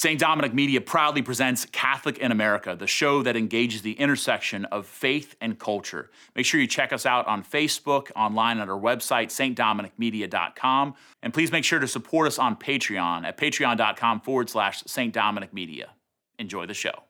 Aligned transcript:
St. 0.00 0.18
Dominic 0.18 0.54
Media 0.54 0.80
proudly 0.80 1.20
presents 1.20 1.66
Catholic 1.66 2.16
in 2.16 2.32
America, 2.32 2.74
the 2.74 2.86
show 2.86 3.22
that 3.22 3.36
engages 3.36 3.82
the 3.82 3.92
intersection 4.00 4.64
of 4.64 4.86
faith 4.86 5.36
and 5.42 5.58
culture. 5.58 6.08
Make 6.34 6.46
sure 6.46 6.58
you 6.58 6.66
check 6.66 6.90
us 6.94 7.04
out 7.04 7.26
on 7.26 7.44
Facebook, 7.44 8.10
online 8.16 8.60
at 8.60 8.70
our 8.70 8.80
website, 8.80 9.26
stdominicmedia.com, 9.26 10.94
and 11.22 11.34
please 11.34 11.52
make 11.52 11.64
sure 11.64 11.78
to 11.78 11.86
support 11.86 12.26
us 12.26 12.38
on 12.38 12.56
Patreon 12.56 13.26
at 13.26 13.36
patreon.com 13.36 14.22
forward 14.22 14.48
slash 14.48 14.82
St. 14.86 15.12
Dominic 15.12 15.52
Media. 15.52 15.90
Enjoy 16.38 16.64
the 16.64 16.72
show. 16.72 17.02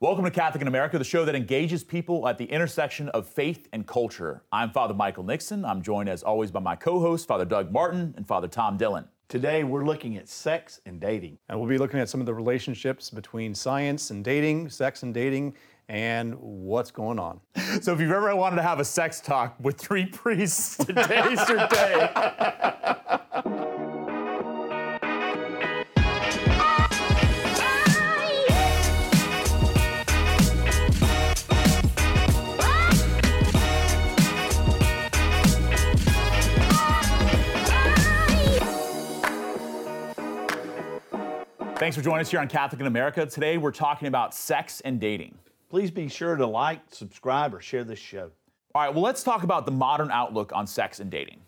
Welcome 0.00 0.24
to 0.24 0.30
Catholic 0.30 0.62
in 0.62 0.68
America, 0.68 0.96
the 0.96 1.04
show 1.04 1.26
that 1.26 1.34
engages 1.34 1.84
people 1.84 2.26
at 2.26 2.38
the 2.38 2.46
intersection 2.46 3.10
of 3.10 3.28
faith 3.28 3.68
and 3.70 3.86
culture. 3.86 4.44
I'm 4.50 4.70
Father 4.70 4.94
Michael 4.94 5.24
Nixon. 5.24 5.66
I'm 5.66 5.82
joined 5.82 6.08
as 6.08 6.22
always 6.22 6.50
by 6.50 6.60
my 6.60 6.74
co 6.74 7.00
host, 7.00 7.28
Father 7.28 7.44
Doug 7.44 7.70
Martin 7.70 8.14
and 8.16 8.26
Father 8.26 8.48
Tom 8.48 8.78
Dillon. 8.78 9.04
Today, 9.32 9.64
we're 9.64 9.86
looking 9.86 10.18
at 10.18 10.28
sex 10.28 10.82
and 10.84 11.00
dating. 11.00 11.38
And 11.48 11.58
we'll 11.58 11.66
be 11.66 11.78
looking 11.78 11.98
at 11.98 12.10
some 12.10 12.20
of 12.20 12.26
the 12.26 12.34
relationships 12.34 13.08
between 13.08 13.54
science 13.54 14.10
and 14.10 14.22
dating, 14.22 14.68
sex 14.68 15.04
and 15.04 15.14
dating, 15.14 15.54
and 15.88 16.34
what's 16.38 16.90
going 16.90 17.18
on. 17.18 17.40
So, 17.80 17.94
if 17.94 18.00
you've 18.00 18.12
ever 18.12 18.36
wanted 18.36 18.56
to 18.56 18.62
have 18.62 18.78
a 18.78 18.84
sex 18.84 19.22
talk 19.22 19.56
with 19.58 19.78
three 19.78 20.04
priests, 20.04 20.76
today's 20.76 21.48
your 21.48 21.66
day. 21.70 22.10
Thanks 41.82 41.96
for 41.96 42.02
joining 42.04 42.20
us 42.20 42.30
here 42.30 42.38
on 42.38 42.46
Catholic 42.46 42.80
in 42.80 42.86
America. 42.86 43.26
Today 43.26 43.58
we're 43.58 43.72
talking 43.72 44.06
about 44.06 44.36
sex 44.36 44.80
and 44.82 45.00
dating. 45.00 45.36
Please 45.68 45.90
be 45.90 46.06
sure 46.06 46.36
to 46.36 46.46
like, 46.46 46.78
subscribe, 46.92 47.52
or 47.52 47.60
share 47.60 47.82
this 47.82 47.98
show. 47.98 48.30
All 48.72 48.82
right, 48.82 48.94
well, 48.94 49.02
let's 49.02 49.24
talk 49.24 49.42
about 49.42 49.66
the 49.66 49.72
modern 49.72 50.08
outlook 50.12 50.52
on 50.54 50.64
sex 50.64 51.00
and 51.00 51.10
dating. 51.10 51.40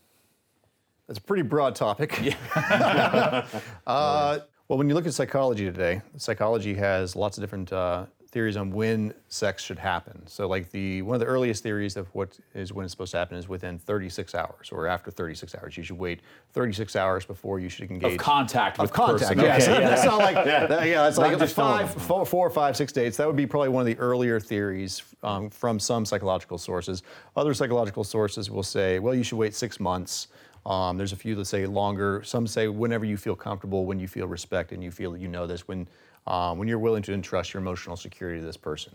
That's 1.06 1.20
a 1.20 1.22
pretty 1.22 1.44
broad 1.44 1.76
topic. 1.76 2.18
Yeah. 2.20 2.36
uh, 3.86 4.40
well, 4.66 4.76
when 4.76 4.88
you 4.88 4.96
look 4.96 5.06
at 5.06 5.14
psychology 5.14 5.66
today, 5.66 6.02
psychology 6.16 6.74
has 6.74 7.14
lots 7.14 7.38
of 7.38 7.42
different 7.44 7.72
uh, 7.72 8.06
theories 8.34 8.56
on 8.56 8.72
when 8.72 9.14
sex 9.28 9.62
should 9.62 9.78
happen. 9.78 10.20
So 10.26 10.48
like 10.48 10.70
the 10.72 11.02
one 11.02 11.14
of 11.14 11.20
the 11.20 11.26
earliest 11.26 11.62
theories 11.62 11.96
of 11.96 12.08
what 12.14 12.36
is 12.52 12.72
when 12.72 12.84
it's 12.84 12.92
supposed 12.92 13.12
to 13.12 13.18
happen 13.18 13.38
is 13.38 13.48
within 13.48 13.78
36 13.78 14.34
hours 14.34 14.70
or 14.72 14.88
after 14.88 15.12
36 15.12 15.54
hours. 15.54 15.76
You 15.76 15.84
should 15.84 15.98
wait 15.98 16.20
36 16.52 16.96
hours 16.96 17.24
before 17.24 17.60
you 17.60 17.68
should 17.68 17.88
engage. 17.88 18.14
Of 18.14 18.18
contact 18.18 18.78
of 18.78 18.82
with 18.82 18.92
contact. 18.92 19.38
Person. 19.38 19.38
Yes. 19.38 19.68
Okay, 19.68 19.80
yeah. 19.80 19.88
That's 19.88 20.04
not 20.04 20.18
like 20.18 20.34
yeah. 20.46 20.66
That, 20.66 20.86
yeah 20.88 21.02
that's 21.04 21.16
like 21.16 21.38
just 21.38 21.54
five, 21.54 21.94
four, 21.94 22.26
four, 22.26 22.50
five, 22.50 22.76
six 22.76 22.92
dates. 22.92 23.16
That 23.16 23.28
would 23.28 23.36
be 23.36 23.46
probably 23.46 23.68
one 23.68 23.82
of 23.82 23.86
the 23.86 23.98
earlier 23.98 24.40
theories 24.40 25.04
um, 25.22 25.48
from 25.48 25.78
some 25.78 26.04
psychological 26.04 26.58
sources. 26.58 27.04
Other 27.36 27.54
psychological 27.54 28.02
sources 28.02 28.50
will 28.50 28.64
say, 28.64 28.98
well, 28.98 29.14
you 29.14 29.22
should 29.22 29.38
wait 29.38 29.54
six 29.54 29.78
months. 29.78 30.26
Um, 30.66 30.96
there's 30.96 31.12
a 31.12 31.16
few 31.16 31.36
that 31.36 31.44
say 31.44 31.66
longer. 31.66 32.22
Some 32.24 32.48
say 32.48 32.66
whenever 32.66 33.04
you 33.04 33.16
feel 33.16 33.36
comfortable, 33.36 33.84
when 33.86 34.00
you 34.00 34.08
feel 34.08 34.26
respect, 34.26 34.72
and 34.72 34.82
you 34.82 34.90
feel 34.90 35.12
that 35.12 35.20
you 35.20 35.28
know 35.28 35.46
this, 35.46 35.68
when 35.68 35.86
um, 36.26 36.58
when 36.58 36.68
you're 36.68 36.78
willing 36.78 37.02
to 37.02 37.12
entrust 37.12 37.52
your 37.52 37.60
emotional 37.60 37.96
security 37.96 38.40
to 38.40 38.46
this 38.46 38.56
person. 38.56 38.94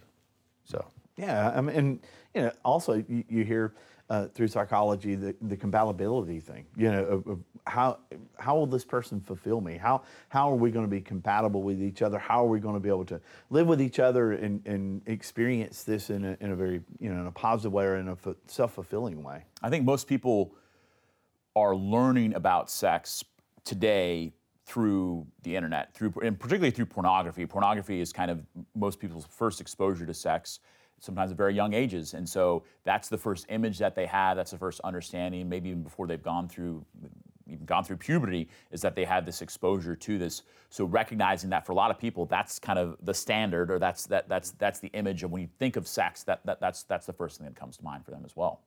So 0.63 0.85
yeah, 1.17 1.51
I 1.55 1.61
mean, 1.61 1.75
and 1.75 1.99
you 2.33 2.41
know, 2.43 2.51
also 2.63 3.03
you, 3.07 3.23
you 3.27 3.43
hear 3.43 3.73
uh, 4.09 4.25
through 4.27 4.47
psychology 4.47 5.15
the, 5.15 5.35
the 5.41 5.55
compatibility 5.55 6.39
thing. 6.39 6.65
You 6.75 6.91
know, 6.91 7.03
of, 7.03 7.27
of 7.27 7.39
how 7.67 7.99
how 8.37 8.55
will 8.55 8.65
this 8.65 8.85
person 8.85 9.19
fulfill 9.19 9.61
me? 9.61 9.77
How 9.77 10.03
how 10.29 10.51
are 10.51 10.55
we 10.55 10.71
going 10.71 10.85
to 10.85 10.89
be 10.89 11.01
compatible 11.01 11.61
with 11.61 11.81
each 11.81 12.01
other? 12.01 12.17
How 12.17 12.43
are 12.43 12.47
we 12.47 12.59
going 12.59 12.73
to 12.73 12.79
be 12.79 12.89
able 12.89 13.05
to 13.05 13.21
live 13.49 13.67
with 13.67 13.81
each 13.81 13.99
other 13.99 14.31
and, 14.31 14.65
and 14.65 15.01
experience 15.05 15.83
this 15.83 16.09
in 16.09 16.25
a, 16.25 16.37
in 16.39 16.51
a 16.51 16.55
very 16.55 16.81
you 16.99 17.13
know 17.13 17.21
in 17.21 17.27
a 17.27 17.31
positive 17.31 17.71
way 17.71 17.85
or 17.85 17.97
in 17.97 18.07
a 18.07 18.17
self 18.47 18.73
fulfilling 18.73 19.21
way? 19.21 19.43
I 19.61 19.69
think 19.69 19.85
most 19.85 20.07
people 20.07 20.55
are 21.55 21.75
learning 21.75 22.33
about 22.33 22.71
sex 22.71 23.23
today 23.65 24.31
through 24.69 25.25
the 25.41 25.55
internet, 25.55 25.91
through 25.95 26.13
and 26.23 26.39
particularly 26.39 26.69
through 26.69 26.85
pornography. 26.85 27.45
Pornography 27.47 27.99
is 28.01 28.13
kind 28.13 28.29
of 28.29 28.45
most 28.75 28.99
people's 28.99 29.25
first 29.25 29.59
exposure 29.59 30.05
to 30.05 30.13
sex, 30.13 30.59
sometimes 30.99 31.31
at 31.31 31.37
very 31.37 31.55
young 31.55 31.73
ages, 31.73 32.13
and 32.13 32.27
so 32.27 32.63
that's 32.83 33.09
the 33.09 33.17
first 33.17 33.47
image 33.49 33.79
that 33.79 33.95
they 33.95 34.05
have. 34.05 34.37
That's 34.37 34.51
the 34.51 34.59
first 34.59 34.79
understanding, 34.81 35.49
maybe 35.49 35.69
even 35.69 35.81
before 35.81 36.05
they've 36.05 36.21
gone 36.21 36.47
through 36.47 36.85
even 37.47 37.65
gone 37.65 37.83
through 37.83 37.97
puberty, 37.97 38.47
is 38.69 38.79
that 38.81 38.95
they 38.95 39.03
had 39.03 39.25
this 39.25 39.41
exposure 39.41 39.95
to 39.95 40.19
this. 40.19 40.43
So 40.69 40.85
recognizing 40.85 41.49
that 41.49 41.65
for 41.65 41.71
a 41.71 41.75
lot 41.75 41.89
of 41.89 41.97
people, 41.97 42.27
that's 42.27 42.59
kind 42.59 42.77
of 42.77 42.95
the 43.01 43.13
standard, 43.13 43.71
or 43.71 43.79
that's 43.79 44.05
that 44.05 44.29
that's 44.29 44.51
that's 44.51 44.79
the 44.79 44.89
image 44.89 45.23
of 45.23 45.31
when 45.31 45.41
you 45.41 45.49
think 45.57 45.77
of 45.77 45.87
sex. 45.87 46.21
That, 46.23 46.45
that 46.45 46.59
that's 46.59 46.83
that's 46.83 47.07
the 47.07 47.13
first 47.13 47.39
thing 47.39 47.47
that 47.47 47.55
comes 47.55 47.77
to 47.77 47.83
mind 47.83 48.05
for 48.05 48.11
them 48.11 48.21
as 48.23 48.35
well. 48.35 48.61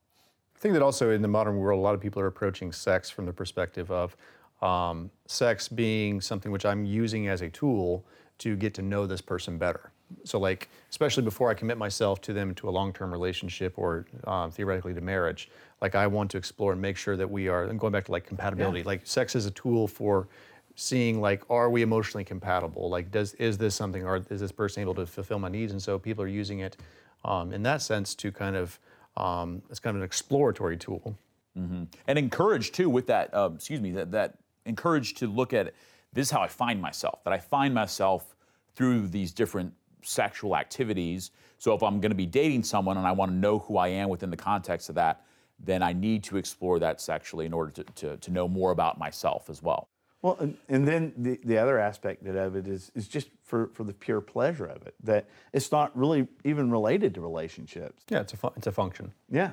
I 0.57 0.59
think 0.59 0.75
that 0.75 0.83
also 0.83 1.11
in 1.11 1.23
the 1.23 1.29
modern 1.29 1.59
world, 1.59 1.79
a 1.79 1.83
lot 1.83 1.95
of 1.95 2.01
people 2.01 2.21
are 2.21 2.27
approaching 2.27 2.73
sex 2.73 3.09
from 3.09 3.25
the 3.27 3.33
perspective 3.33 3.89
of 3.91 4.17
um, 4.63 5.11
sex 5.27 5.69
being 5.69 6.21
something 6.21 6.53
which 6.53 6.65
I'm 6.65 6.85
using 6.85 7.29
as 7.29 7.43
a 7.43 7.51
tool 7.51 8.05
to 8.39 8.57
get 8.57 8.75
to 8.75 8.83
know 8.83 9.07
this 9.07 9.21
person 9.21 9.59
better. 9.59 9.91
So, 10.25 10.39
like, 10.39 10.69
especially 10.91 11.23
before 11.23 11.51
I 11.51 11.55
commit 11.55 11.79
myself 11.79 12.21
to 12.23 12.33
them 12.33 12.55
to 12.57 12.69
a 12.69 12.71
long 12.71 12.93
term 12.93 13.11
relationship 13.11 13.75
or 13.77 14.07
um, 14.25 14.51
theoretically 14.51 14.95
to 14.95 15.01
marriage, 15.01 15.51
like, 15.81 15.95
I 15.95 16.07
want 16.07 16.31
to 16.33 16.37
explore 16.39 16.73
and 16.73 16.81
make 16.81 16.97
sure 16.97 17.17
that 17.17 17.31
we 17.31 17.49
are, 17.49 17.65
and 17.65 17.81
going 17.81 17.93
back 17.93 18.05
to 18.07 18.13
like 18.13 18.27
compatibility, 18.27 18.81
yeah. 18.81 18.87
like, 18.87 19.07
sex 19.07 19.35
is 19.35 19.47
a 19.47 19.51
tool 19.51 19.89
for 19.89 20.29
seeing 20.75 21.21
like 21.21 21.43
are 21.51 21.69
we 21.69 21.83
emotionally 21.83 22.25
compatible 22.25 22.89
like 22.89 23.11
does 23.11 23.35
is 23.35 23.59
this 23.59 23.75
something 23.75 24.05
or 24.07 24.23
is 24.31 24.41
this 24.41 24.53
person 24.53 24.81
able 24.81 24.95
to 24.95 25.05
fulfill 25.07 25.39
my 25.39 25.49
needs 25.49 25.73
and 25.73 25.83
so 25.83 25.99
people 25.99 26.25
are 26.25 26.29
using 26.29 26.61
it 26.61 26.77
um, 27.25 27.53
in 27.53 27.63
that 27.63 27.83
sense 27.83 28.15
to 28.15 28.33
kind 28.33 28.57
of 28.57 28.79
um, 29.17 29.61
it's 29.69 29.79
kind 29.79 29.97
of 29.97 30.03
an 30.03 30.05
exploratory 30.05 30.77
tool 30.77 31.17
mm-hmm. 31.59 31.85
and 32.07 32.19
encourage 32.19 32.73
too 32.73 32.89
with 32.89 33.07
that 33.07 33.33
uh, 33.35 33.51
excuse 33.55 33.81
me 33.81 33.91
that 33.91 34.11
that 34.13 34.39
encouraged 34.67 35.19
to 35.19 35.27
look 35.27 35.53
at 35.53 35.75
this 36.13 36.29
is 36.29 36.31
how 36.31 36.41
I 36.41 36.49
find 36.49 36.81
myself, 36.81 37.25
that 37.25 37.33
I 37.33 37.39
find 37.39 37.73
myself 37.73 38.37
through 38.75 39.09
these 39.09 39.33
different 39.33 39.73
sexual 40.03 40.57
activities. 40.57 41.31
So 41.59 41.75
if 41.75 41.83
I'm 41.83 42.01
going 42.01 42.11
to 42.11 42.17
be 42.17 42.27
dating 42.27 42.65
someone 42.65 42.97
and 42.99 43.07
I 43.07 43.13
want 43.13 43.31
to 43.31 43.37
know 43.37 43.61
who 43.61 43.77
I 43.77 43.89
am 43.89 44.09
within 44.09 44.31
the 44.31 44.37
context 44.37 44.89
of 44.89 44.95
that, 44.97 45.25
then 45.59 45.83
I 45.83 45.93
need 45.93 46.25
to 46.25 46.37
explore 46.37 46.79
that 46.81 47.01
sexually 47.01 47.47
in 47.47 47.53
order 47.53 47.71
to, 47.71 47.85
to, 47.85 48.17
to 48.17 48.31
know 48.31 48.49
more 48.49 48.73
about 48.73 48.99
myself 48.99 49.49
as 49.49 49.63
well. 49.63 49.89
Well, 50.23 50.37
and, 50.39 50.57
and 50.69 50.87
then 50.87 51.13
the, 51.17 51.41
the 51.45 51.59
other 51.59 51.79
aspect 51.79 52.27
of 52.27 52.57
it 52.57 52.69
is, 52.69 52.93
is 52.95 53.09
just 53.09 53.29
for, 53.45 53.71
for 53.75 53.85
the 53.85 53.93
pure 53.93 54.21
pleasure 54.21 54.67
of 54.67 54.87
it, 54.87 54.95
that 55.03 55.27
it's 55.53 55.73
not 55.73 55.97
really 55.97 56.29
even 56.45 56.71
related 56.71 57.15
to 57.15 57.21
relationships. 57.21 58.05
Yeah, 58.09 58.21
it's 58.21 58.33
a, 58.33 58.37
fu- 58.37 58.53
it's 58.57 58.67
a 58.67 58.73
function. 58.73 59.13
Yeah. 59.31 59.53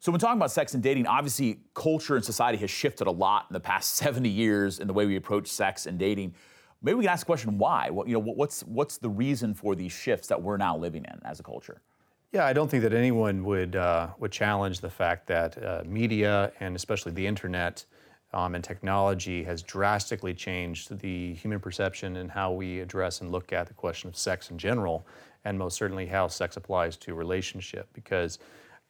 So, 0.00 0.12
when 0.12 0.20
talking 0.20 0.38
about 0.38 0.52
sex 0.52 0.74
and 0.74 0.82
dating, 0.82 1.06
obviously 1.06 1.60
culture 1.74 2.14
and 2.14 2.24
society 2.24 2.58
has 2.58 2.70
shifted 2.70 3.08
a 3.08 3.10
lot 3.10 3.46
in 3.50 3.54
the 3.54 3.60
past 3.60 3.94
70 3.96 4.28
years 4.28 4.78
in 4.78 4.86
the 4.86 4.92
way 4.92 5.06
we 5.06 5.16
approach 5.16 5.48
sex 5.48 5.86
and 5.86 5.98
dating. 5.98 6.34
Maybe 6.80 6.94
we 6.94 7.04
can 7.04 7.12
ask 7.12 7.26
the 7.26 7.26
question 7.26 7.58
why? 7.58 7.90
What, 7.90 8.06
you 8.06 8.14
know, 8.14 8.20
what's, 8.20 8.60
what's 8.62 8.98
the 8.98 9.08
reason 9.08 9.52
for 9.52 9.74
these 9.74 9.90
shifts 9.90 10.28
that 10.28 10.40
we're 10.40 10.56
now 10.56 10.76
living 10.76 11.04
in 11.04 11.20
as 11.24 11.40
a 11.40 11.42
culture? 11.42 11.82
Yeah, 12.30 12.46
I 12.46 12.52
don't 12.52 12.70
think 12.70 12.84
that 12.84 12.92
anyone 12.92 13.42
would, 13.44 13.74
uh, 13.74 14.08
would 14.18 14.30
challenge 14.30 14.80
the 14.80 14.90
fact 14.90 15.26
that 15.26 15.60
uh, 15.60 15.82
media 15.84 16.52
and 16.60 16.76
especially 16.76 17.10
the 17.10 17.26
internet 17.26 17.84
um, 18.32 18.54
and 18.54 18.62
technology 18.62 19.42
has 19.42 19.62
drastically 19.62 20.34
changed 20.34 20.96
the 21.00 21.34
human 21.34 21.58
perception 21.58 22.16
and 22.16 22.30
how 22.30 22.52
we 22.52 22.80
address 22.80 23.22
and 23.22 23.32
look 23.32 23.52
at 23.52 23.66
the 23.66 23.74
question 23.74 24.08
of 24.08 24.16
sex 24.16 24.50
in 24.50 24.58
general, 24.58 25.06
and 25.44 25.58
most 25.58 25.76
certainly 25.76 26.06
how 26.06 26.28
sex 26.28 26.56
applies 26.56 26.96
to 26.98 27.14
relationship. 27.14 27.88
Because 27.94 28.38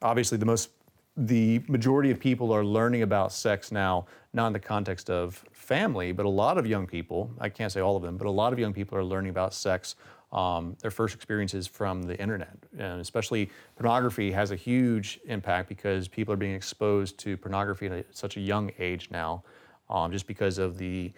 obviously, 0.02 0.36
the 0.36 0.46
most 0.46 0.70
the 1.18 1.60
majority 1.66 2.12
of 2.12 2.20
people 2.20 2.52
are 2.52 2.64
learning 2.64 3.02
about 3.02 3.32
sex 3.32 3.72
now, 3.72 4.06
not 4.32 4.46
in 4.46 4.52
the 4.52 4.60
context 4.60 5.10
of 5.10 5.44
family, 5.52 6.12
but 6.12 6.24
a 6.24 6.28
lot 6.28 6.56
of 6.56 6.66
young 6.66 6.86
people, 6.86 7.28
I 7.40 7.48
can't 7.48 7.72
say 7.72 7.80
all 7.80 7.96
of 7.96 8.02
them, 8.02 8.16
but 8.16 8.28
a 8.28 8.30
lot 8.30 8.52
of 8.52 8.58
young 8.60 8.72
people 8.72 8.96
are 8.96 9.02
learning 9.02 9.30
about 9.30 9.52
sex, 9.52 9.96
um, 10.30 10.76
their 10.80 10.92
first 10.92 11.16
experiences 11.16 11.66
from 11.66 12.02
the 12.02 12.16
internet. 12.20 12.56
And 12.78 13.00
especially 13.00 13.50
pornography 13.74 14.30
has 14.30 14.52
a 14.52 14.56
huge 14.56 15.18
impact 15.26 15.68
because 15.68 16.06
people 16.06 16.32
are 16.32 16.36
being 16.36 16.54
exposed 16.54 17.18
to 17.18 17.36
pornography 17.36 17.88
at 17.88 18.16
such 18.16 18.36
a 18.36 18.40
young 18.40 18.70
age 18.78 19.08
now, 19.10 19.42
um, 19.90 20.12
just 20.12 20.28
because 20.28 20.58
of 20.58 20.78
the 20.78 21.12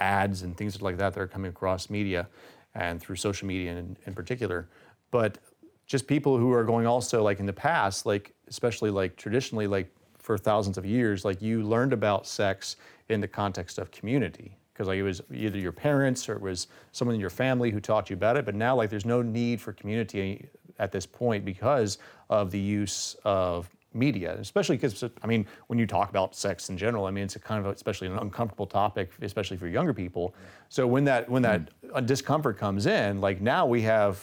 ads 0.00 0.42
and 0.42 0.54
things 0.54 0.82
like 0.82 0.98
that 0.98 1.14
that 1.14 1.20
are 1.20 1.26
coming 1.26 1.48
across 1.48 1.88
media 1.88 2.28
and 2.74 3.00
through 3.00 3.16
social 3.16 3.48
media 3.48 3.72
in, 3.72 3.96
in 4.04 4.14
particular. 4.14 4.68
But 5.10 5.38
just 5.86 6.06
people 6.06 6.36
who 6.36 6.52
are 6.52 6.64
going 6.64 6.86
also 6.86 7.22
like 7.22 7.40
in 7.40 7.46
the 7.46 7.52
past, 7.52 8.06
like 8.06 8.34
especially 8.48 8.90
like 8.90 9.16
traditionally, 9.16 9.66
like 9.66 9.88
for 10.18 10.36
thousands 10.36 10.78
of 10.78 10.84
years, 10.84 11.24
like 11.24 11.40
you 11.40 11.62
learned 11.62 11.92
about 11.92 12.26
sex 12.26 12.76
in 13.08 13.20
the 13.20 13.28
context 13.28 13.78
of 13.78 13.90
community 13.90 14.56
because 14.72 14.88
like 14.88 14.98
it 14.98 15.02
was 15.02 15.22
either 15.32 15.58
your 15.58 15.72
parents 15.72 16.28
or 16.28 16.34
it 16.34 16.40
was 16.40 16.66
someone 16.92 17.14
in 17.14 17.20
your 17.20 17.30
family 17.30 17.70
who 17.70 17.80
taught 17.80 18.10
you 18.10 18.14
about 18.14 18.36
it. 18.36 18.44
But 18.44 18.54
now 18.54 18.76
like 18.76 18.90
there's 18.90 19.06
no 19.06 19.22
need 19.22 19.60
for 19.60 19.72
community 19.72 20.48
at 20.78 20.92
this 20.92 21.06
point 21.06 21.44
because 21.44 21.98
of 22.28 22.50
the 22.50 22.58
use 22.58 23.16
of 23.24 23.70
media, 23.94 24.36
especially 24.38 24.76
because 24.76 25.02
I 25.22 25.26
mean, 25.26 25.46
when 25.68 25.78
you 25.78 25.86
talk 25.86 26.10
about 26.10 26.34
sex 26.36 26.68
in 26.68 26.76
general, 26.76 27.06
I 27.06 27.10
mean, 27.10 27.24
it's 27.24 27.36
a 27.36 27.40
kind 27.40 27.64
of 27.64 27.72
especially 27.72 28.08
an 28.08 28.18
uncomfortable 28.18 28.66
topic, 28.66 29.10
especially 29.22 29.56
for 29.56 29.68
younger 29.68 29.94
people. 29.94 30.34
So 30.68 30.86
when 30.86 31.04
that 31.04 31.28
when 31.28 31.42
that 31.42 31.70
uh, 31.94 32.00
discomfort 32.00 32.58
comes 32.58 32.86
in, 32.86 33.20
like 33.20 33.40
now 33.40 33.64
we 33.64 33.82
have 33.82 34.22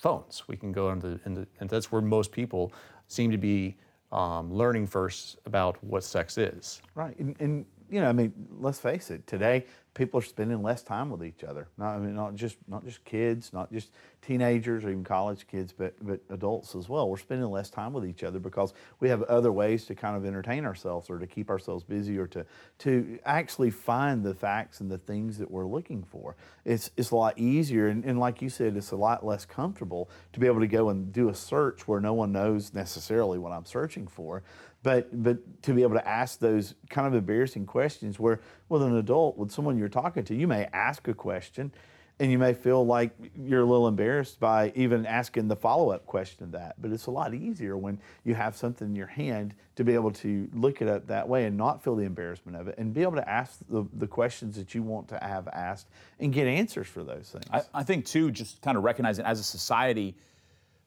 phones. 0.00 0.42
We 0.48 0.56
can 0.56 0.72
go 0.72 0.90
into, 0.90 1.20
into 1.26 1.46
and 1.60 1.68
that's 1.68 1.92
where 1.92 2.00
most 2.00 2.32
people 2.32 2.72
seem 3.06 3.30
to 3.30 3.38
be 3.38 3.76
um, 4.12 4.52
learning 4.52 4.86
first 4.86 5.38
about 5.46 5.82
what 5.84 6.02
sex 6.02 6.38
is. 6.38 6.80
Right, 6.94 7.16
and, 7.18 7.36
and 7.40 7.66
you 7.90 8.00
know, 8.00 8.08
I 8.08 8.12
mean, 8.12 8.32
let's 8.58 8.78
face 8.78 9.10
it. 9.10 9.26
Today, 9.26 9.66
people 9.94 10.20
are 10.20 10.24
spending 10.24 10.62
less 10.62 10.82
time 10.82 11.10
with 11.10 11.24
each 11.24 11.42
other. 11.42 11.68
Not, 11.76 11.96
I 11.96 11.98
mean, 11.98 12.14
not 12.14 12.34
just 12.34 12.56
not 12.68 12.84
just 12.84 13.04
kids, 13.04 13.52
not 13.52 13.72
just 13.72 13.90
teenagers 14.22 14.84
or 14.84 14.90
even 14.90 15.04
college 15.04 15.46
kids, 15.46 15.72
but 15.76 15.94
but 16.00 16.20
adults 16.30 16.74
as 16.74 16.88
well. 16.88 17.08
We're 17.08 17.16
spending 17.16 17.50
less 17.50 17.70
time 17.70 17.92
with 17.92 18.04
each 18.06 18.22
other 18.22 18.38
because 18.38 18.72
we 19.00 19.08
have 19.08 19.22
other 19.24 19.50
ways 19.50 19.86
to 19.86 19.94
kind 19.94 20.16
of 20.16 20.24
entertain 20.24 20.64
ourselves 20.64 21.10
or 21.10 21.18
to 21.18 21.26
keep 21.26 21.50
ourselves 21.50 21.82
busy 21.82 22.18
or 22.18 22.26
to 22.28 22.46
to 22.78 23.18
actually 23.24 23.70
find 23.70 24.24
the 24.24 24.34
facts 24.34 24.80
and 24.80 24.90
the 24.90 24.98
things 24.98 25.38
that 25.38 25.50
we're 25.50 25.66
looking 25.66 26.04
for. 26.04 26.36
It's 26.64 26.90
it's 26.96 27.10
a 27.10 27.16
lot 27.16 27.38
easier, 27.38 27.88
and, 27.88 28.04
and 28.04 28.18
like 28.18 28.40
you 28.42 28.48
said, 28.48 28.76
it's 28.76 28.92
a 28.92 28.96
lot 28.96 29.26
less 29.26 29.44
comfortable 29.44 30.08
to 30.32 30.40
be 30.40 30.46
able 30.46 30.60
to 30.60 30.68
go 30.68 30.90
and 30.90 31.12
do 31.12 31.28
a 31.28 31.34
search 31.34 31.88
where 31.88 32.00
no 32.00 32.14
one 32.14 32.32
knows 32.32 32.72
necessarily 32.72 33.38
what 33.38 33.52
I'm 33.52 33.64
searching 33.64 34.06
for 34.06 34.42
but 34.82 35.22
but 35.22 35.62
to 35.62 35.74
be 35.74 35.82
able 35.82 35.94
to 35.94 36.08
ask 36.08 36.38
those 36.38 36.74
kind 36.88 37.06
of 37.06 37.14
embarrassing 37.14 37.66
questions 37.66 38.18
where 38.18 38.40
with 38.68 38.82
an 38.82 38.96
adult 38.96 39.36
with 39.36 39.50
someone 39.50 39.78
you're 39.78 39.88
talking 39.88 40.24
to 40.24 40.34
you 40.34 40.46
may 40.46 40.68
ask 40.72 41.06
a 41.08 41.14
question 41.14 41.72
and 42.20 42.30
you 42.30 42.38
may 42.38 42.52
feel 42.52 42.84
like 42.84 43.12
you're 43.34 43.62
a 43.62 43.64
little 43.64 43.88
embarrassed 43.88 44.38
by 44.38 44.70
even 44.76 45.06
asking 45.06 45.48
the 45.48 45.56
follow-up 45.56 46.04
question 46.04 46.44
of 46.44 46.52
that. 46.52 46.74
But 46.80 46.92
it's 46.92 47.06
a 47.06 47.10
lot 47.10 47.32
easier 47.32 47.78
when 47.78 47.98
you 48.24 48.34
have 48.34 48.54
something 48.54 48.88
in 48.88 48.94
your 48.94 49.06
hand 49.06 49.54
to 49.76 49.84
be 49.84 49.94
able 49.94 50.10
to 50.12 50.46
look 50.52 50.82
it 50.82 51.06
that 51.06 51.28
way 51.28 51.46
and 51.46 51.56
not 51.56 51.82
feel 51.82 51.96
the 51.96 52.04
embarrassment 52.04 52.58
of 52.58 52.68
it 52.68 52.74
and 52.76 52.92
be 52.92 53.00
able 53.00 53.14
to 53.14 53.26
ask 53.26 53.60
the, 53.70 53.86
the 53.94 54.06
questions 54.06 54.56
that 54.56 54.74
you 54.74 54.82
want 54.82 55.08
to 55.08 55.18
have 55.18 55.48
asked 55.48 55.88
and 56.18 56.30
get 56.30 56.46
answers 56.46 56.86
for 56.86 57.02
those 57.02 57.30
things. 57.30 57.46
I, 57.50 57.62
I 57.72 57.82
think 57.84 58.04
too, 58.04 58.30
just 58.30 58.60
kind 58.60 58.76
of 58.76 58.84
recognizing 58.84 59.24
as 59.24 59.40
a 59.40 59.44
society, 59.44 60.14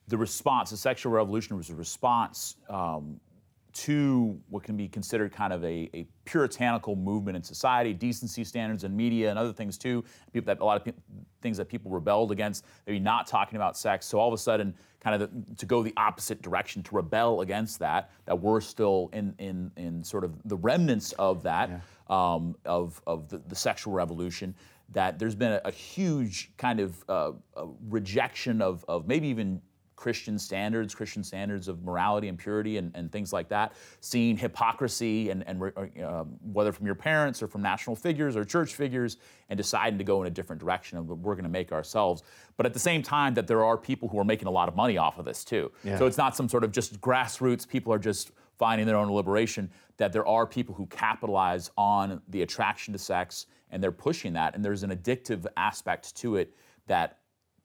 the 0.10 0.18
response, 0.18 0.70
the 0.70 0.78
sexual 0.78 1.12
revolution 1.12 1.58
was 1.58 1.72
a 1.72 1.76
response 1.76 2.58
um, 2.70 3.20
to 3.74 4.40
what 4.50 4.64
can 4.64 4.78
be 4.78 4.88
considered 4.88 5.32
kind 5.32 5.52
of 5.52 5.64
a, 5.64 5.90
a, 5.94 6.06
puritanical 6.26 6.96
movement 6.96 7.36
in 7.36 7.44
society, 7.44 7.94
decency 7.94 8.44
standards 8.44 8.86
in 8.86 8.96
media 8.96 9.30
and 9.30 9.38
other 9.38 9.52
things 9.52 9.78
too. 9.78 10.04
People 10.32 10.46
that 10.46 10.62
a 10.62 10.64
lot 10.64 10.78
of 10.78 10.86
pe- 10.86 11.02
things 11.42 11.58
that 11.58 11.68
people 11.68 11.92
rebelled 11.92 12.32
against, 12.32 12.64
maybe 12.88 13.00
not 13.00 13.28
talking 13.28 13.58
about 13.58 13.76
sex. 13.76 14.06
So 14.06 14.20
all 14.20 14.28
of 14.28 14.34
a 14.34 14.38
sudden, 14.38 14.74
kind 15.02 15.22
of 15.22 15.48
the, 15.48 15.56
to 15.56 15.66
go 15.66 15.84
the 15.84 15.94
opposite 15.98 16.42
direction, 16.42 16.82
to 16.84 16.96
rebel 16.96 17.42
against 17.42 17.80
that, 17.80 18.12
that 18.26 18.40
we're 18.40 18.62
still 18.62 19.10
in 19.12 19.36
in 19.38 19.72
in 19.76 20.04
sort 20.04 20.24
of 20.24 20.42
the 20.46 20.56
remnants 20.56 21.12
of 21.14 21.44
that, 21.44 21.70
yeah. 21.70 21.80
um, 22.10 22.56
of 22.66 23.02
of 23.06 23.28
the, 23.28 23.40
the, 23.40 23.56
sexual 23.56 23.94
revolution. 23.94 24.56
That 24.92 25.20
there's 25.20 25.36
been 25.36 25.54
a, 25.54 25.62
a 25.66 25.72
huge 25.72 26.52
kind 26.58 26.80
of 26.80 27.04
uh, 27.10 27.32
rejection 27.90 28.62
of 28.62 28.86
of 28.88 29.08
maybe 29.08 29.28
even 29.28 29.62
Christian 29.96 30.38
standards, 30.40 30.96
Christian 30.96 31.24
standards 31.24 31.68
of 31.68 31.84
morality 31.84 32.28
and 32.28 32.38
purity 32.38 32.78
and, 32.78 32.92
and 32.96 33.12
things 33.12 33.32
like 33.32 33.48
that, 33.50 33.74
seeing 34.00 34.38
hypocrisy 34.38 35.30
and, 35.30 35.48
and 35.48 35.62
uh, 36.04 36.24
whether 36.52 36.72
from 36.72 36.86
your 36.86 36.96
parents 36.96 37.42
or 37.42 37.48
from 37.48 37.62
national 37.62 37.96
figures 37.96 38.36
or 38.36 38.44
church 38.44 38.76
figures, 38.76 39.18
and 39.50 39.58
deciding 39.58 39.98
to 39.98 40.04
go 40.04 40.22
in 40.22 40.28
a 40.28 40.32
different 40.32 40.60
direction 40.60 40.98
of 40.98 41.10
what 41.10 41.20
we're 41.20 41.36
going 41.36 41.44
to 41.44 41.50
make 41.50 41.72
ourselves. 41.72 42.24
But 42.58 42.66
at 42.66 42.74
the 42.74 42.80
same 42.80 43.04
time, 43.04 43.34
that 43.36 43.48
there 43.48 43.64
are 43.64 43.78
people 43.78 44.10
who 44.10 44.20
are 44.20 44.24
making 44.24 44.48
a 44.48 44.52
lot 44.52 44.68
of 44.68 44.76
money 44.76 44.98
off 44.98 45.20
of 45.20 45.26
this 45.26 45.44
too. 45.44 45.72
Yeah. 45.84 45.98
So 45.98 46.06
it's 46.06 46.18
not 46.18 46.36
some 46.36 46.50
sort 46.50 46.64
of 46.64 46.72
just 46.72 47.00
grassroots, 47.02 47.68
people 47.68 47.94
are 47.94 48.00
just 48.00 48.32
finding 48.58 48.88
their 48.88 48.98
own 48.98 49.12
liberation, 49.12 49.70
that 49.98 50.14
there 50.14 50.26
are 50.28 50.46
people 50.46 50.74
who 50.76 50.86
capitalize 50.88 51.72
on 51.78 52.22
the 52.30 52.42
attraction 52.42 52.94
to 52.94 53.00
sex 53.00 53.48
and 53.72 53.82
they're 53.82 53.92
pushing 53.92 54.34
that. 54.34 54.56
And 54.56 54.64
there's 54.64 54.84
an 54.84 54.92
addictive 54.92 55.46
aspect 55.58 56.16
to 56.18 56.36
it 56.36 56.56
that 56.88 57.18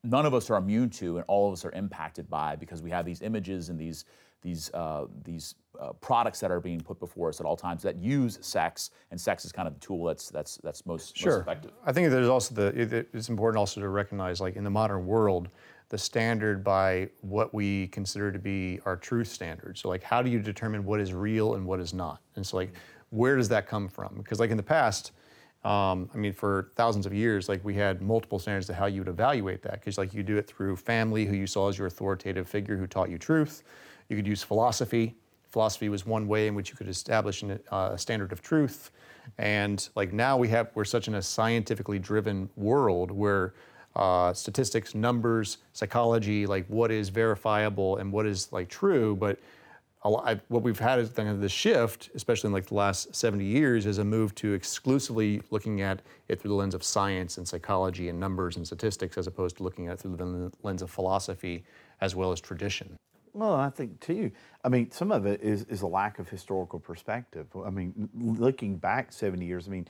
none 0.05 0.27
of 0.27 0.35
us 0.35 0.51
are 0.51 0.57
immune 0.57 0.91
to 0.91 1.17
and 1.17 1.25
all 1.29 1.49
of 1.49 1.53
us 1.53 1.65
are 1.65 1.73
impacted 1.73 2.29
by 2.31 2.57
because 2.57 2.83
we 2.83 2.91
have 2.91 3.05
these 3.05 3.23
images 3.23 3.69
and 3.69 3.79
these 3.79 4.05
these 4.41 4.73
uh, 4.73 5.07
these 5.25 5.57
uh, 5.81 5.93
products 5.95 6.41
that 6.41 6.51
are 6.51 6.61
being 6.61 6.81
put 6.81 6.99
before 7.01 7.29
us 7.29 7.41
at 7.41 7.47
all 7.47 7.57
times 7.57 7.83
that 7.83 7.97
use 7.99 8.39
sex 8.41 8.91
and 9.11 9.21
sex 9.21 9.45
is 9.45 9.53
kind 9.53 9.67
of 9.67 9.75
the 9.75 9.81
tool 9.81 10.05
that's 10.05 10.31
that's 10.31 10.59
that's 10.59 10.87
most, 10.87 11.17
sure. 11.17 11.33
most 11.33 11.43
effective. 11.43 11.73
I 11.85 11.93
think 11.93 12.11
there's 12.11 12.29
also 12.29 12.55
the 12.55 13.07
it's 13.13 13.29
important 13.29 13.59
also 13.59 13.81
to 13.81 13.89
recognize 13.89 14.41
like 14.41 14.57
in 14.57 14.65
the 14.65 14.71
modern 14.71 15.07
world 15.07 15.49
the 15.89 15.99
standard 15.99 16.63
by 16.63 17.09
what 17.23 17.55
we 17.55 17.89
consider 17.89 18.31
to 18.31 18.39
be 18.39 18.79
our 18.85 18.97
truth 18.97 19.29
standard. 19.29 19.77
So 19.79 19.89
like 19.89 20.03
how 20.03 20.23
do 20.23 20.31
you 20.31 20.39
determine 20.39 20.85
what 20.85 21.01
is 21.01 21.13
real 21.13 21.55
and 21.55 21.67
what 21.67 21.81
is 21.81 21.93
not? 21.93 22.21
And 22.37 22.47
so 22.47 22.57
like 22.59 22.73
where 23.11 23.37
does 23.37 23.49
that 23.49 23.67
come 23.67 23.89
from? 23.89 24.15
Because 24.19 24.39
like 24.39 24.51
in 24.51 24.57
the 24.57 24.63
past 24.63 25.13
um, 25.65 26.09
I 26.15 26.19
mean, 26.19 26.33
for 26.33 26.71
thousands 26.77 27.05
of 27.05 27.13
years, 27.13 27.49
like 27.49 27.65
we 27.65 27.75
had 27.75 28.01
multiple 28.01 28.39
standards 28.39 28.67
to 28.69 28.75
how 28.75 28.87
you 28.87 29.01
would 29.01 29.09
evaluate 29.09 29.63
that. 29.63 29.73
Because 29.73 29.99
like 29.99 30.15
you 30.15 30.23
do 30.23 30.37
it 30.37 30.47
through 30.47 30.77
family, 30.77 31.27
who 31.27 31.35
you 31.35 31.47
saw 31.47 31.69
as 31.69 31.77
your 31.77 31.89
authoritative 31.89 32.49
figure, 32.49 32.77
who 32.77 32.87
taught 32.87 33.11
you 33.11 33.19
truth. 33.19 33.65
You 34.09 34.17
could 34.17 34.27
use 34.27 34.43
philosophy. 34.43 35.17
Philosophy 35.51 35.89
was 35.89 36.07
one 36.07 36.29
way 36.29 36.47
in 36.47 36.55
which 36.55 36.71
you 36.71 36.77
could 36.77 36.89
establish 36.89 37.43
an, 37.43 37.59
uh, 37.73 37.91
a 37.93 37.99
standard 37.99 38.33
of 38.33 38.41
truth. 38.41 38.91
And 39.39 39.87
like 39.95 40.13
now 40.13 40.37
we 40.37 40.49
have, 40.49 40.71
we're 40.75 40.85
such 40.85 41.09
in 41.09 41.15
a 41.17 41.23
scientifically 41.23 41.99
driven 41.99 42.49
world 42.57 43.11
where 43.11 43.55
uh, 43.97 44.33
statistics, 44.33 44.95
numbers, 44.95 45.59
psychology, 45.73 46.47
like 46.47 46.67
what 46.69 46.91
is 46.91 47.09
verifiable 47.09 47.97
and 47.97 48.13
what 48.13 48.27
is 48.27 48.53
like 48.53 48.69
true, 48.69 49.17
but 49.17 49.41
lot, 50.05 50.41
what 50.49 50.63
we've 50.63 50.79
had 50.79 50.99
is 50.99 51.11
kind 51.11 51.29
of 51.29 51.41
the 51.41 51.49
shift, 51.49 52.11
especially 52.15 52.49
in 52.49 52.53
like 52.53 52.67
the 52.67 52.75
last 52.75 53.15
70 53.15 53.45
years, 53.45 53.85
is 53.87 53.99
a 53.99 54.05
move 54.05 54.35
to 54.37 54.53
exclusively 54.53 55.43
looking 55.51 55.81
at 55.81 56.03
it 56.29 56.41
through 56.41 56.51
the 56.51 56.55
lens 56.55 56.75
of 56.75 56.85
science 56.85 57.39
and 57.39 57.49
psychology 57.49 58.09
and 58.09 58.21
numbers 58.21 58.57
and 58.57 58.67
statistics, 58.67 59.19
as 59.19 59.27
opposed 59.27 59.57
to 59.57 59.63
looking 59.63 59.89
at 59.89 59.95
it 59.95 60.01
through 60.01 60.17
the 60.17 60.53
lens 60.63 60.83
of 60.83 60.91
philosophy 60.91 61.65
as 62.01 62.15
well 62.15 62.31
as 62.31 62.41
tradition. 62.41 62.97
Well, 63.39 63.55
I 63.55 63.71
think 63.71 64.01
too. 64.01 64.33
I 64.65 64.69
mean, 64.69 64.91
some 64.91 65.13
of 65.13 65.25
it 65.25 65.41
is, 65.43 65.63
is 65.67 65.83
a 65.83 65.87
lack 65.87 66.19
of 66.19 66.29
historical 66.29 66.81
perspective. 66.81 67.47
I 67.65 67.71
mean, 67.71 68.09
looking 68.13 68.79
back 68.79 69.13
70 69.13 69.47
years, 69.47 69.69
I 69.69 69.71
mean, 69.71 69.87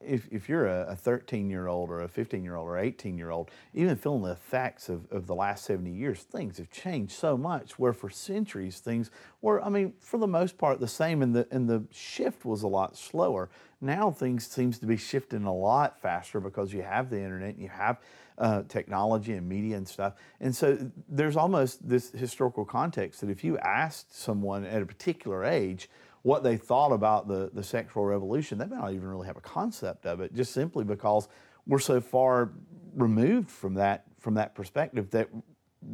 if, 0.00 0.28
if 0.30 0.48
you're 0.48 0.68
a 0.68 0.94
13 0.94 1.50
year 1.50 1.66
old 1.66 1.90
or 1.90 2.02
a 2.02 2.08
15 2.08 2.44
year 2.44 2.54
old 2.54 2.68
or 2.68 2.78
18 2.78 3.18
year 3.18 3.30
old, 3.30 3.50
even 3.74 3.96
feeling 3.96 4.22
the 4.22 4.30
effects 4.30 4.88
of, 4.88 5.10
of 5.10 5.26
the 5.26 5.34
last 5.34 5.64
70 5.64 5.90
years, 5.90 6.20
things 6.22 6.58
have 6.58 6.70
changed 6.70 7.14
so 7.14 7.36
much. 7.36 7.76
Where 7.76 7.92
for 7.92 8.08
centuries, 8.08 8.78
things 8.78 9.10
were, 9.40 9.60
I 9.60 9.68
mean, 9.68 9.94
for 9.98 10.18
the 10.18 10.28
most 10.28 10.56
part, 10.56 10.78
the 10.78 10.86
same, 10.86 11.22
and 11.22 11.34
the, 11.34 11.48
and 11.50 11.68
the 11.68 11.82
shift 11.90 12.44
was 12.44 12.62
a 12.62 12.68
lot 12.68 12.96
slower. 12.96 13.50
Now 13.82 14.12
things 14.12 14.46
seems 14.46 14.78
to 14.78 14.86
be 14.86 14.96
shifting 14.96 15.44
a 15.44 15.52
lot 15.52 16.00
faster 16.00 16.38
because 16.38 16.72
you 16.72 16.82
have 16.82 17.10
the 17.10 17.16
internet, 17.18 17.54
and 17.54 17.62
you 17.62 17.68
have 17.68 18.00
uh, 18.38 18.62
technology 18.68 19.32
and 19.32 19.48
media 19.48 19.76
and 19.76 19.86
stuff. 19.86 20.14
And 20.40 20.54
so 20.54 20.78
there's 21.08 21.36
almost 21.36 21.86
this 21.86 22.10
historical 22.12 22.64
context 22.64 23.20
that 23.20 23.30
if 23.30 23.42
you 23.42 23.58
asked 23.58 24.16
someone 24.16 24.64
at 24.64 24.80
a 24.80 24.86
particular 24.86 25.44
age 25.44 25.90
what 26.22 26.44
they 26.44 26.56
thought 26.56 26.92
about 26.92 27.26
the, 27.26 27.50
the 27.52 27.64
sexual 27.64 28.04
revolution, 28.04 28.56
they 28.56 28.66
may 28.66 28.76
not 28.76 28.92
even 28.92 29.08
really 29.08 29.26
have 29.26 29.36
a 29.36 29.42
concept 29.42 30.06
of 30.06 30.20
it, 30.20 30.32
just 30.32 30.52
simply 30.52 30.84
because 30.84 31.26
we're 31.66 31.80
so 31.80 32.00
far 32.00 32.52
removed 32.94 33.50
from 33.50 33.74
that 33.74 34.04
from 34.20 34.34
that 34.34 34.54
perspective 34.54 35.10
that 35.10 35.28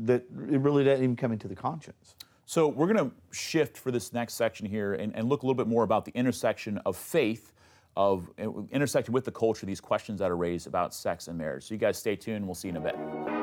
that 0.04 0.24
it 0.50 0.60
really 0.60 0.84
doesn't 0.84 1.02
even 1.02 1.16
come 1.16 1.32
into 1.32 1.48
the 1.48 1.56
conscience. 1.56 2.14
So 2.44 2.68
we're 2.68 2.92
going 2.92 3.10
to 3.10 3.14
shift 3.30 3.78
for 3.78 3.90
this 3.90 4.12
next 4.12 4.34
section 4.34 4.66
here 4.66 4.94
and, 4.94 5.14
and 5.14 5.28
look 5.28 5.42
a 5.42 5.46
little 5.46 5.56
bit 5.56 5.66
more 5.68 5.82
about 5.82 6.04
the 6.04 6.12
intersection 6.12 6.78
of 6.84 6.96
faith 6.96 7.52
of 7.98 8.30
intersecting 8.70 9.12
with 9.12 9.24
the 9.24 9.32
culture, 9.32 9.66
these 9.66 9.80
questions 9.80 10.20
that 10.20 10.30
are 10.30 10.36
raised 10.36 10.68
about 10.68 10.94
sex 10.94 11.26
and 11.26 11.36
marriage. 11.36 11.64
So 11.64 11.74
you 11.74 11.80
guys 11.80 11.98
stay 11.98 12.14
tuned. 12.14 12.46
We'll 12.46 12.54
see 12.54 12.68
you 12.68 12.76
in 12.76 12.80
a 12.80 12.80
bit. 12.80 13.37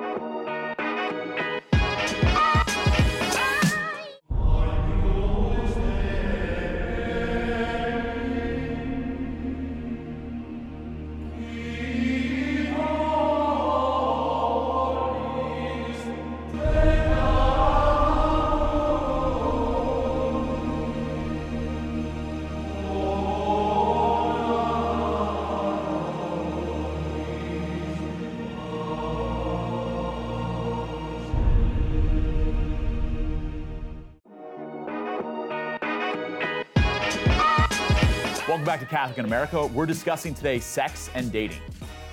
Back 38.75 38.81
to 38.81 38.93
Catholic 38.93 39.17
in 39.17 39.23
America. 39.23 39.67
We're 39.67 39.85
discussing 39.85 40.33
today 40.33 40.59
sex 40.59 41.09
and 41.15 41.31
dating. 41.31 41.61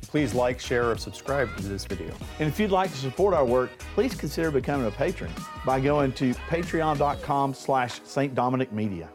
Please 0.03 0.33
like, 0.33 0.61
share, 0.61 0.93
or 0.93 0.97
subscribe 0.97 1.57
to 1.57 1.65
this 1.65 1.85
video. 1.85 2.15
And 2.39 2.49
if 2.49 2.61
you'd 2.61 2.71
like 2.71 2.89
to 2.93 2.97
support 2.99 3.35
our 3.35 3.45
work, 3.45 3.77
please 3.97 4.15
consider 4.15 4.53
becoming 4.53 4.87
a 4.87 4.91
patron 4.93 5.33
by 5.67 5.81
going 5.81 6.13
to 6.13 6.33
patreon.com 6.35 7.55
slash 7.55 8.01
St. 8.05 8.33
Dominic 8.37 8.71
Media. 8.71 9.09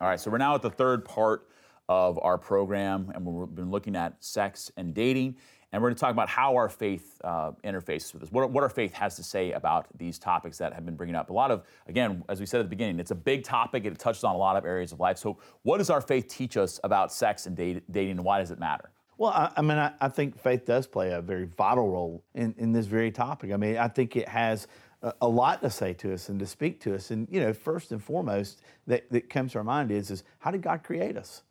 All 0.00 0.08
right, 0.08 0.18
so 0.18 0.30
we're 0.30 0.38
now 0.38 0.54
at 0.54 0.62
the 0.62 0.70
third 0.70 1.04
part 1.04 1.46
of 1.90 2.18
our 2.22 2.38
program, 2.38 3.12
and 3.14 3.26
we've 3.26 3.54
been 3.54 3.70
looking 3.70 3.94
at 3.94 4.24
sex 4.24 4.72
and 4.78 4.94
dating. 4.94 5.36
And 5.72 5.82
we're 5.82 5.90
going 5.90 5.96
to 5.96 6.00
talk 6.00 6.12
about 6.12 6.30
how 6.30 6.56
our 6.56 6.68
faith 6.68 7.20
uh, 7.22 7.52
interfaces 7.62 8.12
with 8.12 8.22
this, 8.22 8.32
what, 8.32 8.50
what 8.50 8.62
our 8.62 8.70
faith 8.70 8.92
has 8.94 9.16
to 9.16 9.22
say 9.22 9.52
about 9.52 9.86
these 9.98 10.18
topics 10.18 10.56
that 10.58 10.72
have 10.72 10.86
been 10.86 10.96
bringing 10.96 11.14
up. 11.14 11.28
A 11.28 11.32
lot 11.32 11.50
of, 11.50 11.62
again, 11.86 12.24
as 12.28 12.40
we 12.40 12.46
said 12.46 12.60
at 12.60 12.62
the 12.62 12.70
beginning, 12.70 12.98
it's 12.98 13.10
a 13.10 13.14
big 13.14 13.44
topic. 13.44 13.84
It 13.84 13.98
touches 13.98 14.24
on 14.24 14.34
a 14.34 14.38
lot 14.38 14.56
of 14.56 14.64
areas 14.64 14.92
of 14.92 15.00
life. 15.00 15.18
So, 15.18 15.38
what 15.62 15.78
does 15.78 15.90
our 15.90 16.00
faith 16.00 16.26
teach 16.26 16.56
us 16.56 16.80
about 16.84 17.12
sex 17.12 17.46
and 17.46 17.54
date, 17.54 17.82
dating, 17.92 18.12
and 18.12 18.24
why 18.24 18.38
does 18.38 18.50
it 18.50 18.58
matter? 18.58 18.90
Well, 19.18 19.30
I, 19.30 19.52
I 19.56 19.62
mean, 19.62 19.78
I, 19.78 19.92
I, 20.00 20.08
think 20.08 20.38
faith 20.40 20.64
does 20.64 20.86
play 20.86 21.10
a 21.12 21.20
very 21.20 21.44
vital 21.44 21.88
role 21.88 22.22
in, 22.34 22.54
in 22.56 22.72
this 22.72 22.86
very 22.86 23.10
topic. 23.10 23.52
I 23.52 23.56
mean, 23.56 23.76
I 23.76 23.88
think 23.88 24.14
it 24.14 24.28
has 24.28 24.68
a, 25.02 25.12
a, 25.22 25.28
lot 25.28 25.60
to 25.62 25.70
say 25.70 25.92
to 25.94 26.14
us 26.14 26.28
and 26.28 26.38
to 26.38 26.46
speak 26.46 26.80
to 26.82 26.94
us. 26.94 27.10
And, 27.10 27.26
you 27.28 27.40
know, 27.40 27.52
first 27.52 27.90
and 27.90 28.02
foremost, 28.02 28.62
that, 28.86 29.10
that 29.10 29.28
comes 29.28 29.52
to 29.52 29.58
our 29.58 29.64
mind 29.64 29.90
is, 29.90 30.12
is 30.12 30.22
how 30.38 30.52
did 30.52 30.62
God 30.62 30.84
create 30.84 31.16
us? 31.16 31.42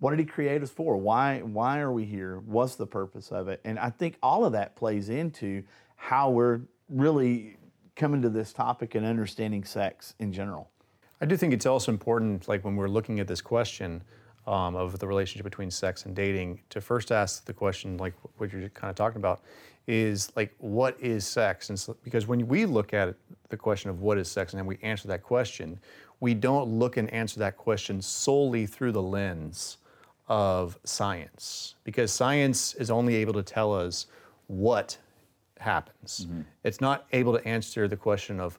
What 0.00 0.10
did 0.10 0.18
he 0.18 0.24
create 0.24 0.62
us 0.62 0.70
for? 0.70 0.96
Why, 0.96 1.40
why 1.40 1.80
are 1.80 1.92
we 1.92 2.04
here? 2.04 2.40
What's 2.46 2.74
the 2.74 2.86
purpose 2.86 3.30
of 3.30 3.48
it? 3.48 3.60
And 3.64 3.78
I 3.78 3.90
think 3.90 4.18
all 4.22 4.44
of 4.44 4.52
that 4.52 4.76
plays 4.76 5.08
into 5.08 5.62
how 5.96 6.30
we're 6.30 6.60
really 6.88 7.56
coming 7.96 8.20
to 8.22 8.28
this 8.28 8.52
topic 8.52 8.94
and 8.94 9.06
understanding 9.06 9.64
sex 9.64 10.14
in 10.18 10.32
general. 10.32 10.68
I 11.20 11.26
do 11.26 11.36
think 11.36 11.52
it's 11.52 11.66
also 11.66 11.92
important, 11.92 12.48
like 12.48 12.64
when 12.64 12.76
we're 12.76 12.88
looking 12.88 13.20
at 13.20 13.28
this 13.28 13.40
question 13.40 14.02
um, 14.46 14.74
of 14.74 14.98
the 14.98 15.06
relationship 15.06 15.44
between 15.44 15.70
sex 15.70 16.04
and 16.04 16.14
dating, 16.14 16.60
to 16.70 16.80
first 16.80 17.12
ask 17.12 17.44
the 17.46 17.52
question, 17.54 17.96
like 17.96 18.14
what 18.36 18.52
you're 18.52 18.68
kind 18.70 18.90
of 18.90 18.96
talking 18.96 19.18
about, 19.18 19.42
is 19.86 20.32
like, 20.36 20.54
what 20.58 20.98
is 21.00 21.26
sex? 21.26 21.68
And 21.68 21.78
so, 21.78 21.96
because 22.02 22.26
when 22.26 22.46
we 22.48 22.66
look 22.66 22.92
at 22.92 23.08
it, 23.08 23.16
the 23.48 23.56
question 23.56 23.90
of 23.90 24.00
what 24.02 24.18
is 24.18 24.30
sex 24.30 24.52
and 24.52 24.58
then 24.58 24.66
we 24.66 24.78
answer 24.82 25.08
that 25.08 25.22
question, 25.22 25.78
we 26.20 26.34
don't 26.34 26.68
look 26.68 26.96
and 26.96 27.08
answer 27.10 27.38
that 27.40 27.56
question 27.56 28.02
solely 28.02 28.66
through 28.66 28.92
the 28.92 29.02
lens 29.02 29.78
of 30.28 30.78
science 30.84 31.74
because 31.84 32.12
science 32.12 32.74
is 32.74 32.90
only 32.90 33.14
able 33.16 33.32
to 33.34 33.42
tell 33.42 33.74
us 33.74 34.06
what 34.46 34.96
happens. 35.58 36.26
Mm-hmm. 36.26 36.42
It's 36.62 36.80
not 36.80 37.06
able 37.12 37.36
to 37.36 37.46
answer 37.46 37.88
the 37.88 37.96
question 37.96 38.40
of 38.40 38.58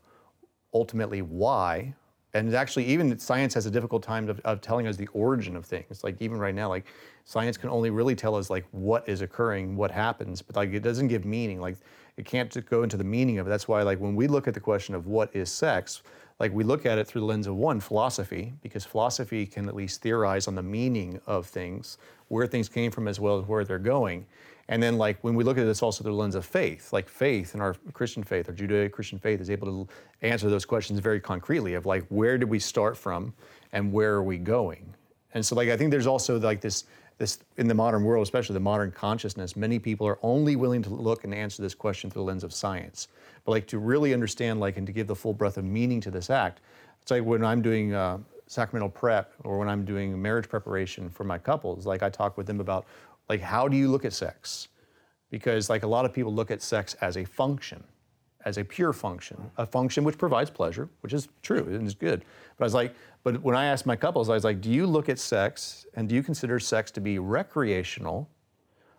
ultimately 0.73 1.21
why. 1.21 1.93
And 2.33 2.53
actually, 2.53 2.85
even 2.85 3.17
science 3.17 3.53
has 3.53 3.65
a 3.65 3.71
difficult 3.71 4.03
time 4.03 4.27
of, 4.27 4.41
of, 4.41 4.59
telling 4.59 4.87
us 4.87 4.97
the 4.97 5.07
origin 5.13 5.55
of 5.55 5.65
things. 5.65 6.03
Like 6.03 6.21
even 6.21 6.37
right 6.37 6.53
now, 6.53 6.67
like 6.67 6.85
science 7.23 7.55
can 7.55 7.69
only 7.69 7.91
really 7.91 8.13
tell 8.13 8.35
us 8.35 8.49
like 8.49 8.65
what 8.71 9.07
is 9.07 9.21
occurring, 9.21 9.77
what 9.77 9.89
happens, 9.89 10.41
but 10.41 10.57
like 10.57 10.73
it 10.73 10.81
doesn't 10.81 11.07
give 11.07 11.23
meaning. 11.23 11.61
Like 11.61 11.77
it 12.17 12.25
can't 12.25 12.69
go 12.69 12.83
into 12.83 12.97
the 12.97 13.05
meaning 13.05 13.39
of 13.39 13.47
it. 13.47 13.49
That's 13.49 13.69
why 13.69 13.83
like 13.83 13.99
when 13.99 14.15
we 14.15 14.27
look 14.27 14.49
at 14.49 14.53
the 14.53 14.59
question 14.59 14.95
of 14.95 15.07
what 15.07 15.33
is 15.33 15.49
sex, 15.49 16.03
like 16.39 16.53
we 16.53 16.63
look 16.63 16.85
at 16.85 16.97
it 16.97 17.07
through 17.07 17.21
the 17.21 17.27
lens 17.27 17.47
of 17.47 17.55
one 17.55 17.79
philosophy 17.79 18.53
because 18.61 18.83
philosophy 18.83 19.45
can 19.45 19.67
at 19.67 19.75
least 19.75 20.01
theorize 20.01 20.47
on 20.47 20.55
the 20.55 20.63
meaning 20.63 21.19
of 21.27 21.45
things 21.45 21.97
where 22.27 22.45
things 22.45 22.67
came 22.67 22.91
from 22.91 23.07
as 23.07 23.19
well 23.19 23.39
as 23.39 23.47
where 23.47 23.63
they're 23.63 23.79
going. 23.79 24.25
And 24.67 24.81
then 24.81 24.97
like 24.97 25.23
when 25.23 25.35
we 25.35 25.43
look 25.43 25.57
at 25.57 25.65
this 25.65 25.83
also 25.83 26.03
through 26.03 26.13
the 26.13 26.17
lens 26.17 26.35
of 26.35 26.45
faith 26.45 26.91
like 26.91 27.07
faith 27.07 27.53
in 27.53 27.61
our 27.61 27.75
christian 27.93 28.23
faith 28.23 28.49
our 28.49 28.55
judeo-christian 28.55 29.19
faith 29.19 29.39
is 29.39 29.51
able 29.51 29.67
to 29.67 29.93
answer 30.23 30.49
those 30.49 30.65
questions 30.65 30.99
very 30.99 31.19
concretely 31.19 31.75
of 31.75 31.85
like 31.85 32.03
where 32.09 32.37
did 32.37 32.49
we 32.49 32.57
start 32.57 32.97
from 32.97 33.33
and 33.73 33.91
where 33.93 34.13
are 34.13 34.23
we 34.23 34.37
going? 34.37 34.93
And 35.35 35.45
so 35.45 35.55
like 35.55 35.69
i 35.69 35.77
think 35.77 35.91
there's 35.91 36.07
also 36.07 36.39
like 36.39 36.61
this 36.61 36.85
this 37.17 37.39
in 37.57 37.67
the 37.67 37.73
modern 37.73 38.03
world 38.03 38.23
especially 38.23 38.53
the 38.53 38.59
modern 38.59 38.91
consciousness 38.91 39.55
many 39.55 39.79
people 39.79 40.05
are 40.07 40.19
only 40.21 40.55
willing 40.55 40.81
to 40.81 40.89
look 40.89 41.23
and 41.23 41.33
answer 41.33 41.61
this 41.61 41.73
question 41.73 42.09
through 42.09 42.21
the 42.21 42.25
lens 42.25 42.43
of 42.43 42.53
science. 42.53 43.07
But 43.43 43.51
like 43.51 43.67
to 43.67 43.79
really 43.79 44.13
understand 44.13 44.59
like 44.59 44.77
and 44.77 44.87
to 44.87 44.93
give 44.93 45.07
the 45.07 45.15
full 45.15 45.33
breadth 45.33 45.57
of 45.57 45.65
meaning 45.65 46.01
to 46.01 46.11
this 46.11 46.29
act 46.29 46.61
it's 47.01 47.11
like 47.11 47.23
when 47.23 47.43
i'm 47.43 47.61
doing 47.61 47.93
uh, 47.93 48.17
sacramental 48.47 48.89
prep 48.89 49.33
or 49.43 49.59
when 49.59 49.69
i'm 49.69 49.85
doing 49.85 50.19
marriage 50.19 50.49
preparation 50.49 51.09
for 51.09 51.23
my 51.23 51.37
couples 51.37 51.85
like 51.85 52.01
i 52.03 52.09
talk 52.09 52.37
with 52.37 52.47
them 52.47 52.59
about 52.59 52.85
like 53.29 53.41
how 53.41 53.67
do 53.67 53.77
you 53.77 53.89
look 53.89 54.05
at 54.05 54.13
sex? 54.13 54.67
Because 55.29 55.69
like 55.69 55.83
a 55.83 55.87
lot 55.87 56.05
of 56.05 56.13
people 56.13 56.33
look 56.33 56.51
at 56.51 56.61
sex 56.61 56.93
as 56.95 57.17
a 57.17 57.25
function 57.25 57.83
as 58.45 58.57
a 58.57 58.63
pure 58.63 58.93
function 58.93 59.37
a 59.57 59.65
function 59.65 60.03
which 60.03 60.17
provides 60.17 60.49
pleasure 60.49 60.89
which 61.01 61.13
is 61.13 61.27
true 61.41 61.65
and 61.65 61.87
is 61.87 61.95
good 61.95 62.23
but 62.57 62.63
i 62.63 62.65
was 62.65 62.73
like 62.73 62.95
but 63.23 63.41
when 63.41 63.55
i 63.55 63.65
asked 63.65 63.85
my 63.85 63.95
couples 63.95 64.29
i 64.29 64.33
was 64.33 64.43
like 64.43 64.61
do 64.61 64.71
you 64.71 64.85
look 64.85 65.09
at 65.09 65.19
sex 65.19 65.85
and 65.95 66.07
do 66.07 66.15
you 66.15 66.23
consider 66.23 66.59
sex 66.59 66.91
to 66.91 67.01
be 67.01 67.19
recreational 67.19 68.29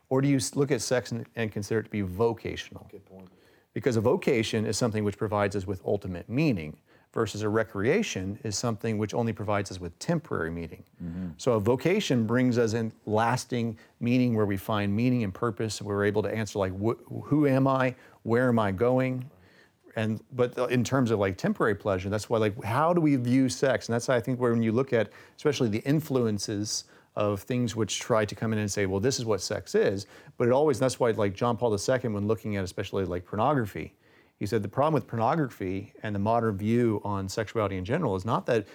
or 0.09 0.21
do 0.21 0.29
you 0.29 0.39
look 0.55 0.71
at 0.71 0.81
sex 0.81 1.13
and, 1.13 1.27
and 1.37 1.51
consider 1.53 1.81
it 1.81 1.85
to 1.85 1.91
be 1.91 2.03
vocational 2.03 2.87
good 2.91 3.05
point 3.07 3.29
because 3.77 3.97
a 3.97 4.01
vocation 4.01 4.65
is 4.65 4.79
something 4.79 5.05
which 5.05 5.19
provides 5.19 5.55
us 5.55 5.67
with 5.67 5.83
ultimate 5.85 6.31
meaning, 6.31 6.79
versus 7.13 7.43
a 7.43 7.49
recreation 7.49 8.39
is 8.43 8.57
something 8.57 8.97
which 8.97 9.13
only 9.13 9.35
provides 9.35 9.71
us 9.71 9.79
with 9.79 9.99
temporary 9.99 10.51
meaning. 10.51 10.83
Mm-hmm. 11.03 11.29
So 11.37 11.53
a 11.53 11.61
vocation 11.61 12.27
brings 12.27 12.57
us 12.57 12.73
in 12.73 12.91
lasting 13.05 13.77
meaning 14.01 14.35
where 14.35 14.47
we 14.47 14.57
find 14.57 14.97
meaning 14.97 15.25
and 15.25 15.33
purpose. 15.33 15.81
And 15.81 15.87
we're 15.87 16.07
able 16.07 16.23
to 16.23 16.29
answer 16.29 16.59
like, 16.59 16.73
wh- 16.73 17.01
who 17.25 17.47
am 17.47 17.67
I? 17.67 17.95
Where 18.23 18.49
am 18.49 18.59
I 18.59 18.71
going? 18.71 19.31
And 19.97 20.23
but 20.33 20.57
in 20.71 20.85
terms 20.85 21.11
of 21.11 21.19
like 21.19 21.37
temporary 21.37 21.75
pleasure, 21.75 22.09
that's 22.09 22.31
why 22.31 22.39
like 22.39 22.63
how 22.63 22.93
do 22.93 23.01
we 23.01 23.17
view 23.17 23.49
sex? 23.49 23.89
And 23.89 23.95
that's 23.95 24.09
I 24.09 24.21
think 24.21 24.39
when 24.39 24.63
you 24.63 24.73
look 24.73 24.93
at 24.93 25.11
especially 25.37 25.69
the 25.69 25.81
influences 25.81 26.85
of 27.17 27.43
things 27.43 27.75
which 27.75 27.99
try 27.99 28.25
to 28.25 28.35
come 28.35 28.53
in 28.53 28.59
and 28.59 28.71
say, 28.71 28.87
well, 28.87 29.01
this 29.01 29.19
is 29.19 29.25
what 29.25 29.41
sex 29.41 29.75
is. 29.75 30.07
But 30.37 30.49
it 30.49 30.53
always, 30.53 30.79
that's 30.79 31.01
why, 31.01 31.11
like 31.13 31.35
John 31.35 31.57
Paul 31.57 31.73
II, 31.75 32.11
when 32.11 32.27
looking 32.27 32.57
at 32.57 32.65
especially 32.65 33.07
like 33.07 33.25
pornography, 33.25 33.95
he 34.39 34.45
said 34.45 34.63
the 34.63 34.69
problem 34.69 34.93
with 34.93 35.07
pornography 35.07 35.95
and 36.03 36.15
the 36.15 36.19
modern 36.19 36.59
view 36.59 37.01
on 37.05 37.27
sexuality 37.29 37.79
in 37.79 37.85
general 37.85 38.17
is 38.17 38.27
not 38.27 38.45
that 38.47 38.67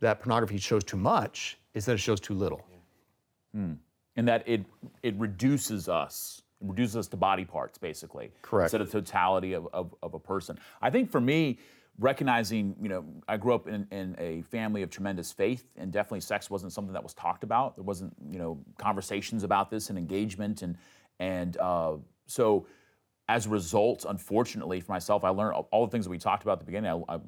that 0.00 0.20
pornography 0.20 0.58
shows 0.58 0.84
too 0.84 0.96
much, 0.96 1.58
is 1.74 1.86
that 1.86 1.92
it 1.92 1.98
shows 1.98 2.20
too 2.20 2.34
little. 2.34 2.66
Yeah. 2.70 3.60
Hmm. 3.60 3.72
And 4.16 4.28
that 4.28 4.46
it 4.46 4.64
it 5.02 5.14
reduces 5.16 5.88
us, 5.88 6.42
reduces 6.60 6.96
us 6.96 7.08
to 7.08 7.16
body 7.16 7.44
parts, 7.44 7.78
basically. 7.78 8.32
Correct. 8.42 8.66
Instead 8.66 8.80
of 8.80 8.90
totality 8.90 9.54
of, 9.54 9.68
of, 9.72 9.94
of 10.02 10.14
a 10.14 10.18
person. 10.18 10.58
I 10.82 10.90
think 10.90 11.10
for 11.10 11.20
me, 11.20 11.58
recognizing, 11.98 12.74
you 12.80 12.88
know, 12.88 13.04
I 13.28 13.36
grew 13.36 13.54
up 13.54 13.68
in, 13.68 13.86
in, 13.90 14.16
a 14.18 14.42
family 14.42 14.82
of 14.82 14.90
tremendous 14.90 15.32
faith, 15.32 15.64
and 15.76 15.92
definitely 15.92 16.20
sex 16.20 16.50
wasn't 16.50 16.72
something 16.72 16.94
that 16.94 17.02
was 17.02 17.14
talked 17.14 17.44
about. 17.44 17.76
There 17.76 17.84
wasn't, 17.84 18.14
you 18.30 18.38
know, 18.38 18.58
conversations 18.78 19.44
about 19.44 19.70
this 19.70 19.90
and 19.90 19.98
engagement, 19.98 20.62
and 20.62 20.76
and 21.18 21.56
uh, 21.58 21.96
so 22.26 22.66
as 23.28 23.46
a 23.46 23.48
result, 23.50 24.06
unfortunately 24.08 24.80
for 24.80 24.90
myself, 24.92 25.22
I 25.24 25.28
learned 25.28 25.54
all 25.70 25.86
the 25.86 25.90
things 25.90 26.04
that 26.04 26.10
we 26.10 26.18
talked 26.18 26.42
about 26.42 26.54
at 26.54 26.58
the 26.60 26.64
beginning. 26.64 26.90
I, 26.90 27.14
I 27.14 27.18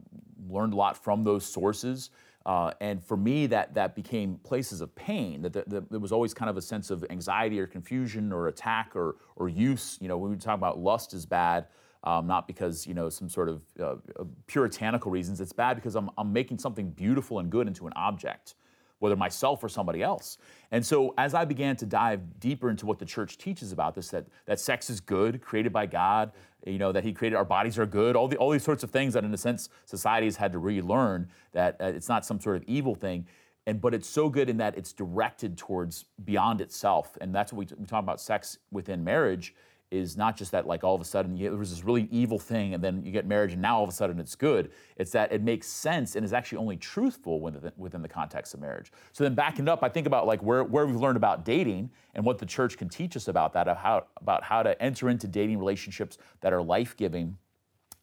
learned 0.48 0.72
a 0.72 0.76
lot 0.76 0.96
from 0.96 1.22
those 1.22 1.44
sources. 1.44 2.10
Uh, 2.44 2.72
and 2.80 3.04
for 3.04 3.16
me, 3.16 3.46
that 3.46 3.74
that 3.74 3.94
became 3.94 4.36
places 4.38 4.80
of 4.80 4.94
pain. 4.94 5.42
That, 5.42 5.52
that, 5.52 5.70
that, 5.70 5.90
there 5.90 6.00
was 6.00 6.12
always 6.12 6.34
kind 6.34 6.50
of 6.50 6.56
a 6.56 6.62
sense 6.62 6.90
of 6.90 7.04
anxiety 7.10 7.60
or 7.60 7.66
confusion 7.66 8.32
or 8.32 8.48
attack 8.48 8.96
or 8.96 9.16
or 9.36 9.48
use. 9.48 9.98
You 10.00 10.08
know, 10.08 10.18
when 10.18 10.30
we 10.30 10.36
talk 10.36 10.56
about 10.56 10.78
lust 10.78 11.14
is 11.14 11.24
bad, 11.24 11.66
um, 12.04 12.26
not 12.26 12.46
because 12.46 12.86
you 12.86 12.94
know 12.94 13.08
some 13.08 13.28
sort 13.28 13.48
of 13.48 13.62
uh, 13.78 13.94
uh, 14.18 14.24
puritanical 14.46 15.10
reasons. 15.10 15.40
It's 15.40 15.52
bad 15.52 15.76
because 15.76 15.94
I'm, 15.94 16.10
I'm 16.18 16.32
making 16.32 16.58
something 16.58 16.90
beautiful 16.90 17.38
and 17.38 17.50
good 17.50 17.68
into 17.68 17.86
an 17.86 17.92
object, 17.94 18.54
whether 19.02 19.16
myself 19.16 19.64
or 19.64 19.68
somebody 19.68 20.00
else. 20.00 20.38
And 20.70 20.86
so 20.86 21.12
as 21.18 21.34
I 21.34 21.44
began 21.44 21.74
to 21.76 21.86
dive 21.86 22.38
deeper 22.38 22.70
into 22.70 22.86
what 22.86 23.00
the 23.00 23.04
church 23.04 23.36
teaches 23.36 23.72
about 23.72 23.96
this, 23.96 24.10
that 24.10 24.26
that 24.46 24.60
sex 24.60 24.88
is 24.90 25.00
good, 25.00 25.42
created 25.42 25.72
by 25.72 25.86
God, 25.86 26.30
you 26.64 26.78
know 26.78 26.92
that 26.92 27.02
He 27.02 27.12
created 27.12 27.34
our 27.34 27.44
bodies 27.44 27.80
are 27.80 27.86
good, 27.86 28.14
all 28.14 28.28
the 28.28 28.36
all 28.36 28.50
these 28.50 28.62
sorts 28.62 28.84
of 28.84 28.92
things 28.92 29.14
that 29.14 29.24
in 29.24 29.34
a 29.34 29.36
sense 29.36 29.68
society 29.86 30.28
has 30.28 30.36
had 30.36 30.52
to 30.52 30.60
relearn 30.60 31.28
that 31.50 31.76
uh, 31.80 31.86
it's 31.86 32.08
not 32.08 32.24
some 32.24 32.40
sort 32.40 32.56
of 32.56 32.62
evil 32.68 32.94
thing. 32.94 33.26
And, 33.64 33.80
but 33.80 33.94
it's 33.94 34.08
so 34.08 34.28
good 34.28 34.50
in 34.50 34.56
that 34.56 34.76
it's 34.76 34.92
directed 34.92 35.56
towards 35.56 36.06
beyond 36.24 36.60
itself 36.60 37.16
and 37.20 37.32
that's 37.32 37.52
what 37.52 37.70
we, 37.70 37.76
we 37.78 37.86
talk 37.86 38.02
about 38.02 38.20
sex 38.20 38.58
within 38.72 39.04
marriage 39.04 39.54
is 39.92 40.16
not 40.16 40.36
just 40.36 40.50
that 40.52 40.66
like 40.66 40.82
all 40.82 40.94
of 40.94 41.00
a 41.00 41.04
sudden 41.04 41.36
you, 41.36 41.50
there 41.50 41.58
was 41.58 41.70
this 41.70 41.84
really 41.84 42.08
evil 42.10 42.38
thing 42.38 42.74
and 42.74 42.82
then 42.82 43.04
you 43.04 43.12
get 43.12 43.26
marriage 43.26 43.52
and 43.52 43.60
now 43.60 43.76
all 43.76 43.84
of 43.84 43.88
a 43.90 43.92
sudden 43.92 44.18
it's 44.18 44.34
good. 44.34 44.70
It's 44.96 45.10
that 45.12 45.32
it 45.32 45.42
makes 45.42 45.66
sense 45.66 46.16
and 46.16 46.24
is 46.24 46.32
actually 46.32 46.58
only 46.58 46.76
truthful 46.76 47.40
within, 47.40 47.72
within 47.76 48.02
the 48.02 48.08
context 48.08 48.54
of 48.54 48.60
marriage. 48.60 48.90
So 49.12 49.24
then 49.24 49.34
backing 49.34 49.68
up 49.68 49.82
i 49.82 49.88
think 49.88 50.06
about 50.06 50.26
like 50.26 50.42
where, 50.42 50.64
where 50.64 50.86
we've 50.86 50.96
learned 50.96 51.16
about 51.16 51.44
dating 51.44 51.90
and 52.14 52.24
what 52.24 52.38
the 52.38 52.46
church 52.46 52.76
can 52.76 52.88
teach 52.88 53.16
us 53.16 53.28
about 53.28 53.52
that 53.52 53.66
how, 53.76 54.06
about 54.20 54.42
how 54.42 54.62
to 54.62 54.80
enter 54.82 55.10
into 55.10 55.28
dating 55.28 55.58
relationships 55.58 56.18
that 56.40 56.52
are 56.52 56.62
life-giving 56.62 57.36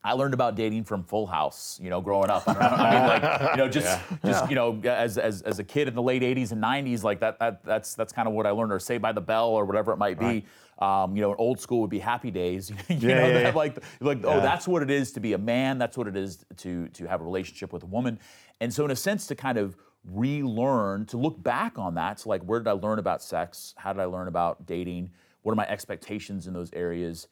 I 0.02 0.14
learned 0.14 0.34
about 0.34 0.56
dating 0.56 0.86
from 0.86 1.04
Full 1.04 1.28
House, 1.28 1.78
you 1.82 1.90
know, 1.90 2.00
growing 2.00 2.30
up. 2.30 2.48
I, 2.48 2.54
I 2.60 2.94
mean, 2.94 3.08
like, 3.08 3.52
you 3.52 3.58
know, 3.58 3.70
just, 3.70 3.86
yeah. 3.86 4.18
just, 4.24 4.50
you 4.50 4.56
know, 4.56 4.80
as, 4.86 5.18
as, 5.18 5.42
as 5.42 5.60
a 5.60 5.64
kid 5.64 5.90
in 5.90 5.96
the 5.96 6.02
late 6.02 6.22
'80s 6.22 6.54
and 6.54 6.64
'90s, 6.64 7.04
like 7.04 7.20
that, 7.20 7.38
that, 7.40 7.64
that's, 7.66 7.96
that's 7.96 8.14
kind 8.14 8.28
of 8.28 8.34
what 8.34 8.46
I 8.46 8.52
learned, 8.52 8.72
or 8.72 8.80
Saved 8.80 9.02
by 9.02 9.12
the 9.12 9.22
Bell, 9.22 9.50
or 9.50 9.66
whatever 9.66 9.92
it 9.92 9.98
might 9.98 10.18
be. 10.18 10.26
Right. 10.26 10.46
Um, 11.04 11.14
you 11.18 11.22
know, 11.22 11.36
old 11.36 11.60
school 11.60 11.82
would 11.82 11.90
be 11.90 12.00
Happy 12.00 12.32
Days. 12.32 12.70
you 12.88 13.10
yeah, 13.10 13.20
know, 13.20 13.40
yeah, 13.40 13.52
like, 13.54 13.84
like, 14.00 14.20
oh, 14.24 14.40
that's 14.40 14.66
what 14.66 14.82
it 14.82 14.90
is 14.90 15.12
to 15.14 15.20
be 15.20 15.34
a 15.34 15.38
man. 15.38 15.78
That's 15.78 15.98
what 15.98 16.08
it 16.08 16.16
is 16.16 16.46
to, 16.58 16.88
to 16.90 17.06
have 17.06 17.20
a 17.20 17.24
relationship 17.26 17.74
with 17.74 17.84
a 17.84 17.88
woman. 17.88 18.18
And 18.62 18.74
so, 18.74 18.86
in 18.86 18.92
a 18.92 18.96
sense, 18.96 19.28
to 19.28 19.36
kind 19.36 19.58
of 19.58 19.76
relearn, 20.06 21.06
to 21.08 21.18
look 21.18 21.44
back 21.44 21.78
on 21.78 21.96
that, 21.96 22.22
so 22.22 22.30
like, 22.30 22.42
where 22.44 22.62
did 22.62 22.70
I 22.70 22.74
learn 22.74 23.00
about 23.00 23.22
sex? 23.22 23.74
How 23.78 23.92
did 23.92 24.02
I 24.02 24.06
learn 24.06 24.30
about 24.30 24.66
dating? 24.66 25.12
What 25.42 25.52
are 25.52 25.56
my 25.56 25.68
expectations 25.68 26.48
in 26.48 26.54
those 26.54 26.72
areas? 26.72 27.28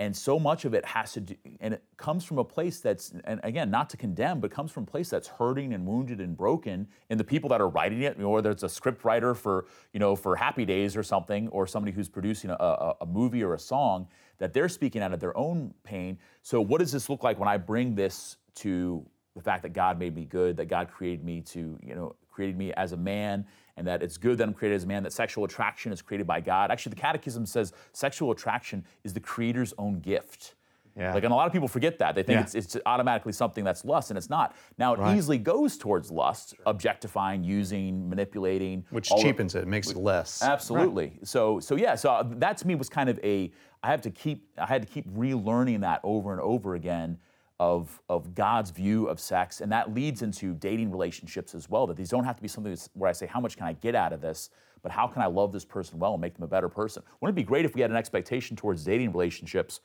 And 0.00 0.16
so 0.16 0.38
much 0.38 0.64
of 0.64 0.74
it 0.74 0.84
has 0.84 1.12
to 1.14 1.20
do, 1.20 1.34
and 1.60 1.74
it 1.74 1.82
comes 1.96 2.24
from 2.24 2.38
a 2.38 2.44
place 2.44 2.78
that's, 2.80 3.12
and 3.24 3.40
again, 3.42 3.68
not 3.68 3.90
to 3.90 3.96
condemn, 3.96 4.38
but 4.38 4.50
comes 4.50 4.70
from 4.70 4.84
a 4.84 4.86
place 4.86 5.10
that's 5.10 5.26
hurting 5.26 5.74
and 5.74 5.84
wounded 5.84 6.20
and 6.20 6.36
broken 6.36 6.86
in 7.10 7.18
the 7.18 7.24
people 7.24 7.48
that 7.50 7.60
are 7.60 7.68
writing 7.68 8.02
it, 8.02 8.20
or 8.20 8.34
whether 8.34 8.50
it's 8.50 8.62
a 8.62 8.68
script 8.68 9.04
writer 9.04 9.34
for, 9.34 9.66
you 9.92 9.98
know, 9.98 10.14
for 10.14 10.36
Happy 10.36 10.64
Days 10.64 10.96
or 10.96 11.02
something, 11.02 11.48
or 11.48 11.66
somebody 11.66 11.92
who's 11.92 12.08
producing 12.08 12.50
a, 12.50 12.54
a, 12.54 12.94
a 13.00 13.06
movie 13.06 13.42
or 13.42 13.54
a 13.54 13.58
song, 13.58 14.06
that 14.38 14.52
they're 14.52 14.68
speaking 14.68 15.02
out 15.02 15.12
of 15.12 15.18
their 15.18 15.36
own 15.36 15.74
pain. 15.82 16.16
So, 16.42 16.60
what 16.60 16.78
does 16.78 16.92
this 16.92 17.08
look 17.08 17.24
like 17.24 17.40
when 17.40 17.48
I 17.48 17.56
bring 17.56 17.96
this 17.96 18.36
to 18.56 19.04
the 19.34 19.42
fact 19.42 19.62
that 19.62 19.72
God 19.72 19.98
made 19.98 20.14
me 20.14 20.24
good, 20.24 20.56
that 20.56 20.66
God 20.66 20.88
created 20.88 21.24
me 21.24 21.40
to, 21.42 21.78
you 21.82 21.94
know, 21.94 22.14
created 22.30 22.56
me 22.56 22.72
as 22.74 22.92
a 22.92 22.96
man, 22.96 23.44
and 23.78 23.86
that 23.86 24.02
it's 24.02 24.18
good 24.18 24.36
that 24.38 24.48
I'm 24.48 24.52
created 24.52 24.74
as 24.76 24.84
a 24.84 24.86
man, 24.86 25.02
that 25.04 25.12
sexual 25.12 25.44
attraction 25.44 25.92
is 25.92 26.02
created 26.02 26.26
by 26.26 26.40
God. 26.40 26.70
Actually, 26.70 26.90
the 26.90 26.96
Catechism 27.00 27.46
says 27.46 27.72
sexual 27.92 28.32
attraction 28.32 28.84
is 29.04 29.14
the 29.14 29.20
Creator's 29.20 29.72
own 29.78 30.00
gift. 30.00 30.56
Yeah. 30.96 31.14
Like, 31.14 31.22
and 31.22 31.32
a 31.32 31.36
lot 31.36 31.46
of 31.46 31.52
people 31.52 31.68
forget 31.68 31.96
that. 32.00 32.16
They 32.16 32.24
think 32.24 32.38
Yeah. 32.38 32.42
it's, 32.42 32.54
it's 32.56 32.76
automatically 32.84 33.32
something 33.32 33.62
that's 33.62 33.84
lust, 33.84 34.10
and 34.10 34.18
it's 34.18 34.28
not. 34.28 34.56
Now, 34.78 34.94
it 34.94 34.98
Right. 34.98 35.16
easily 35.16 35.38
goes 35.38 35.78
towards 35.78 36.10
lust, 36.10 36.54
objectifying, 36.66 37.44
using, 37.44 38.08
manipulating. 38.08 38.84
which 38.90 39.12
all 39.12 39.18
of- 39.18 39.22
cheapens 39.22 39.54
it, 39.54 39.68
makes 39.68 39.90
it 39.90 39.96
less. 39.96 40.42
Absolutely. 40.42 41.12
So 41.22 41.60
so 41.60 41.76
yeah. 41.76 41.94
So 41.94 42.10
uh, 42.10 42.24
that 42.38 42.56
to 42.58 42.66
me 42.66 42.74
was 42.74 42.88
kind 42.88 43.08
of 43.08 43.18
a. 43.22 43.52
I 43.84 43.90
have 43.92 44.00
to 44.02 44.10
keep. 44.10 44.48
I 44.58 44.66
had 44.66 44.82
to 44.82 44.88
keep 44.88 45.06
relearning 45.08 45.82
that 45.82 46.00
over 46.02 46.32
and 46.32 46.40
over 46.40 46.74
again 46.74 47.18
of 47.60 48.00
of 48.08 48.34
God's 48.34 48.70
view 48.70 49.06
of 49.06 49.18
sex, 49.18 49.60
and 49.60 49.70
that 49.72 49.92
leads 49.94 50.22
into 50.22 50.54
dating 50.54 50.90
relationships 50.90 51.54
as 51.54 51.68
well. 51.68 51.86
That 51.86 51.96
these 51.96 52.08
don't 52.08 52.24
have 52.24 52.36
to 52.36 52.42
be 52.42 52.48
something 52.48 52.72
that's, 52.72 52.88
where 52.94 53.10
I 53.10 53.12
say, 53.12 53.26
how 53.26 53.40
much 53.40 53.56
can 53.56 53.66
I 53.66 53.72
get 53.74 53.94
out 53.94 54.12
of 54.12 54.20
this, 54.20 54.50
but 54.82 54.92
how 54.92 55.06
can 55.08 55.22
I 55.22 55.26
love 55.26 55.52
this 55.52 55.64
person 55.64 55.98
well 55.98 56.12
and 56.14 56.20
make 56.20 56.34
them 56.34 56.44
a 56.44 56.48
better 56.48 56.68
person? 56.68 57.02
Wouldn't 57.20 57.36
it 57.36 57.40
be 57.42 57.46
great 57.46 57.64
if 57.64 57.74
we 57.74 57.80
had 57.80 57.90
an 57.90 57.96
expectation 57.96 58.56
towards 58.56 58.84
dating 58.84 59.12
relationships, 59.12 59.80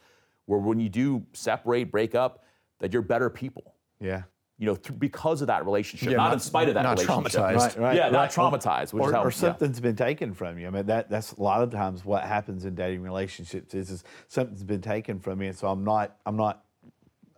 where 0.45 0.59
when 0.59 0.79
you 0.79 0.89
do 0.89 1.25
separate, 1.33 1.91
break 1.91 2.13
up, 2.15 2.43
that 2.79 2.91
you're 2.93 3.01
better 3.01 3.29
people. 3.29 3.73
Yeah. 3.99 4.23
You 4.59 4.67
know, 4.67 4.75
th- 4.75 4.99
because 4.99 5.41
of 5.41 5.47
that 5.47 5.65
relationship, 5.65 6.11
Yeah, 6.11 6.17
not, 6.17 6.23
not- 6.25 6.33
in 6.33 6.39
spite 6.39 6.67
of 6.67 6.75
that 6.75 6.83
not 6.83 6.99
relationship. 6.99 7.41
traumatized. 7.41 7.57
Right, 7.57 7.77
right. 7.77 7.95
Yeah, 7.95 8.09
not 8.09 8.29
traumatized, 8.29 8.93
which 8.93 9.03
or, 9.03 9.09
is 9.09 9.15
how- 9.15 9.21
or 9.23 9.27
yeah. 9.27 9.31
something's 9.31 9.79
been 9.79 9.95
taken 9.95 10.33
from 10.33 10.59
you. 10.59 10.67
I 10.67 10.69
mean, 10.69 10.85
that 10.85 11.09
that's 11.09 11.31
a 11.31 11.41
lot 11.41 11.63
of 11.63 11.71
times 11.71 12.05
what 12.05 12.23
happens 12.23 12.65
in 12.65 12.75
dating 12.75 13.01
relationships 13.01 13.73
is, 13.73 13.89
is 13.89 14.03
something's 14.27 14.63
been 14.63 14.81
taken 14.81 15.19
from 15.19 15.39
me, 15.39 15.47
and 15.47 15.57
so 15.57 15.67
I'm 15.69 15.83
not 15.83 16.17
I'm 16.25 16.35
not 16.37 16.63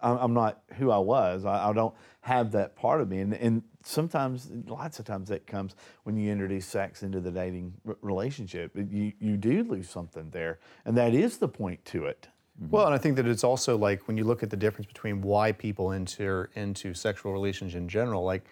I'm 0.05 0.33
not 0.33 0.61
who 0.77 0.91
I 0.91 0.97
was. 0.97 1.45
I, 1.45 1.69
I 1.69 1.73
don't 1.73 1.93
have 2.21 2.51
that 2.51 2.75
part 2.75 3.01
of 3.01 3.09
me, 3.09 3.19
and, 3.19 3.33
and 3.33 3.63
sometimes, 3.83 4.49
lots 4.67 4.99
of 4.99 5.05
times, 5.05 5.29
that 5.29 5.45
comes 5.47 5.75
when 6.03 6.17
you 6.17 6.31
introduce 6.31 6.65
sex 6.65 7.03
into 7.03 7.19
the 7.19 7.31
dating 7.31 7.73
r- 7.87 7.97
relationship. 8.01 8.71
You 8.75 9.11
you 9.19 9.37
do 9.37 9.63
lose 9.63 9.89
something 9.89 10.29
there, 10.31 10.59
and 10.85 10.97
that 10.97 11.13
is 11.13 11.37
the 11.37 11.47
point 11.47 11.83
to 11.85 12.05
it. 12.05 12.27
Mm-hmm. 12.61 12.71
Well, 12.71 12.85
and 12.85 12.95
I 12.95 12.97
think 12.97 13.15
that 13.17 13.27
it's 13.27 13.43
also 13.43 13.77
like 13.77 14.07
when 14.07 14.17
you 14.17 14.23
look 14.23 14.41
at 14.41 14.49
the 14.49 14.57
difference 14.57 14.87
between 14.87 15.21
why 15.21 15.51
people 15.51 15.91
enter 15.91 16.49
into 16.55 16.93
sexual 16.93 17.33
relations 17.33 17.75
in 17.75 17.89
general, 17.89 18.23
like 18.23 18.45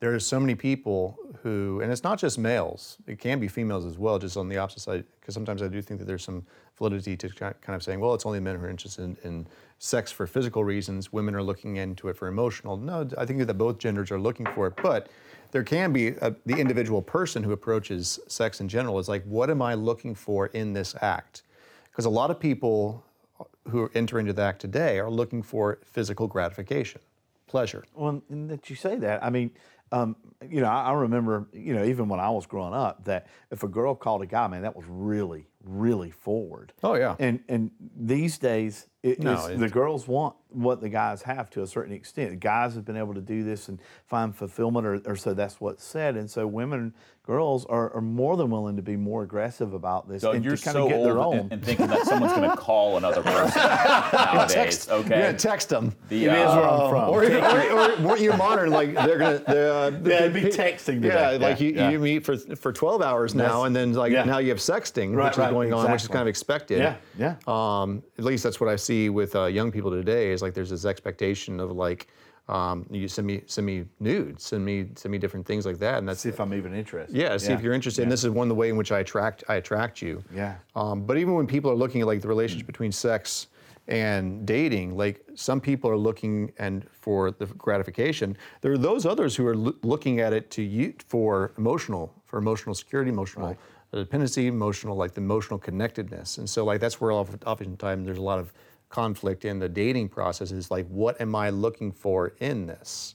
there 0.00 0.14
are 0.14 0.20
so 0.20 0.38
many 0.38 0.54
people 0.54 1.18
who, 1.46 1.80
and 1.80 1.92
it's 1.92 2.02
not 2.02 2.18
just 2.18 2.38
males, 2.38 2.96
it 3.06 3.20
can 3.20 3.38
be 3.38 3.46
females 3.46 3.84
as 3.84 3.96
well, 3.96 4.18
just 4.18 4.36
on 4.36 4.48
the 4.48 4.56
opposite 4.56 4.80
side, 4.80 5.04
because 5.20 5.32
sometimes 5.32 5.62
I 5.62 5.68
do 5.68 5.80
think 5.80 6.00
that 6.00 6.06
there's 6.06 6.24
some 6.24 6.44
validity 6.76 7.16
to 7.16 7.28
kind 7.28 7.54
of 7.68 7.84
saying, 7.84 8.00
well, 8.00 8.14
it's 8.14 8.26
only 8.26 8.40
men 8.40 8.56
who 8.56 8.64
are 8.64 8.68
interested 8.68 9.04
in, 9.04 9.16
in 9.22 9.46
sex 9.78 10.10
for 10.10 10.26
physical 10.26 10.64
reasons, 10.64 11.12
women 11.12 11.36
are 11.36 11.42
looking 11.44 11.76
into 11.76 12.08
it 12.08 12.16
for 12.16 12.26
emotional. 12.26 12.76
No, 12.76 13.08
I 13.16 13.24
think 13.24 13.46
that 13.46 13.54
both 13.54 13.78
genders 13.78 14.10
are 14.10 14.18
looking 14.18 14.44
for 14.56 14.66
it, 14.66 14.74
but 14.82 15.08
there 15.52 15.62
can 15.62 15.92
be 15.92 16.08
a, 16.08 16.34
the 16.46 16.56
individual 16.56 17.00
person 17.00 17.44
who 17.44 17.52
approaches 17.52 18.18
sex 18.26 18.60
in 18.60 18.68
general 18.68 18.98
is 18.98 19.08
like, 19.08 19.22
what 19.22 19.48
am 19.48 19.62
I 19.62 19.74
looking 19.74 20.16
for 20.16 20.46
in 20.48 20.72
this 20.72 20.96
act? 21.00 21.42
Because 21.84 22.06
a 22.06 22.10
lot 22.10 22.32
of 22.32 22.40
people 22.40 23.04
who 23.68 23.88
enter 23.94 24.18
into 24.18 24.32
the 24.32 24.42
act 24.42 24.60
today 24.60 24.98
are 24.98 25.10
looking 25.10 25.44
for 25.44 25.78
physical 25.84 26.26
gratification, 26.26 27.00
pleasure. 27.46 27.84
Well, 27.94 28.20
and 28.30 28.50
that 28.50 28.68
you 28.68 28.74
say 28.74 28.96
that, 28.96 29.22
I 29.22 29.30
mean, 29.30 29.52
um, 29.92 30.16
you 30.50 30.60
know, 30.60 30.68
I, 30.68 30.84
I 30.84 30.92
remember, 30.92 31.48
you 31.52 31.74
know, 31.74 31.84
even 31.84 32.08
when 32.08 32.20
I 32.20 32.30
was 32.30 32.46
growing 32.46 32.74
up, 32.74 33.04
that 33.04 33.26
if 33.50 33.62
a 33.62 33.68
girl 33.68 33.94
called 33.94 34.22
a 34.22 34.26
guy, 34.26 34.46
man, 34.48 34.62
that 34.62 34.76
was 34.76 34.84
really, 34.88 35.46
really 35.64 36.10
forward. 36.10 36.72
Oh, 36.82 36.94
yeah. 36.94 37.16
And 37.18 37.40
and 37.48 37.70
these 37.96 38.38
days, 38.38 38.88
it, 39.06 39.20
No, 39.20 39.32
it's- 39.32 39.48
it- 39.50 39.58
the 39.60 39.68
girls 39.68 40.06
want 40.08 40.34
what 40.50 40.80
the 40.80 40.88
guys 40.88 41.22
have 41.22 41.50
to 41.50 41.62
a 41.62 41.66
certain 41.66 41.92
extent. 41.92 42.30
The 42.30 42.36
guys 42.36 42.74
have 42.74 42.84
been 42.84 42.96
able 42.96 43.12
to 43.14 43.20
do 43.20 43.42
this 43.44 43.68
and 43.68 43.78
find 44.06 44.34
fulfillment, 44.34 44.86
or, 44.86 45.00
or 45.04 45.14
so 45.16 45.34
that's 45.34 45.60
what's 45.60 45.84
said. 45.84 46.16
And 46.16 46.30
so 46.30 46.46
women, 46.46 46.94
girls 47.26 47.66
are, 47.66 47.92
are 47.94 48.00
more 48.00 48.36
than 48.38 48.48
willing 48.48 48.76
to 48.76 48.82
be 48.82 48.96
more 48.96 49.22
aggressive 49.22 49.74
about 49.74 50.08
this 50.08 50.22
Doug, 50.22 50.36
and 50.36 50.44
you're 50.44 50.56
to 50.56 50.62
kind 50.62 50.74
so 50.74 50.84
of 50.84 50.88
get 50.90 51.02
their 51.02 51.18
own. 51.18 51.36
and, 51.38 51.52
and 51.54 51.64
thinking 51.64 51.88
that 51.88 52.06
someone's 52.06 52.32
going 52.32 52.48
to 52.50 52.56
call 52.56 52.96
another 52.96 53.22
person 53.22 53.60
nowadays. 54.12 54.88
okay. 54.88 55.24
You're 55.24 55.32
text 55.34 55.68
them. 55.68 55.94
The, 56.08 56.24
It 56.26 56.32
is 56.32 56.38
uh, 56.38 56.56
where 56.56 56.68
I'm 56.68 56.90
from. 56.90 57.10
Or, 57.10 57.24
or, 57.24 58.06
or, 58.06 58.12
or 58.12 58.18
you 58.18 58.32
monitor 58.34 58.68
like 58.68 58.94
they're 58.94 59.18
gonna. 59.18 59.42
They're, 59.46 59.72
uh, 59.72 59.90
Yeah, 60.04 60.24
it'd 60.24 60.32
be 60.34 60.42
texting 60.44 61.02
Yeah, 61.04 61.32
today. 61.32 61.38
like 61.38 61.60
you, 61.60 61.72
yeah. 61.72 61.90
you 61.90 61.98
meet 61.98 62.24
for 62.24 62.36
for 62.38 62.72
12 62.72 63.02
hours 63.02 63.34
now, 63.34 63.42
That's- 63.44 63.66
and 63.66 63.76
then 63.76 63.92
like 63.92 64.12
yeah. 64.12 64.24
now 64.24 64.38
you 64.38 64.48
have 64.50 64.58
sexting, 64.58 65.14
Right, 65.14 65.24
which 65.26 65.32
is 65.32 65.38
right, 65.38 65.50
going 65.50 65.72
on, 65.74 65.90
which 65.90 66.02
is 66.02 66.08
kind 66.08 66.22
of 66.22 66.28
expected. 66.28 66.78
Yeah, 66.78 66.96
yeah. 67.18 67.34
Um, 67.46 68.02
at 68.18 68.24
least 68.24 68.42
that's 68.44 68.58
what 68.60 68.70
I 68.70 68.76
see 68.76 68.95
with 69.18 69.34
uh, 69.36 69.44
young 69.58 69.70
people 69.70 69.90
today. 69.90 70.30
Is 70.34 70.42
like 70.42 70.54
there's 70.54 70.70
this 70.70 70.84
expectation 70.84 71.60
of 71.60 71.70
like. 71.72 72.02
Um, 72.48 72.86
you 72.92 73.08
send 73.08 73.26
me 73.26 73.42
send 73.46 73.66
me 73.66 73.76
nudes, 73.98 74.44
send 74.44 74.64
me 74.64 74.76
send 74.94 75.10
me 75.10 75.18
different 75.18 75.44
things 75.50 75.66
like 75.66 75.78
that, 75.86 75.98
and 75.98 76.08
that's 76.08 76.20
See 76.20 76.28
if 76.28 76.38
I'm 76.40 76.54
even 76.54 76.72
interested. 76.74 77.16
Yeah, 77.22 77.36
see 77.38 77.52
if 77.52 77.60
you're 77.60 77.72
interested. 77.80 78.02
And 78.02 78.12
this 78.12 78.22
is 78.22 78.30
one 78.30 78.46
of 78.46 78.50
the 78.54 78.54
way 78.62 78.68
in 78.68 78.76
which 78.76 78.92
I 78.92 79.00
attract 79.00 79.42
I 79.48 79.56
attract 79.56 80.00
you. 80.00 80.22
Yeah. 80.32 80.54
Um, 80.76 80.96
but 81.08 81.14
even 81.18 81.34
when 81.34 81.48
people 81.48 81.72
are 81.72 81.80
looking 81.82 82.00
at 82.02 82.06
like 82.06 82.20
the 82.20 82.28
relationship 82.28 82.68
between 82.68 82.92
sex 82.92 83.48
and 83.88 84.46
dating, 84.46 84.96
like 84.96 85.24
some 85.34 85.60
people 85.60 85.90
are 85.90 85.96
looking 85.96 86.52
and 86.58 86.86
for 86.92 87.32
the 87.32 87.46
gratification. 87.46 88.36
There 88.60 88.72
are 88.72 88.78
those 88.78 89.06
others 89.06 89.34
who 89.34 89.44
are 89.50 89.56
loo- 89.56 89.78
looking 89.82 90.20
at 90.20 90.32
it 90.32 90.48
to 90.52 90.62
you 90.62 90.94
for 91.08 91.52
emotional, 91.58 92.12
for 92.26 92.38
emotional 92.38 92.76
security, 92.76 93.10
emotional 93.10 93.56
dependency, 93.92 94.46
emotional 94.46 94.94
like 94.96 95.14
the 95.14 95.20
emotional 95.20 95.58
connectedness. 95.58 96.38
And 96.38 96.48
so 96.48 96.64
like 96.64 96.80
that's 96.80 97.00
where 97.00 97.10
often- 97.10 97.40
oftentimes 97.44 98.06
there's 98.06 98.18
a 98.18 98.28
lot 98.32 98.38
of 98.38 98.52
conflict 98.88 99.44
in 99.44 99.58
the 99.58 99.68
dating 99.68 100.08
process. 100.08 100.52
Is 100.52 100.70
like 100.70 100.86
what 100.88 101.20
am 101.20 101.34
I 101.34 101.50
looking 101.50 101.92
for 101.92 102.34
in 102.40 102.66
this? 102.66 103.14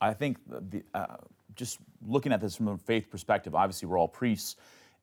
I 0.00 0.14
think 0.14 0.38
the, 0.46 0.82
uh, 0.94 1.16
just 1.54 1.78
looking 2.06 2.32
at 2.32 2.40
this 2.40 2.56
from 2.56 2.68
a 2.68 2.78
faith 2.78 3.10
perspective, 3.10 3.54
obviously 3.54 3.86
we're 3.86 3.98
all 3.98 4.08
priests 4.08 4.56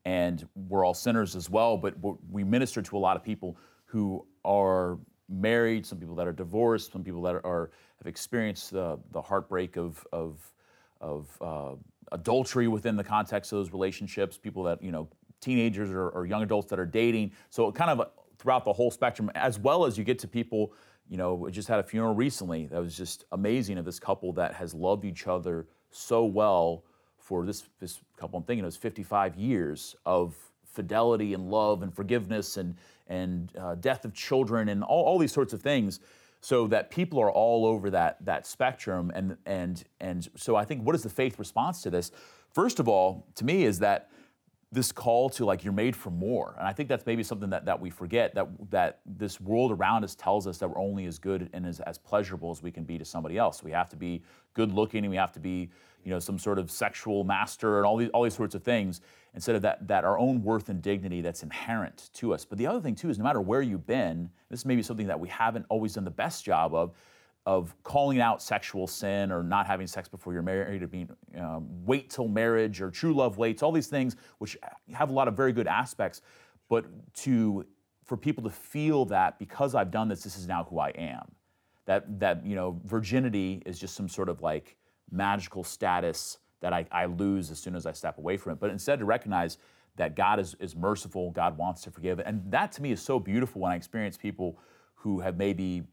and 0.06 0.48
we're 0.70 0.86
all 0.86 0.94
sinners 0.94 1.36
as 1.36 1.50
well, 1.50 1.78
but 1.78 1.94
we're- 2.00 2.44
minister 2.44 2.82
to 2.82 2.98
a 2.98 3.00
lot 3.00 3.16
of 3.16 3.24
people 3.24 3.58
who 3.86 4.26
are 4.44 4.98
married, 5.30 5.86
some 5.86 6.00
people 6.00 6.16
that 6.16 6.28
are 6.28 6.34
divorced, 6.34 6.92
some 6.94 7.04
people 7.04 7.22
that 7.22 7.36
are 7.44 7.72
have 7.98 8.08
experienced 8.08 8.72
the, 8.72 8.98
the 9.12 9.22
heartbreak 9.22 9.76
of 9.76 10.06
of, 10.12 10.52
of 11.02 11.38
uh, 11.42 11.76
adultery 12.12 12.68
within 12.68 12.96
the 12.96 13.04
context 13.04 13.52
of 13.52 13.60
those 13.60 13.72
relationships, 13.72 14.38
people 14.38 14.63
that 14.63 14.82
you 14.82 14.92
know 14.92 15.08
teenagers 15.42 15.92
or, 15.92 16.10
or 16.10 16.26
young 16.26 16.44
adults 16.44 16.70
that 16.70 16.80
are 16.80 16.86
dating. 16.86 17.32
So 17.50 17.68
it 17.68 17.76
kind 17.76 17.92
of 17.92 18.10
throughout 18.39 18.65
the 18.65 18.73
whole 18.73 18.91
spectrum, 18.91 19.32
as 19.36 19.60
well 19.60 19.86
as 19.86 19.97
you 19.97 20.04
get 20.04 20.19
to 20.19 20.28
people 20.28 20.73
you 21.10 21.17
know, 21.17 21.36
we 21.36 21.52
just 21.52 21.67
had 21.67 21.80
a 21.80 21.84
funeral 21.84 22.13
recently 22.13 22.67
that 22.67 22.80
was 22.80 22.95
just 22.95 23.26
amazing 23.32 23.78
of 23.78 23.86
this 23.86 24.00
couple 24.00 24.34
that 24.34 24.54
has 24.54 24.73
loved 24.73 25.06
each 25.06 25.28
other 25.28 25.67
so 25.89 26.26
well 26.26 26.84
for 27.17 27.45
this 27.45 27.63
this 27.80 28.02
couple. 28.17 28.38
I'm 28.38 28.43
thinking 28.43 28.63
it 28.63 28.67
was 28.67 28.78
55 28.78 29.36
years 29.36 29.95
of 30.06 30.36
fidelity 30.65 31.34
and 31.34 31.50
love 31.50 31.82
and 31.82 31.93
forgiveness 31.93 32.58
and 32.58 32.76
and 33.08 33.52
uh, 33.58 33.76
death 33.76 34.04
of 34.04 34.13
children 34.13 34.69
and 34.69 34.84
all, 34.84 35.06
all 35.06 35.17
these 35.17 35.32
sorts 35.32 35.54
of 35.54 35.62
things. 35.62 36.00
So 36.39 36.67
that 36.67 36.91
people 36.91 37.19
are 37.19 37.32
all 37.32 37.65
over 37.65 37.89
that 37.89 38.23
that 38.26 38.45
spectrum 38.45 39.12
and 39.15 39.38
and 39.45 39.84
and 40.00 40.28
so 40.36 40.56
I 40.56 40.65
think 40.65 40.86
what 40.86 40.95
is 40.95 41.04
the 41.04 41.10
faith 41.10 41.39
response 41.39 41.82
to 41.84 41.89
this? 41.89 42.12
First 42.54 42.80
of 42.80 42.88
all, 42.88 43.26
to 43.36 43.45
me, 43.45 43.63
is 43.63 43.80
that 43.80 44.10
this 44.78 44.92
call 44.92 45.28
to 45.28 45.44
like 45.44 45.63
you're 45.63 45.74
made 45.74 45.96
for 45.96 46.12
more. 46.12 46.54
And 46.60 46.68
i 46.68 46.72
think 46.72 46.88
that's 46.88 47.06
maybe 47.06 47.24
something 47.24 47.50
that, 47.50 47.66
that 47.66 47.82
we 47.82 47.90
forget 47.90 48.36
that 48.36 48.48
that 48.70 49.00
this 49.06 49.42
world 49.42 49.72
around 49.72 50.04
us 50.04 50.13
tells 50.13 50.46
us 50.46 50.60
that 50.60 50.68
we're 50.70 50.80
only 50.80 51.06
as 51.06 51.18
good 51.18 51.50
and 51.54 51.66
as, 51.66 51.80
as 51.82 51.98
pleasurable 51.98 52.52
as 52.52 52.62
we 52.62 52.72
can 52.72 52.84
be 52.84 52.98
to 53.00 53.04
somebody 53.04 53.38
else. 53.40 53.63
We 53.63 53.72
have 53.72 53.90
to 53.90 53.96
be 53.96 54.22
good 54.54 54.72
looking 54.72 55.04
and 55.04 55.10
we 55.10 55.18
have 55.18 55.32
to 55.34 55.40
be 55.40 55.70
you 56.04 56.12
know 56.12 56.20
some 56.20 56.38
sort 56.38 56.60
of 56.60 56.70
sexual 56.70 57.24
master 57.24 57.78
and 57.78 57.88
all 57.88 57.98
these 57.98 58.10
all 58.10 58.22
these 58.24 58.36
sorts 58.36 58.54
of 58.54 58.63
things 58.63 59.02
instead 59.34 59.56
of 59.56 59.63
that 59.63 59.88
that 59.88 60.06
our 60.06 60.20
own 60.20 60.44
worth 60.44 60.70
and 60.70 60.80
dignity 60.80 61.22
that's 61.22 61.42
inherent 61.42 62.12
to 62.13 62.32
us. 62.34 62.46
But 62.46 62.60
the 62.60 62.68
other 62.68 62.80
thing 62.80 62.94
too 62.94 63.10
is 63.10 63.18
no 63.18 63.24
matter 63.24 63.42
where 63.42 63.63
you've 63.63 63.88
been 63.88 64.30
this 64.52 64.63
may 64.63 64.76
be 64.76 64.84
something 64.84 65.08
that 65.08 65.20
we 65.20 65.28
haven't 65.28 65.66
always 65.70 65.96
done 65.96 66.06
the 66.06 66.12
best 66.12 66.46
job 66.46 66.76
of 66.76 66.94
of 67.48 67.74
calling 67.84 68.20
out 68.20 68.44
sexual 68.44 68.88
sin 68.88 69.32
or 69.32 69.42
not 69.42 69.66
having 69.66 69.88
sex 69.88 70.10
before 70.10 70.34
you're 70.34 70.42
married 70.42 70.84
or 70.84 70.88
being 70.88 71.10
um, 71.38 71.66
wait 71.86 72.10
till 72.10 72.28
marriage 72.28 72.82
or 72.82 72.92
true 72.92 73.14
love 73.14 73.38
waits 73.38 73.64
all 73.64 73.72
these 73.72 73.88
things 73.88 74.18
which 74.40 74.58
have 74.94 75.10
a 75.10 75.14
lot 75.14 75.30
of 75.30 75.38
very 75.38 75.54
good 75.54 75.66
aspects. 75.66 76.22
But 76.68 76.86
to 77.24 77.66
for 78.04 78.18
people 78.18 78.44
to 78.44 78.50
feel 78.50 79.06
that 79.06 79.40
because 79.40 79.76
i've 79.76 79.92
done 79.92 80.10
this 80.10 80.24
this 80.24 80.38
is 80.38 80.46
now 80.46 80.66
who 80.70 80.78
i 80.78 80.90
am. 80.90 81.32
That 81.86 82.20
that 82.20 82.46
you 82.46 82.54
know 82.54 82.82
virginity 82.84 83.64
is 83.66 83.80
just 83.80 83.96
some 83.96 84.10
sort 84.10 84.28
of 84.28 84.42
like 84.42 84.76
magical 85.10 85.64
status 85.64 86.40
that 86.60 86.74
I, 86.74 86.86
I 86.92 87.06
lose 87.06 87.50
as 87.50 87.60
soon 87.60 87.78
as 87.78 87.86
i 87.86 87.94
step 87.94 88.18
away 88.18 88.36
from 88.36 88.52
it. 88.52 88.60
But 88.60 88.72
instead 88.72 89.00
to 89.00 89.06
recognize 89.06 89.58
that 89.96 90.18
God 90.18 90.38
is, 90.42 90.54
is 90.60 90.76
merciful, 90.76 91.32
God 91.32 91.58
wants 91.58 91.82
to 91.84 91.92
forgive. 91.92 92.20
And 92.20 92.44
that 92.52 92.74
to 92.74 92.82
me 92.82 92.92
is 92.92 93.02
so 93.02 93.20
beautiful 93.20 93.62
when 93.62 93.72
I 93.72 93.78
experience 93.78 94.18
people 94.18 94.60
who 94.96 95.22
have 95.22 95.38
maybe 95.38 95.84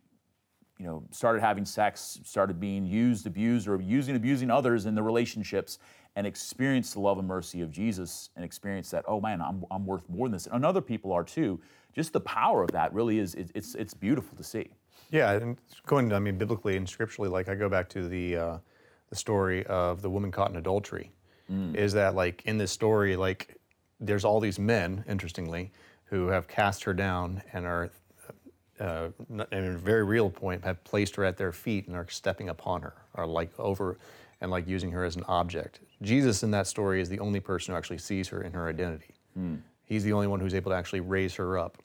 you 0.84 0.90
know, 0.90 1.02
started 1.10 1.40
having 1.40 1.64
sex, 1.64 2.20
started 2.24 2.60
being 2.60 2.84
used, 2.84 3.26
abused, 3.26 3.66
or 3.68 3.80
using, 3.80 4.16
abusing 4.16 4.50
others 4.50 4.84
in 4.84 4.94
the 4.94 5.02
relationships, 5.02 5.78
and 6.14 6.26
experience 6.26 6.92
the 6.92 7.00
love 7.00 7.18
and 7.18 7.26
mercy 7.26 7.62
of 7.62 7.70
Jesus, 7.70 8.28
and 8.36 8.44
experience 8.44 8.90
that, 8.90 9.02
oh 9.08 9.18
man, 9.18 9.40
I'm, 9.40 9.64
I'm 9.70 9.86
worth 9.86 10.06
more 10.10 10.26
than 10.26 10.32
this, 10.32 10.46
and 10.46 10.62
other 10.62 10.82
people 10.82 11.10
are 11.10 11.24
too. 11.24 11.58
Just 11.94 12.12
the 12.12 12.20
power 12.20 12.62
of 12.62 12.70
that 12.72 12.92
really 12.92 13.18
is 13.18 13.34
it, 13.34 13.50
it's 13.54 13.74
it's 13.76 13.94
beautiful 13.94 14.36
to 14.36 14.44
see. 14.44 14.68
Yeah, 15.10 15.32
and 15.32 15.56
going, 15.86 16.12
I 16.12 16.18
mean, 16.18 16.36
biblically 16.36 16.76
and 16.76 16.86
scripturally, 16.86 17.30
like 17.30 17.48
I 17.48 17.54
go 17.54 17.70
back 17.70 17.88
to 17.90 18.06
the 18.06 18.36
uh, 18.36 18.58
the 19.08 19.16
story 19.16 19.64
of 19.64 20.02
the 20.02 20.10
woman 20.10 20.30
caught 20.30 20.50
in 20.50 20.56
adultery. 20.56 21.12
Mm. 21.50 21.74
Is 21.74 21.94
that 21.94 22.14
like 22.14 22.42
in 22.44 22.58
this 22.58 22.72
story, 22.72 23.16
like 23.16 23.56
there's 24.00 24.26
all 24.26 24.38
these 24.38 24.58
men, 24.58 25.02
interestingly, 25.08 25.72
who 26.04 26.26
have 26.28 26.46
cast 26.46 26.84
her 26.84 26.92
down 26.92 27.42
and 27.54 27.64
are 27.64 27.90
uh, 28.84 29.08
in 29.50 29.64
a 29.64 29.78
very 29.78 30.04
real 30.04 30.30
point, 30.30 30.62
have 30.64 30.82
placed 30.84 31.16
her 31.16 31.24
at 31.24 31.36
their 31.36 31.52
feet 31.52 31.86
and 31.86 31.96
are 31.96 32.06
stepping 32.08 32.48
upon 32.48 32.82
her, 32.82 32.94
are 33.14 33.26
like 33.26 33.50
over 33.58 33.98
and 34.40 34.50
like 34.50 34.68
using 34.68 34.90
her 34.90 35.04
as 35.04 35.16
an 35.16 35.24
object. 35.26 35.80
Jesus 36.02 36.42
in 36.42 36.50
that 36.50 36.66
story 36.66 37.00
is 37.00 37.08
the 37.08 37.18
only 37.18 37.40
person 37.40 37.72
who 37.72 37.78
actually 37.78 37.98
sees 37.98 38.28
her 38.28 38.42
in 38.42 38.52
her 38.52 38.68
identity. 38.68 39.14
Hmm. 39.34 39.56
He's 39.84 40.04
the 40.04 40.12
only 40.12 40.26
one 40.26 40.40
who's 40.40 40.54
able 40.54 40.70
to 40.70 40.76
actually 40.76 41.00
raise 41.00 41.34
her 41.36 41.58
up, 41.58 41.78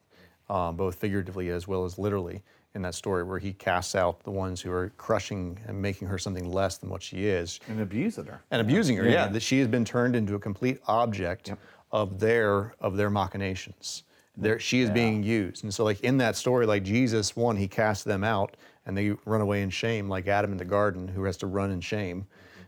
um, 0.49 0.75
both 0.75 0.95
figuratively 0.95 1.49
as 1.49 1.67
well 1.67 1.85
as 1.85 1.97
literally 1.97 2.41
in 2.75 2.81
that 2.81 2.95
story, 2.95 3.23
where 3.23 3.39
he 3.39 3.53
casts 3.53 3.95
out 3.95 4.23
the 4.23 4.31
ones 4.31 4.61
who 4.61 4.71
are 4.71 4.91
crushing 4.97 5.59
and 5.67 5.81
making 5.81 6.07
her 6.07 6.17
something 6.17 6.51
less 6.51 6.77
than 6.77 6.89
what 6.89 7.01
she 7.01 7.25
is. 7.25 7.59
And 7.67 7.81
abusing 7.81 8.25
her. 8.25 8.41
And 8.51 8.61
abusing 8.61 8.97
her, 8.97 9.05
yeah. 9.05 9.11
yeah 9.11 9.27
that 9.27 9.41
she 9.41 9.59
has 9.59 9.67
been 9.67 9.85
turned 9.85 10.15
into 10.15 10.35
a 10.35 10.39
complete 10.39 10.79
object 10.87 11.47
yep. 11.47 11.59
of 11.91 12.19
their 12.19 12.73
of 12.79 12.97
their 12.97 13.09
machinations 13.09 14.03
there 14.41 14.59
she 14.59 14.81
is 14.81 14.89
yeah. 14.89 14.93
being 14.93 15.23
used. 15.23 15.63
And 15.63 15.73
so 15.73 15.83
like 15.83 15.99
in 16.01 16.17
that 16.17 16.35
story 16.35 16.65
like 16.65 16.83
jesus 16.83 17.35
one 17.35 17.57
he 17.57 17.67
casts 17.67 18.03
them 18.03 18.23
out 18.23 18.55
and 18.85 18.97
they 18.97 19.11
run 19.25 19.41
away 19.41 19.61
in 19.61 19.69
shame 19.69 20.09
like 20.09 20.27
adam 20.27 20.51
in 20.51 20.57
the 20.57 20.65
garden 20.65 21.07
who 21.07 21.23
has 21.23 21.37
to 21.37 21.47
run 21.47 21.71
in 21.71 21.81
shame 21.81 22.25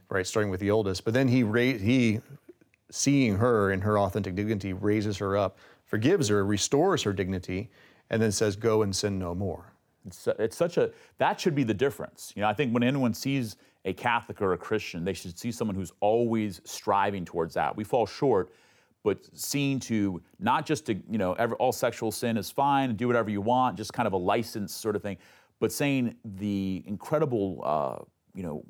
right 0.09 0.27
starting 0.27 0.51
with 0.51 0.59
the 0.59 0.71
oldest. 0.71 1.05
But 1.05 1.13
then 1.13 1.27
he 1.27 1.43
ra- 1.43 1.61
he 1.61 2.19
seeing 2.91 3.37
her 3.37 3.71
in 3.71 3.81
her 3.81 3.97
authentic 3.97 4.35
dignity 4.35 4.73
raises 4.73 5.17
her 5.17 5.37
up 5.37 5.57
forgives 5.85 6.27
her 6.27 6.45
restores 6.45 7.03
her 7.03 7.13
dignity 7.13 7.69
and 8.09 8.21
then 8.21 8.31
says 8.31 8.55
go 8.55 8.81
and 8.81 8.95
sin 8.95 9.17
no 9.17 9.33
more. 9.33 9.73
It's, 10.05 10.27
it's 10.39 10.57
such 10.57 10.77
a 10.77 10.91
that 11.17 11.39
should 11.39 11.55
be 11.55 11.63
the 11.63 11.73
difference. 11.73 12.33
You 12.35 12.41
know 12.41 12.49
i 12.49 12.53
think 12.53 12.73
when 12.73 12.83
anyone 12.83 13.13
sees 13.13 13.55
a 13.85 13.93
catholic 13.93 14.41
or 14.41 14.53
a 14.53 14.57
christian 14.57 15.03
they 15.03 15.13
should 15.13 15.39
see 15.39 15.51
someone 15.51 15.75
who's 15.75 15.91
always 16.01 16.61
striving 16.65 17.25
towards 17.25 17.53
that. 17.53 17.75
We 17.75 17.83
fall 17.83 18.05
short 18.05 18.51
but 19.03 19.27
seen 19.33 19.79
to 19.79 20.21
not 20.39 20.65
just 20.65 20.85
to 20.85 20.93
you 21.09 21.17
know 21.17 21.33
every, 21.33 21.55
all 21.57 21.71
sexual 21.71 22.11
sin 22.11 22.37
is 22.37 22.51
fine 22.51 22.95
do 22.95 23.07
whatever 23.07 23.29
you 23.29 23.41
want 23.41 23.77
just 23.77 23.93
kind 23.93 24.07
of 24.07 24.13
a 24.13 24.17
license 24.17 24.73
sort 24.73 24.95
of 24.95 25.01
thing 25.01 25.17
but 25.59 25.71
saying 25.71 26.15
the 26.23 26.83
incredible 26.85 27.61
uh, 27.63 28.03
you 28.33 28.43
know 28.43 28.63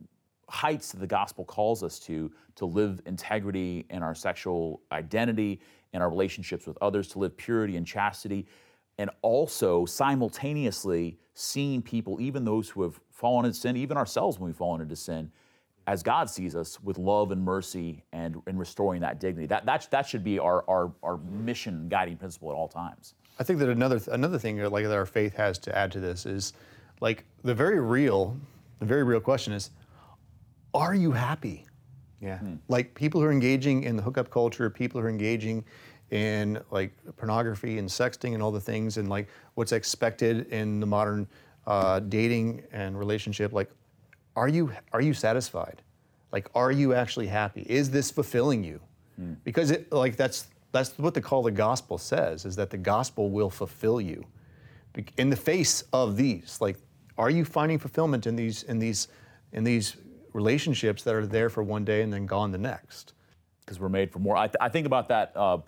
heights 0.50 0.91
that 0.91 1.00
the 1.00 1.08
gospel 1.08 1.46
calls 1.46 1.82
us 1.84 2.00
to 2.00 2.32
to 2.56 2.65
live 2.65 3.02
integrity 3.06 3.86
in 3.89 4.04
our 4.04 4.15
sexual 4.15 4.82
identity 4.91 5.60
in 5.94 6.02
our 6.02 6.10
relationships 6.10 6.67
with 6.67 6.78
others 6.82 7.08
to 7.08 7.20
live 7.20 7.36
purity 7.38 7.78
and 7.78 7.88
chastity 7.88 8.46
and 8.98 9.10
also 9.22 9.86
simultaneously 9.86 11.17
seeing 11.34 11.82
people 11.82 12.20
even 12.20 12.44
those 12.44 12.70
who 12.70 12.82
have 12.84 13.00
fallen 13.10 13.46
into 13.46 13.58
sin 13.58 13.78
even 13.78 13.96
ourselves 13.98 14.39
when 14.39 14.48
we've 14.48 14.58
fallen 14.58 14.82
into 14.82 14.96
sin 14.96 15.32
as 15.88 16.04
God 16.04 16.30
sees 16.30 16.56
us 16.56 16.82
with 16.82 16.98
love 16.98 17.32
and 17.32 17.44
mercy 17.44 18.04
and, 18.13 18.41
and 18.48 18.60
restoring 18.60 19.02
that 19.02 19.20
dignity. 19.20 19.48
That, 19.48 19.65
that, 19.65 19.88
that 19.91 20.08
should 20.08 20.24
be 20.24 20.39
our, 20.39 20.63
our, 20.70 20.91
our 21.04 21.17
mission 21.17 21.89
guiding 21.89 22.17
principle 22.17 22.52
at 22.52 22.56
all 22.56 22.67
times. 22.67 23.15
I 23.39 23.44
think 23.44 23.60
that 23.60 23.70
another, 23.70 24.00
another 24.12 24.38
thing 24.38 24.62
like 24.63 24.86
that 24.86 24.96
our 24.96 25.06
faith 25.06 25.36
has 25.36 25.58
to 25.60 25.76
add 25.76 25.91
to 25.94 26.00
this 26.00 26.26
is 26.26 26.54
like 27.00 27.26
the 27.44 27.56
very 27.56 27.80
real, 27.80 28.38
the 28.80 28.86
very 28.86 29.04
real 29.04 29.20
question 29.20 29.54
is, 29.54 29.72
are 30.74 30.94
you 30.94 31.12
happy? 31.12 31.65
Yeah. 32.22 32.38
Hmm. 32.38 32.56
Like 32.67 32.94
people 32.94 33.20
who 33.20 33.28
are 33.28 33.32
engaging 33.32 33.84
in 33.84 33.96
the 33.96 34.04
hookup 34.04 34.30
culture, 34.30 34.70
people 34.70 35.02
who 35.02 35.08
are 35.08 35.10
engaging 35.10 35.65
in 36.12 36.62
like 36.70 36.91
pornography 37.15 37.80
and 37.80 37.89
sexting 37.89 38.34
and 38.34 38.44
all 38.44 38.52
the 38.52 38.62
things 38.62 38.98
and 38.98 39.10
like 39.10 39.28
what's 39.56 39.72
expected 39.72 40.48
in 40.48 40.80
the 40.80 40.86
modern 40.86 41.28
uh, 41.65 42.00
dating 42.02 42.63
and 42.72 42.98
relationship, 42.98 43.54
like 43.54 43.72
are 44.41 44.47
you 44.47 44.71
are 44.91 45.01
you 45.01 45.13
satisfied? 45.13 45.84
Like, 46.32 46.49
are 46.56 46.71
you 46.71 46.95
actually 46.95 47.27
happy? 47.27 47.62
Is 47.69 47.91
this 47.91 48.10
fulfilling 48.10 48.63
you? 48.63 48.82
Mm. 49.21 49.36
Because 49.43 49.69
it 49.69 49.91
like 49.91 50.15
that's 50.15 50.47
that's 50.71 50.97
what 50.97 51.13
the 51.13 51.21
call 51.21 51.43
the 51.43 51.51
gospel 51.51 51.99
says 51.99 52.43
is 52.43 52.56
that 52.56 52.71
the 52.71 52.77
gospel 52.77 53.30
will 53.30 53.51
fulfill 53.51 54.01
you 54.01 54.25
in 55.17 55.30
the 55.30 55.36
face 55.36 55.84
of 55.93 56.17
these. 56.17 56.58
Like, 56.60 56.77
are 57.19 57.30
you 57.30 57.45
finding 57.45 57.77
fulfillment 57.77 58.25
in 58.25 58.36
these 58.36 58.63
in 58.63 58.80
these 58.80 59.10
in 59.54 59.63
these 59.63 59.97
relationships 60.34 61.04
that 61.04 61.13
are 61.13 61.27
there 61.27 61.49
for 61.51 61.62
one 61.62 61.86
day 61.86 62.01
and 62.01 62.12
then 62.12 62.25
gone 62.25 62.51
the 62.51 62.58
next? 62.58 63.13
Because 63.60 63.80
we're 63.80 63.89
made 63.89 64.12
for 64.12 64.17
more. 64.17 64.36
I, 64.36 64.47
th- 64.47 64.58
I 64.60 64.69
think 64.69 64.88
about 64.88 65.08
that. 65.10 65.34
Uh, 65.36 65.60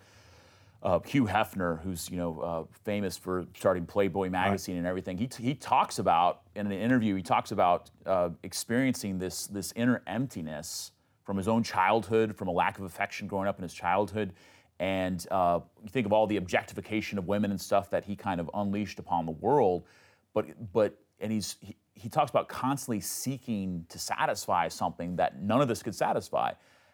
uh, 0.83 0.99
Hugh 0.99 1.25
Hefner, 1.25 1.81
who's 1.81 2.09
you 2.09 2.17
know 2.17 2.39
uh, 2.39 2.63
famous 2.83 3.17
for 3.17 3.45
starting 3.55 3.85
Playboy 3.85 4.29
magazine 4.29 4.75
right. 4.75 4.79
and 4.79 4.87
everything, 4.87 5.17
he, 5.17 5.27
t- 5.27 5.43
he 5.43 5.55
talks 5.55 5.97
about 5.97 6.41
in 6.55 6.67
an 6.67 6.73
interview. 6.73 7.15
He 7.15 7.23
talks 7.23 7.51
about 7.51 7.89
uh, 8.05 8.29
experiencing 8.43 9.17
this 9.17 9.47
this 9.47 9.71
inner 9.75 10.03
emptiness 10.07 10.91
from 11.23 11.37
his 11.37 11.47
own 11.47 11.63
childhood, 11.63 12.35
from 12.35 12.49
a 12.49 12.51
lack 12.51 12.77
of 12.77 12.83
affection 12.83 13.27
growing 13.27 13.47
up 13.47 13.57
in 13.57 13.63
his 13.63 13.73
childhood, 13.73 14.33
and 14.79 15.25
uh, 15.31 15.61
you 15.81 15.89
think 15.89 16.05
of 16.05 16.11
all 16.11 16.27
the 16.27 16.35
objectification 16.35 17.17
of 17.17 17.27
women 17.27 17.51
and 17.51 17.61
stuff 17.61 17.89
that 17.89 18.03
he 18.03 18.15
kind 18.17 18.41
of 18.41 18.49
unleashed 18.53 18.99
upon 18.99 19.25
the 19.25 19.31
world. 19.31 19.85
But 20.33 20.73
but 20.73 20.99
and 21.21 21.31
he's 21.31 21.55
he, 21.61 21.77
he 21.95 22.09
talks 22.09 22.29
about 22.29 22.49
constantly 22.49 22.99
seeking 22.99 23.85
to 23.87 23.97
satisfy 23.97 24.67
something 24.67 25.15
that 25.15 25.41
none 25.41 25.61
of 25.61 25.69
this 25.69 25.81
could 25.81 25.95
satisfy 25.95 26.51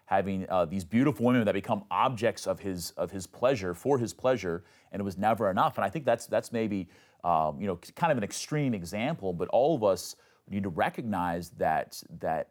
having 0.10 0.44
uh, 0.50 0.66
these 0.66 0.84
beautiful 0.84 1.24
women 1.28 1.46
that 1.46 1.54
become 1.54 1.84
objects 1.92 2.48
of 2.48 2.60
his 2.60 2.90
of 2.98 3.12
his 3.12 3.28
pleasure 3.28 3.76
for 3.76 4.00
his 4.00 4.12
pleasure, 4.12 4.64
and 4.92 5.00
it 5.00 5.04
was 5.04 5.20
never 5.20 5.52
enough. 5.52 5.78
And 5.78 5.86
I 5.86 5.90
think 5.90 6.04
that's 6.04 6.26
that's 6.26 6.52
maybe 6.52 6.88
um, 7.24 7.62
you 7.62 7.68
know 7.68 7.76
kind 7.96 8.12
of 8.12 8.18
an 8.18 8.24
extreme 8.24 8.74
example, 8.74 9.34
but 9.34 9.48
all 9.50 9.76
of 9.76 9.84
us 9.84 10.16
need 10.50 10.64
to 10.64 10.70
recognize 10.70 11.52
that 11.52 12.02
that 12.22 12.50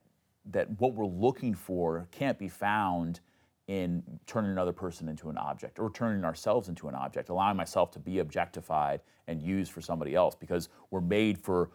that 0.52 0.70
what 0.78 0.94
we're 0.94 1.04
looking 1.04 1.52
for 1.52 2.06
can't 2.12 2.38
be 2.38 2.48
found 2.48 3.18
in 3.66 4.04
turning 4.28 4.52
another 4.52 4.72
person 4.72 5.08
into 5.08 5.28
an 5.28 5.36
object 5.36 5.80
or 5.80 5.90
turning 5.90 6.24
ourselves 6.24 6.68
into 6.68 6.86
an 6.86 6.94
object, 6.94 7.28
allowing 7.28 7.56
myself 7.56 7.90
to 7.90 7.98
be 7.98 8.20
objectified 8.20 9.00
and 9.26 9.42
used 9.42 9.72
for 9.72 9.80
somebody 9.80 10.14
else 10.14 10.36
because 10.36 10.68
we're 10.92 11.00
made 11.00 11.36
for 11.36 11.70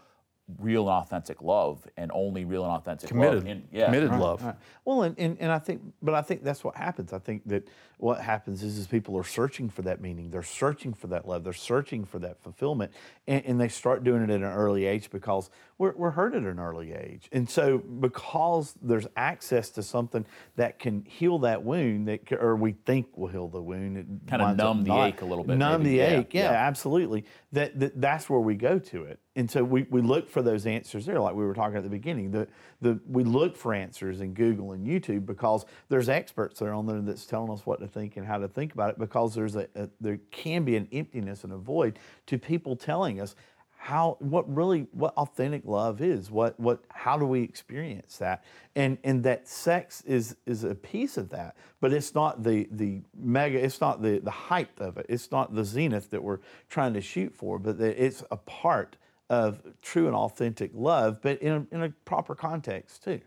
real 0.60 0.90
and 0.90 1.02
authentic 1.02 1.42
love 1.42 1.88
and 1.96 2.12
only 2.14 2.44
real 2.44 2.64
and 2.64 2.74
authentic 2.74 3.08
committed, 3.08 3.36
love. 3.36 3.48
In, 3.48 3.64
yeah. 3.72 3.86
Committed 3.86 4.12
right, 4.12 4.20
love. 4.20 4.44
Right. 4.44 4.56
Well, 4.84 5.04
and, 5.04 5.16
and, 5.18 5.38
and 5.40 5.52
I 5.52 5.60
think, 5.60 5.82
but 6.02 6.14
I 6.14 6.22
think 6.22 6.44
that's 6.44 6.64
what 6.64 6.76
happens. 6.76 7.14
I 7.14 7.20
think 7.20 7.48
that 7.48 7.68
what 7.98 8.20
happens 8.20 8.62
is, 8.62 8.78
is 8.78 8.86
people 8.86 9.18
are 9.18 9.24
searching 9.24 9.70
for 9.70 9.84
that 9.84 10.02
meaning. 10.02 10.30
They're 10.30 10.44
searching 10.44 10.94
for 10.94 11.08
that 11.08 11.26
love. 11.28 11.46
They're 11.46 11.54
searching 11.54 12.04
for 12.04 12.20
that 12.20 12.42
fulfillment. 12.42 12.92
And, 13.26 13.46
and 13.46 13.62
they 13.62 13.70
start 13.70 14.04
doing 14.04 14.22
it 14.22 14.30
at 14.30 14.36
an 14.36 14.44
early 14.44 14.86
age 14.86 15.10
because 15.10 15.50
we're, 15.78 15.94
we're 15.96 16.12
hurt 16.12 16.36
at 16.36 16.44
an 16.44 16.60
early 16.60 16.94
age. 16.94 17.30
And 17.32 17.50
so 17.50 17.78
because 17.78 18.76
there's 18.82 19.08
access 19.16 19.70
to 19.72 19.84
something 19.84 20.26
that 20.58 20.78
can 20.78 21.06
heal 21.06 21.40
that 21.40 21.64
wound, 21.64 22.10
that 22.10 22.32
or 22.34 22.58
we 22.58 22.74
think 22.74 23.18
will 23.18 23.30
heal 23.30 23.48
the 23.48 23.62
wound. 23.62 23.98
It 23.98 24.06
kind 24.28 24.42
of 24.42 24.58
numb 24.58 24.84
the 24.84 24.90
not, 24.90 25.08
ache 25.08 25.22
a 25.22 25.26
little 25.26 25.46
bit. 25.46 25.58
Numb 25.58 25.84
maybe. 25.84 25.98
the 25.98 26.04
yeah, 26.04 26.20
ache, 26.20 26.34
yeah, 26.34 26.52
yeah, 26.52 26.68
absolutely. 26.68 27.24
That, 27.54 27.80
that 27.80 28.02
That's 28.02 28.30
where 28.30 28.42
we 28.42 28.56
go 28.56 28.78
to 28.80 29.04
it. 29.06 29.20
And 29.36 29.50
so 29.50 29.63
we, 29.63 29.88
we 29.89 30.02
look 30.02 30.30
for 30.30 30.43
those 30.43 30.67
answers 30.67 31.08
there, 31.08 31.19
like 31.19 31.34
we 31.34 31.43
were 31.43 31.56
talking 31.56 31.76
at 31.76 31.84
the 31.84 31.89
beginning. 31.89 32.30
The, 32.30 32.48
the, 32.82 33.00
we 33.08 33.24
look 33.24 33.58
for 33.58 33.74
answers 33.74 34.22
in 34.22 34.34
Google 34.36 34.74
and 34.74 34.86
YouTube 34.86 35.26
because 35.26 35.65
there's 35.89 36.08
experts 36.08 36.60
that 36.60 36.65
are 36.65 36.74
on 36.74 36.86
there 36.86 37.02
that's 37.02 37.26
telling 37.26 37.52
us 37.52 37.65
what 37.65 37.80
to 37.80 37.88
think 37.88 38.15
and 38.15 38.28
how 38.28 38.38
to 38.38 38.48
think 38.48 38.74
about 38.74 38.91
it 38.91 39.00
because 39.00 39.34
there's 39.34 39.56
a, 39.56 39.67
a 39.76 39.89
there 40.00 40.19
can 40.30 40.63
be 40.63 40.76
an 40.76 40.88
emptiness 40.91 41.43
and 41.43 41.52
a 41.52 41.58
void 41.58 41.98
to 42.28 42.38
people 42.38 42.76
telling 42.76 43.19
us 43.19 43.36
how 43.84 44.15
what 44.22 44.50
really 44.56 44.88
what 44.91 45.13
authentic 45.17 45.63
love 45.65 46.02
is 46.02 46.32
what 46.32 46.58
what 46.58 46.80
how 46.88 47.17
do 47.17 47.26
we 47.26 47.41
experience 47.41 48.15
that 48.15 48.41
and 48.78 48.98
and 49.04 49.22
that 49.26 49.46
sex 49.46 50.02
is 50.04 50.38
is 50.46 50.63
a 50.63 50.74
piece 50.74 51.17
of 51.17 51.28
that 51.28 51.58
but 51.82 51.91
it's 51.91 52.15
not 52.15 52.43
the 52.43 52.65
the 52.72 53.02
mega 53.13 53.62
it's 53.62 53.82
not 53.82 54.02
the 54.02 54.19
the 54.19 54.32
height 54.32 54.69
of 54.78 54.96
it 54.96 55.06
it's 55.10 55.32
not 55.32 55.54
the 55.54 55.65
zenith 55.65 56.10
that 56.12 56.24
we're 56.24 56.39
trying 56.69 56.93
to 56.93 57.02
shoot 57.02 57.36
for 57.36 57.60
but 57.60 57.78
it's 57.82 58.24
a 58.32 58.38
part 58.38 58.96
of 59.34 59.62
true 59.82 60.08
and 60.08 60.15
authentic 60.15 60.72
love 60.74 61.22
but 61.22 61.41
in 61.41 61.54
a, 61.54 61.76
in 61.76 61.84
a 61.84 61.89
proper 62.06 62.36
context 62.36 63.04
too 63.04 63.19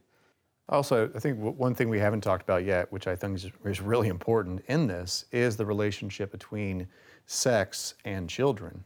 also, 0.68 1.08
I 1.14 1.20
think 1.20 1.38
one 1.38 1.74
thing 1.74 1.88
we 1.88 2.00
haven't 2.00 2.22
talked 2.22 2.42
about 2.42 2.64
yet, 2.64 2.90
which 2.90 3.06
I 3.06 3.14
think 3.14 3.40
is, 3.64 3.80
really 3.80 4.08
important 4.08 4.64
in 4.66 4.88
this, 4.88 5.26
is 5.30 5.56
the 5.56 5.64
relationship 5.64 6.32
between 6.32 6.88
sex 7.26 7.94
and 8.04 8.28
children. 8.28 8.82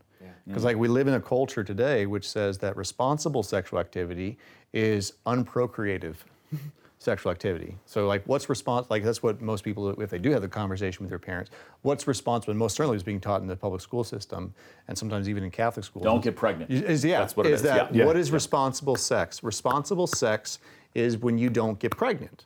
Because, 0.47 0.63
yeah. 0.63 0.69
like, 0.69 0.77
we 0.77 0.89
live 0.89 1.09
in 1.09 1.15
a 1.15 1.21
culture 1.21 1.65
today 1.65 2.05
which 2.05 2.29
says 2.29 2.59
that 2.59 2.77
responsible 2.77 3.43
sexual 3.43 3.79
activity 3.79 4.37
is 4.75 5.15
unprocreative. 5.27 6.17
sexual 7.01 7.33
activity. 7.33 7.75
So 7.87 8.07
like 8.07 8.23
what's 8.27 8.51
response 8.51 8.89
like 8.91 9.03
that's 9.03 9.23
what 9.23 9.41
most 9.41 9.65
people 9.65 9.89
if 10.03 10.11
they 10.11 10.19
do 10.19 10.31
have 10.33 10.43
the 10.43 10.49
conversation 10.49 11.03
with 11.03 11.09
their 11.09 11.19
parents, 11.19 11.51
what's 11.81 12.07
responsible 12.07 12.53
and 12.53 12.59
most 12.59 12.77
certainly 12.77 12.97
is 12.97 13.03
being 13.03 13.21
taught 13.21 13.41
in 13.41 13.47
the 13.47 13.57
public 13.57 13.81
school 13.81 14.05
system 14.05 14.55
and 14.87 14.97
sometimes 14.97 15.27
even 15.27 15.43
in 15.43 15.51
Catholic 15.51 15.85
schools. 15.85 16.05
Don't 16.05 16.23
get 16.23 16.37
pregnant. 16.37 16.71
Is 16.71 17.03
yeah, 17.03 17.21
That's 17.21 17.35
what 17.35 17.47
it 17.47 17.53
is 17.53 17.61
is, 17.61 17.67
that 17.67 17.95
yeah. 17.95 18.05
what 18.05 18.17
is 18.17 18.31
responsible 18.31 18.97
sex? 18.97 19.43
Responsible 19.43 20.07
sex 20.07 20.59
is 20.95 21.17
when 21.17 21.39
you 21.39 21.49
don't 21.49 21.79
get 21.79 21.97
pregnant. 21.97 22.45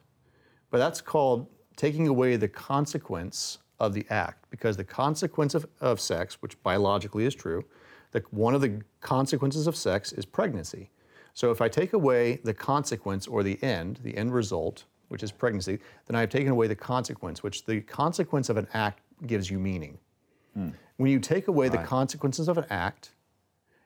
But 0.71 0.79
that's 0.79 1.01
called 1.01 1.49
taking 1.75 2.07
away 2.07 2.37
the 2.37 2.49
consequence 2.49 3.59
of 3.81 3.93
the 3.93 4.07
act 4.09 4.49
because 4.51 4.77
the 4.77 4.85
consequence 4.85 5.57
of, 5.57 5.67
of 5.81 6.01
sex, 6.01 6.41
which 6.41 6.63
biologically 6.63 7.25
is 7.25 7.35
true, 7.35 7.65
the, 8.13 8.23
one 8.31 8.55
of 8.55 8.61
the 8.61 8.83
consequences 9.01 9.67
of 9.67 9.75
sex 9.75 10.13
is 10.13 10.25
pregnancy. 10.25 10.91
So 11.35 11.51
if 11.51 11.61
I 11.61 11.69
take 11.69 11.93
away 11.93 12.41
the 12.45 12.55
consequence 12.55 13.27
or 13.27 13.43
the 13.43 13.63
end, 13.63 13.99
the 14.03 14.17
end 14.17 14.33
result, 14.33 14.85
which 15.09 15.23
is 15.23 15.33
pregnancy, 15.33 15.81
then 16.07 16.17
I've 16.17 16.31
taken 16.31 16.51
away 16.51 16.69
the 16.69 16.77
consequence, 16.77 17.43
which 17.43 17.65
the 17.67 17.81
consequence 17.83 18.49
of 18.49 18.57
an 18.57 18.69
act 18.73 19.01
gives 19.27 19.51
you 19.51 19.59
meaning. 19.59 19.99
Hmm. 20.55 20.71
When 20.97 21.11
you 21.11 21.19
take 21.19 21.49
away 21.49 21.69
the 21.69 21.79
consequences 21.79 22.49
of 22.49 22.57
an 22.57 22.67
act, 22.71 23.11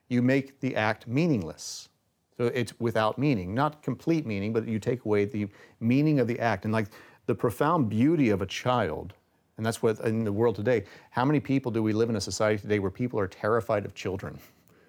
you 0.08 0.20
make 0.20 0.60
the 0.60 0.76
act 0.76 1.08
meaningless. 1.08 1.88
So 2.36 2.46
it's 2.46 2.78
without 2.78 3.18
meaning, 3.18 3.54
not 3.54 3.82
complete 3.82 4.26
meaning, 4.26 4.52
but 4.52 4.68
you 4.68 4.78
take 4.78 5.04
away 5.04 5.24
the 5.24 5.48
meaning 5.80 6.20
of 6.20 6.28
the 6.28 6.38
act. 6.38 6.64
And 6.64 6.72
like 6.72 6.88
the 7.26 7.34
profound 7.34 7.88
beauty 7.88 8.28
of 8.28 8.42
a 8.42 8.46
child, 8.46 9.14
and 9.56 9.66
that's 9.66 9.82
what 9.82 9.98
in 10.00 10.22
the 10.24 10.32
world 10.32 10.54
today, 10.54 10.84
how 11.10 11.24
many 11.24 11.40
people 11.40 11.72
do 11.72 11.82
we 11.82 11.92
live 11.92 12.10
in 12.10 12.16
a 12.16 12.20
society 12.20 12.60
today 12.60 12.78
where 12.78 12.90
people 12.90 13.18
are 13.18 13.26
terrified 13.26 13.84
of 13.84 13.94
children? 13.94 14.38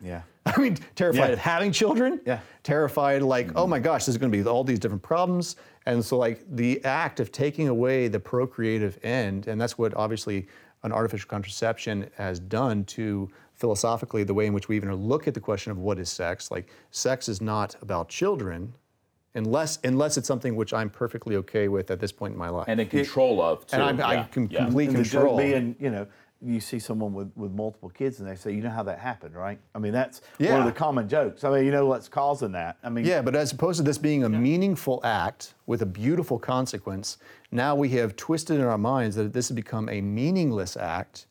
Yeah. 0.02 0.22
I 0.46 0.60
mean, 0.60 0.78
terrified 0.96 1.28
Yeah. 1.28 1.34
of 1.34 1.40
having 1.40 1.72
children. 1.72 2.20
Yeah. 2.26 2.40
Terrified, 2.64 3.22
like, 3.22 3.52
oh 3.56 3.68
my 3.68 3.80
gosh, 3.80 4.06
there's 4.06 4.18
going 4.18 4.32
to 4.32 4.38
be 4.44 4.48
all 4.48 4.64
these 4.64 4.80
different 4.80 5.04
problems. 5.04 5.56
And 5.86 6.04
so, 6.04 6.18
like, 6.18 6.44
the 6.56 6.84
act 6.86 7.20
of 7.20 7.32
taking 7.32 7.68
away 7.68 8.08
the 8.08 8.20
procreative 8.20 8.98
end, 9.04 9.48
and 9.48 9.60
that's 9.60 9.78
what 9.78 9.94
obviously 9.96 10.48
an 10.84 10.92
artificial 10.92 11.28
contraception 11.28 12.10
has 12.16 12.40
done 12.40 12.84
to 12.86 13.30
philosophically 13.54 14.24
the 14.24 14.34
way 14.34 14.46
in 14.46 14.54
which 14.54 14.70
we 14.70 14.76
even 14.76 14.94
look 14.94 15.28
at 15.28 15.34
the 15.34 15.40
question 15.40 15.72
of 15.72 15.78
what 15.78 16.00
is 16.00 16.10
sex. 16.10 16.50
Like, 16.52 16.70
sex 16.92 17.28
is 17.28 17.42
not 17.42 17.76
about 17.82 18.08
children, 18.10 18.74
unless 19.36 19.78
unless 19.84 20.18
it's 20.18 20.28
something 20.28 20.56
which 20.56 20.74
I'm 20.74 20.90
perfectly 20.90 21.36
okay 21.38 21.68
with 21.68 21.92
at 21.92 22.00
this 22.00 22.12
point 22.12 22.34
in 22.34 22.40
my 22.40 22.50
life. 22.50 22.66
and 22.68 22.80
in 22.80 22.88
control 22.88 23.42
of 23.42 23.68
too. 23.68 23.76
And 23.76 23.84
I'm, 23.84 24.02
I 24.02 24.14
Yeah, 24.16 24.24
can 24.26 24.50
yeah. 24.50 24.64
complete 24.66 24.88
And 24.90 24.96
control. 24.98 25.38
being, 25.38 25.76
you 25.80 25.92
know, 25.92 26.08
you 26.42 26.60
see 26.62 26.80
someone 26.80 27.14
with, 27.14 27.32
with 27.36 27.52
multiple 27.52 27.90
kids 27.90 28.20
and 28.20 28.30
they 28.30 28.36
say, 28.36 28.54
you 28.54 28.62
know 28.62 28.70
how 28.70 28.84
that 28.84 29.00
happened, 29.00 29.36
right? 29.36 29.60
I 29.76 29.80
mean, 29.80 29.92
that's 29.92 30.22
one 30.52 30.62
of 30.62 30.66
the 30.66 30.72
common 30.72 31.10
jokes. 31.10 31.44
I 31.44 31.50
mean, 31.52 31.66
you 31.66 31.72
know 31.72 31.86
what's 31.86 32.08
causing 32.08 32.54
that? 32.54 32.78
I 32.84 32.90
mean, 32.90 33.06
Yeah, 33.06 33.22
but 33.22 33.36
as 33.36 33.52
opposed 33.52 33.78
to 33.78 33.84
this 33.84 33.98
being 33.98 34.24
a 34.24 34.30
meaningful 34.30 35.02
act 35.04 35.56
with 35.66 35.82
a 35.82 35.86
beautiful 35.86 36.40
consequence, 36.40 37.18
now 37.52 37.76
we 37.76 37.90
have 37.90 38.16
twisted 38.16 38.58
in 38.60 38.66
our 38.66 38.78
minds 38.78 39.16
that 39.18 39.34
this 39.34 39.50
has 39.50 39.56
become 39.56 39.90
a 39.90 40.00
meaningless 40.00 40.78
act, 40.78 41.28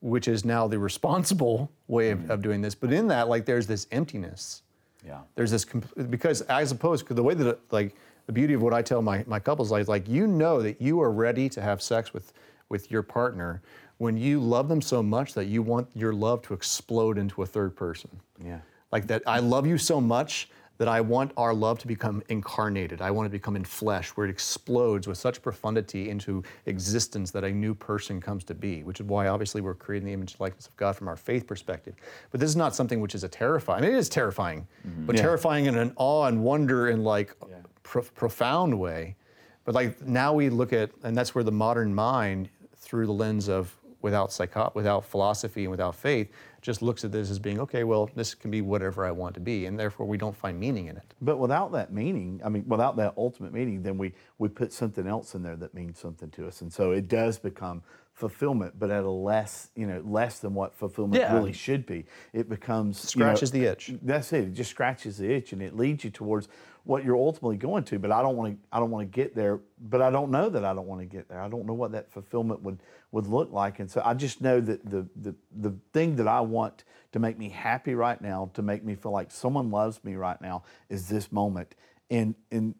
which 0.00 0.26
is 0.26 0.44
now 0.44 0.66
the 0.66 0.78
responsible 0.78 1.70
way 1.86 2.10
of, 2.10 2.28
of 2.30 2.42
doing 2.42 2.60
this. 2.60 2.74
But 2.74 2.92
in 2.92 3.06
that, 3.08 3.28
like, 3.28 3.44
there's 3.44 3.66
this 3.66 3.86
emptiness. 3.92 4.62
Yeah. 5.06 5.20
There's 5.36 5.52
this 5.52 5.64
comp- 5.64 6.10
because 6.10 6.40
as 6.42 6.72
opposed 6.72 7.06
to 7.06 7.14
the 7.14 7.22
way 7.22 7.34
that 7.34 7.46
it, 7.46 7.60
like 7.70 7.94
the 8.26 8.32
beauty 8.32 8.54
of 8.54 8.62
what 8.62 8.74
I 8.74 8.82
tell 8.82 9.00
my, 9.00 9.24
my 9.26 9.38
couples 9.38 9.70
like 9.70 9.88
like 9.88 10.08
you 10.08 10.26
know 10.26 10.60
that 10.60 10.82
you 10.82 11.00
are 11.00 11.10
ready 11.10 11.48
to 11.50 11.62
have 11.62 11.80
sex 11.80 12.12
with 12.12 12.32
with 12.68 12.90
your 12.90 13.02
partner 13.02 13.62
when 13.98 14.16
you 14.16 14.40
love 14.40 14.68
them 14.68 14.80
so 14.80 15.02
much 15.02 15.34
that 15.34 15.46
you 15.46 15.62
want 15.62 15.88
your 15.94 16.12
love 16.12 16.42
to 16.42 16.54
explode 16.54 17.18
into 17.18 17.42
a 17.42 17.46
third 17.46 17.74
person. 17.74 18.10
Yeah. 18.44 18.60
Like 18.92 19.06
that 19.08 19.22
I 19.26 19.40
love 19.40 19.66
you 19.66 19.78
so 19.78 20.00
much 20.00 20.48
that 20.78 20.86
I 20.86 21.00
want 21.00 21.32
our 21.36 21.52
love 21.52 21.80
to 21.80 21.88
become 21.88 22.22
incarnated. 22.28 23.02
I 23.02 23.10
want 23.10 23.26
it 23.26 23.30
to 23.30 23.32
become 23.32 23.56
in 23.56 23.64
flesh 23.64 24.10
where 24.10 24.28
it 24.28 24.30
explodes 24.30 25.08
with 25.08 25.18
such 25.18 25.42
profundity 25.42 26.08
into 26.08 26.44
existence 26.66 27.32
that 27.32 27.42
a 27.42 27.50
new 27.50 27.74
person 27.74 28.20
comes 28.20 28.44
to 28.44 28.54
be, 28.54 28.84
which 28.84 29.00
is 29.00 29.06
why 29.06 29.26
obviously 29.26 29.60
we're 29.60 29.74
creating 29.74 30.06
the 30.06 30.12
image 30.12 30.34
and 30.34 30.40
likeness 30.40 30.68
of 30.68 30.76
God 30.76 30.94
from 30.94 31.08
our 31.08 31.16
faith 31.16 31.48
perspective. 31.48 31.96
But 32.30 32.38
this 32.38 32.48
is 32.48 32.54
not 32.54 32.76
something 32.76 33.00
which 33.00 33.16
is 33.16 33.24
a 33.24 33.28
terrifying. 33.28 33.82
I 33.82 33.86
mean, 33.88 33.96
it 33.96 33.98
is 33.98 34.08
terrifying, 34.08 34.68
mm-hmm. 34.86 35.04
but 35.06 35.16
Yeah. 35.16 35.22
terrifying 35.22 35.66
in 35.66 35.76
an 35.76 35.92
awe 35.96 36.26
and 36.26 36.44
wonder 36.44 36.86
and 36.86 37.02
like 37.02 37.34
pro- 37.82 38.02
profound 38.02 38.78
way. 38.78 39.16
But 39.64 39.74
like 39.74 40.00
now 40.06 40.32
we 40.32 40.48
look 40.48 40.72
at, 40.72 40.90
and 41.02 41.16
that's 41.16 41.34
where 41.34 41.42
the 41.44 41.52
modern 41.52 41.92
mind, 41.92 42.50
through 42.88 43.06
the 43.06 43.12
lens 43.12 43.48
of 43.48 43.76
without 44.00 44.32
psycho- 44.32 44.72
without 44.74 45.04
philosophy 45.04 45.62
and 45.64 45.70
without 45.70 45.94
faith, 45.94 46.30
just 46.62 46.82
looks 46.82 47.04
at 47.04 47.12
this 47.12 47.30
as 47.30 47.38
being 47.38 47.60
okay. 47.60 47.84
Well, 47.84 48.08
this 48.14 48.34
can 48.34 48.50
be 48.50 48.62
whatever 48.62 49.04
I 49.04 49.10
want 49.10 49.34
to 49.34 49.40
be, 49.40 49.66
and 49.66 49.78
therefore 49.78 50.06
we 50.06 50.16
don't 50.16 50.36
find 50.36 50.58
meaning 50.58 50.86
in 50.86 50.96
it. 50.96 51.14
But 51.20 51.38
without 51.38 51.72
that 51.72 51.92
meaning, 51.92 52.40
I 52.44 52.48
mean, 52.48 52.64
without 52.66 52.96
that 52.96 53.14
ultimate 53.16 53.52
meaning, 53.52 53.82
then 53.82 53.98
we, 53.98 54.14
we 54.38 54.48
put 54.48 54.72
something 54.72 55.06
else 55.06 55.34
in 55.34 55.42
there 55.42 55.56
that 55.56 55.74
means 55.74 55.98
something 55.98 56.30
to 56.30 56.46
us. 56.46 56.62
And 56.62 56.72
so 56.72 56.92
it 56.92 57.08
does 57.08 57.38
become 57.38 57.82
fulfillment, 58.14 58.74
but 58.78 58.90
at 58.90 59.04
a 59.04 59.10
less, 59.10 59.70
you 59.76 59.86
know, 59.86 60.02
less 60.04 60.40
than 60.40 60.52
what 60.54 60.74
fulfillment 60.74 61.20
Yeah. 61.20 61.34
really 61.34 61.52
should 61.52 61.86
be. 61.86 62.04
It 62.32 62.48
becomes 62.48 63.14
you 63.14 63.20
know, 63.20 63.26
Scratches 63.26 63.50
the 63.52 63.64
itch. 63.64 63.92
That's 64.02 64.32
it. 64.32 64.44
It 64.44 64.54
just 64.54 64.70
scratches 64.70 65.18
the 65.18 65.32
itch 65.32 65.52
and 65.52 65.62
it 65.62 65.76
leads 65.76 66.02
you 66.02 66.10
towards 66.10 66.48
what 66.84 67.04
you're 67.04 67.16
ultimately 67.16 67.56
going 67.56 67.84
to. 67.84 67.98
But 67.98 68.12
I 68.12 68.22
don't 68.22 68.36
want 68.36 68.54
to. 68.54 68.68
I 68.72 68.80
don't 68.80 68.90
want 68.90 69.10
to 69.10 69.14
get 69.14 69.34
there. 69.34 69.60
But 69.80 70.02
I 70.02 70.10
don't 70.10 70.30
know 70.30 70.48
that 70.48 70.64
I 70.64 70.74
don't 70.74 70.86
want 70.86 71.00
to 71.00 71.06
get 71.06 71.28
there. 71.28 71.40
I 71.40 71.48
don't 71.48 71.66
know 71.66 71.74
what 71.74 71.92
that 71.92 72.10
fulfillment 72.10 72.62
would 72.62 72.80
would 73.12 73.26
look 73.26 73.52
like. 73.52 73.78
And 73.80 73.90
so 73.90 74.02
I 74.04 74.14
just 74.14 74.40
know 74.40 74.60
that 74.60 74.88
the 74.88 75.06
the 75.16 75.34
the 75.56 75.74
thing 75.92 76.16
that 76.16 76.28
I 76.28 76.40
want 76.40 76.84
to 77.12 77.18
make 77.18 77.38
me 77.38 77.48
happy 77.48 77.94
right 77.94 78.20
now, 78.20 78.50
to 78.54 78.62
make 78.62 78.84
me 78.84 78.94
feel 78.94 79.12
like 79.12 79.30
someone 79.30 79.70
loves 79.70 80.02
me 80.04 80.14
right 80.14 80.40
now, 80.40 80.62
is 80.88 81.08
this 81.08 81.32
moment. 81.32 81.74
And 82.10 82.34
and 82.50 82.74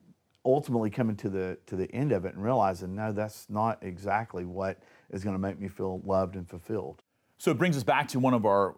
ultimately 0.44 0.90
coming 0.90 1.16
to 1.16 1.28
the 1.28 1.58
to 1.66 1.76
the 1.76 1.90
end 1.92 2.12
of 2.12 2.24
it 2.24 2.34
and 2.34 2.42
realizing 2.42 2.94
no, 2.94 3.12
that's 3.12 3.48
not 3.50 3.78
exactly 3.82 4.44
what 4.44 4.78
is 5.10 5.24
going 5.24 5.34
to 5.34 5.40
make 5.40 5.58
me 5.58 5.68
feel 5.68 6.00
loved 6.04 6.36
and 6.36 6.48
fulfilled. 6.48 7.02
So 7.38 7.50
it 7.50 7.58
brings 7.58 7.76
us 7.76 7.84
back 7.84 8.08
to 8.08 8.18
one 8.18 8.34
of 8.34 8.44
our 8.46 8.76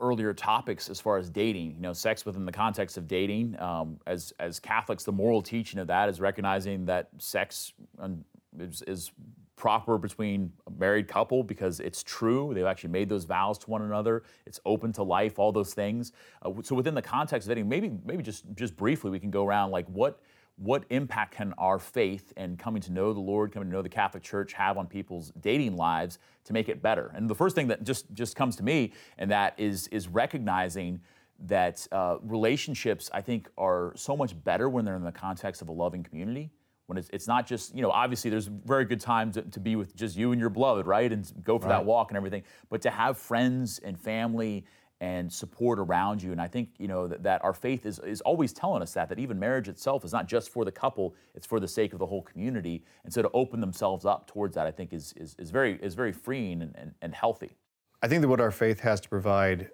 earlier 0.00 0.32
topics 0.32 0.88
as 0.88 1.00
far 1.00 1.18
as 1.18 1.30
dating. 1.30 1.74
You 1.76 1.80
know, 1.80 1.92
sex 1.92 2.24
within 2.24 2.44
the 2.44 2.52
context 2.52 2.96
of 2.96 3.08
dating. 3.08 3.58
Um, 3.60 3.98
as 4.06 4.32
as 4.38 4.60
Catholics, 4.60 5.04
the 5.04 5.12
moral 5.12 5.42
teaching 5.42 5.80
of 5.80 5.86
that 5.88 6.08
is 6.08 6.20
recognizing 6.20 6.84
that 6.86 7.08
sex 7.18 7.72
um, 7.98 8.24
is, 8.58 8.82
is 8.86 9.10
proper 9.56 9.98
between 9.98 10.52
a 10.66 10.70
married 10.70 11.08
couple 11.08 11.42
because 11.42 11.80
it's 11.80 12.02
true. 12.02 12.52
They've 12.54 12.64
actually 12.64 12.90
made 12.90 13.08
those 13.08 13.24
vows 13.24 13.58
to 13.58 13.70
one 13.70 13.82
another. 13.82 14.22
It's 14.46 14.60
open 14.64 14.92
to 14.94 15.02
life. 15.02 15.38
All 15.38 15.52
those 15.52 15.74
things. 15.74 16.12
Uh, 16.42 16.52
so 16.62 16.74
within 16.74 16.94
the 16.94 17.02
context 17.02 17.48
of 17.48 17.50
dating, 17.50 17.68
maybe 17.68 17.90
maybe 18.04 18.22
just 18.22 18.44
just 18.54 18.76
briefly 18.76 19.10
we 19.10 19.20
can 19.20 19.30
go 19.30 19.44
around 19.44 19.70
like 19.70 19.86
what 19.88 20.20
what 20.58 20.84
impact 20.90 21.34
can 21.36 21.54
our 21.56 21.78
faith 21.78 22.32
and 22.36 22.58
coming 22.58 22.82
to 22.82 22.92
know 22.92 23.12
the 23.12 23.20
Lord, 23.20 23.52
coming 23.52 23.68
to 23.68 23.72
know 23.72 23.82
the 23.82 23.88
Catholic 23.88 24.22
Church 24.22 24.52
have 24.52 24.76
on 24.76 24.86
people's 24.86 25.32
dating 25.40 25.76
lives 25.76 26.18
to 26.44 26.52
make 26.52 26.68
it 26.68 26.82
better? 26.82 27.12
And 27.14 27.30
the 27.30 27.34
first 27.34 27.54
thing 27.54 27.68
that 27.68 27.84
just 27.84 28.12
just 28.12 28.36
comes 28.36 28.56
to 28.56 28.62
me, 28.62 28.92
and 29.18 29.30
that 29.30 29.54
is 29.56 29.86
is 29.88 30.08
recognizing 30.08 31.00
that 31.46 31.86
uh, 31.92 32.16
relationships, 32.22 33.08
I 33.14 33.20
think, 33.20 33.48
are 33.56 33.92
so 33.94 34.16
much 34.16 34.42
better 34.44 34.68
when 34.68 34.84
they're 34.84 34.96
in 34.96 35.04
the 35.04 35.12
context 35.12 35.62
of 35.62 35.68
a 35.68 35.72
loving 35.72 36.02
community. 36.02 36.50
When 36.86 36.98
it's, 36.98 37.10
it's 37.12 37.28
not 37.28 37.46
just, 37.46 37.76
you 37.76 37.82
know, 37.82 37.90
obviously 37.90 38.30
there's 38.30 38.46
very 38.46 38.86
good 38.86 39.00
times 39.00 39.34
to, 39.34 39.42
to 39.42 39.60
be 39.60 39.76
with 39.76 39.94
just 39.94 40.16
you 40.16 40.32
and 40.32 40.40
your 40.40 40.50
beloved, 40.50 40.86
right? 40.86 41.12
And 41.12 41.30
go 41.44 41.58
for 41.58 41.68
that 41.68 41.84
walk 41.84 42.10
and 42.10 42.16
everything. 42.16 42.42
But 42.70 42.80
to 42.82 42.90
have 42.90 43.18
friends 43.18 43.78
and 43.78 44.00
family 44.00 44.64
and 45.00 45.32
support 45.32 45.78
around 45.78 46.22
you. 46.22 46.32
And 46.32 46.40
I 46.40 46.48
think 46.48 46.70
you 46.78 46.88
know 46.88 47.06
that, 47.06 47.22
that 47.22 47.44
our 47.44 47.54
faith 47.54 47.86
is, 47.86 47.98
is 48.00 48.20
always 48.22 48.52
telling 48.52 48.82
us 48.82 48.92
that 48.94 49.08
that 49.08 49.18
even 49.18 49.38
marriage 49.38 49.68
itself 49.68 50.04
is 50.04 50.12
not 50.12 50.26
just 50.26 50.50
for 50.50 50.64
the 50.64 50.72
couple; 50.72 51.14
it's 51.34 51.46
for 51.46 51.60
the 51.60 51.68
sake 51.68 51.92
of 51.92 51.98
the 51.98 52.06
whole 52.06 52.22
community. 52.22 52.84
And 53.04 53.12
so 53.12 53.22
to 53.22 53.30
open 53.32 53.60
themselves 53.60 54.04
up 54.04 54.26
towards 54.26 54.54
that, 54.54 54.66
I 54.66 54.70
think 54.70 54.92
is 54.92 55.14
is, 55.16 55.36
is 55.38 55.50
very 55.50 55.78
is 55.82 55.94
very 55.94 56.12
freeing 56.12 56.62
and, 56.62 56.74
and, 56.76 56.94
and 57.02 57.14
healthy. 57.14 57.56
I 58.02 58.06
think 58.06 58.22
that 58.22 58.28
what 58.28 58.40
our 58.40 58.52
faith 58.52 58.80
has 58.80 59.00
to 59.00 59.08
provide 59.08 59.70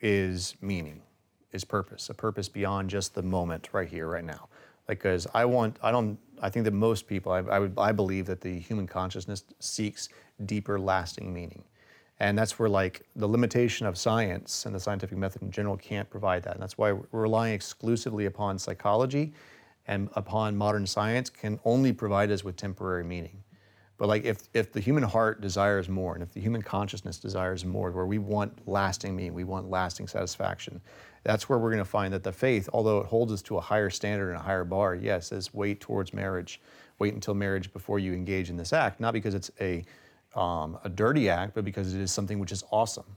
is 0.00 0.56
meaning, 0.60 1.02
is 1.52 1.64
purpose, 1.64 2.10
a 2.10 2.14
purpose 2.14 2.48
beyond 2.48 2.90
just 2.90 3.14
the 3.14 3.22
moment 3.22 3.68
right 3.72 3.88
here, 3.88 4.08
right 4.08 4.24
now. 4.24 4.48
Because 4.88 5.26
I 5.34 5.44
want, 5.44 5.76
I 5.82 5.92
don't, 5.92 6.18
I 6.42 6.50
think 6.50 6.64
that 6.64 6.72
most 6.72 7.06
people, 7.06 7.30
I, 7.30 7.38
I, 7.38 7.58
would, 7.60 7.74
I 7.78 7.92
believe 7.92 8.26
that 8.26 8.40
the 8.40 8.58
human 8.58 8.88
consciousness 8.88 9.44
seeks 9.60 10.08
deeper, 10.46 10.80
lasting 10.80 11.32
meaning. 11.32 11.62
And 12.20 12.38
that's 12.38 12.58
where, 12.58 12.68
like, 12.68 13.02
the 13.16 13.26
limitation 13.26 13.86
of 13.86 13.96
science 13.96 14.66
and 14.66 14.74
the 14.74 14.80
scientific 14.80 15.16
method 15.16 15.40
in 15.40 15.50
general 15.50 15.78
can't 15.78 16.08
provide 16.08 16.42
that. 16.42 16.52
And 16.52 16.62
that's 16.62 16.76
why 16.76 16.92
we're 16.92 17.22
relying 17.22 17.54
exclusively 17.54 18.26
upon 18.26 18.58
psychology 18.58 19.32
and 19.86 20.10
upon 20.14 20.54
modern 20.54 20.86
science 20.86 21.30
can 21.30 21.58
only 21.64 21.92
provide 21.92 22.30
us 22.30 22.44
with 22.44 22.56
temporary 22.56 23.04
meaning. 23.04 23.42
But 23.96 24.08
like 24.08 24.24
if, 24.24 24.48
if 24.54 24.72
the 24.72 24.80
human 24.80 25.02
heart 25.02 25.40
desires 25.40 25.88
more 25.88 26.14
and 26.14 26.22
if 26.22 26.32
the 26.32 26.40
human 26.40 26.62
consciousness 26.62 27.18
desires 27.18 27.64
more, 27.64 27.90
where 27.90 28.06
we 28.06 28.18
want 28.18 28.66
lasting 28.68 29.16
meaning, 29.16 29.34
we 29.34 29.44
want 29.44 29.68
lasting 29.68 30.06
satisfaction, 30.06 30.80
that's 31.22 31.48
where 31.48 31.58
we're 31.58 31.70
going 31.70 31.84
to 31.84 31.90
find 31.90 32.12
that 32.14 32.22
the 32.22 32.32
faith, 32.32 32.68
although 32.72 32.98
it 32.98 33.06
holds 33.06 33.32
us 33.32 33.42
to 33.42 33.56
a 33.56 33.60
higher 33.60 33.90
standard 33.90 34.28
and 34.28 34.38
a 34.38 34.42
higher 34.42 34.64
bar, 34.64 34.94
yes, 34.94 35.28
says 35.28 35.52
wait 35.52 35.80
towards 35.80 36.14
marriage, 36.14 36.60
wait 36.98 37.12
until 37.12 37.34
marriage 37.34 37.72
before 37.72 37.98
you 37.98 38.12
engage 38.14 38.48
in 38.48 38.56
this 38.56 38.72
act, 38.72 39.00
not 39.00 39.12
because 39.12 39.34
it's 39.34 39.50
a, 39.60 39.84
um, 40.34 40.78
a 40.84 40.88
dirty 40.88 41.28
act, 41.28 41.54
but 41.54 41.64
because 41.64 41.94
it 41.94 42.00
is 42.00 42.12
something 42.12 42.38
which 42.38 42.52
is 42.52 42.64
awesome. 42.70 43.16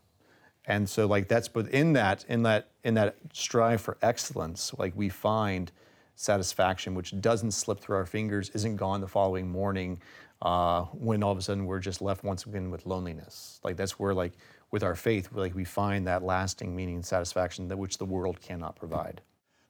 And 0.65 0.87
so 0.87 1.07
like 1.07 1.27
that's 1.27 1.47
but 1.47 1.67
in 1.69 1.93
that 1.93 2.25
in 2.29 2.43
that 2.43 2.69
in 2.83 2.93
that 2.93 3.17
strive 3.33 3.81
for 3.81 3.97
excellence, 4.01 4.73
like 4.77 4.93
we 4.95 5.09
find 5.09 5.71
satisfaction, 6.15 6.95
which 6.95 7.19
doesn't 7.21 7.51
slip 7.51 7.79
through 7.79 7.97
our 7.97 8.05
fingers, 8.05 8.49
isn't 8.51 8.77
gone 8.77 9.01
the 9.01 9.07
following 9.07 9.49
morning, 9.49 9.99
uh, 10.41 10.83
when 10.93 11.23
all 11.23 11.31
of 11.31 11.37
a 11.37 11.41
sudden 11.41 11.65
we're 11.65 11.79
just 11.79 12.01
left 12.01 12.23
once 12.23 12.45
again 12.45 12.71
with 12.71 12.85
loneliness. 12.85 13.59
Like 13.63 13.75
that's 13.75 13.99
where 13.99 14.13
like 14.13 14.33
with 14.71 14.83
our 14.83 14.95
faith, 14.95 15.29
like 15.33 15.53
we 15.53 15.65
find 15.65 16.07
that 16.07 16.23
lasting 16.23 16.75
meaning 16.75 16.95
and 16.95 17.05
satisfaction 17.05 17.67
that 17.67 17.77
which 17.77 17.97
the 17.97 18.05
world 18.05 18.41
cannot 18.41 18.75
provide. 18.75 19.21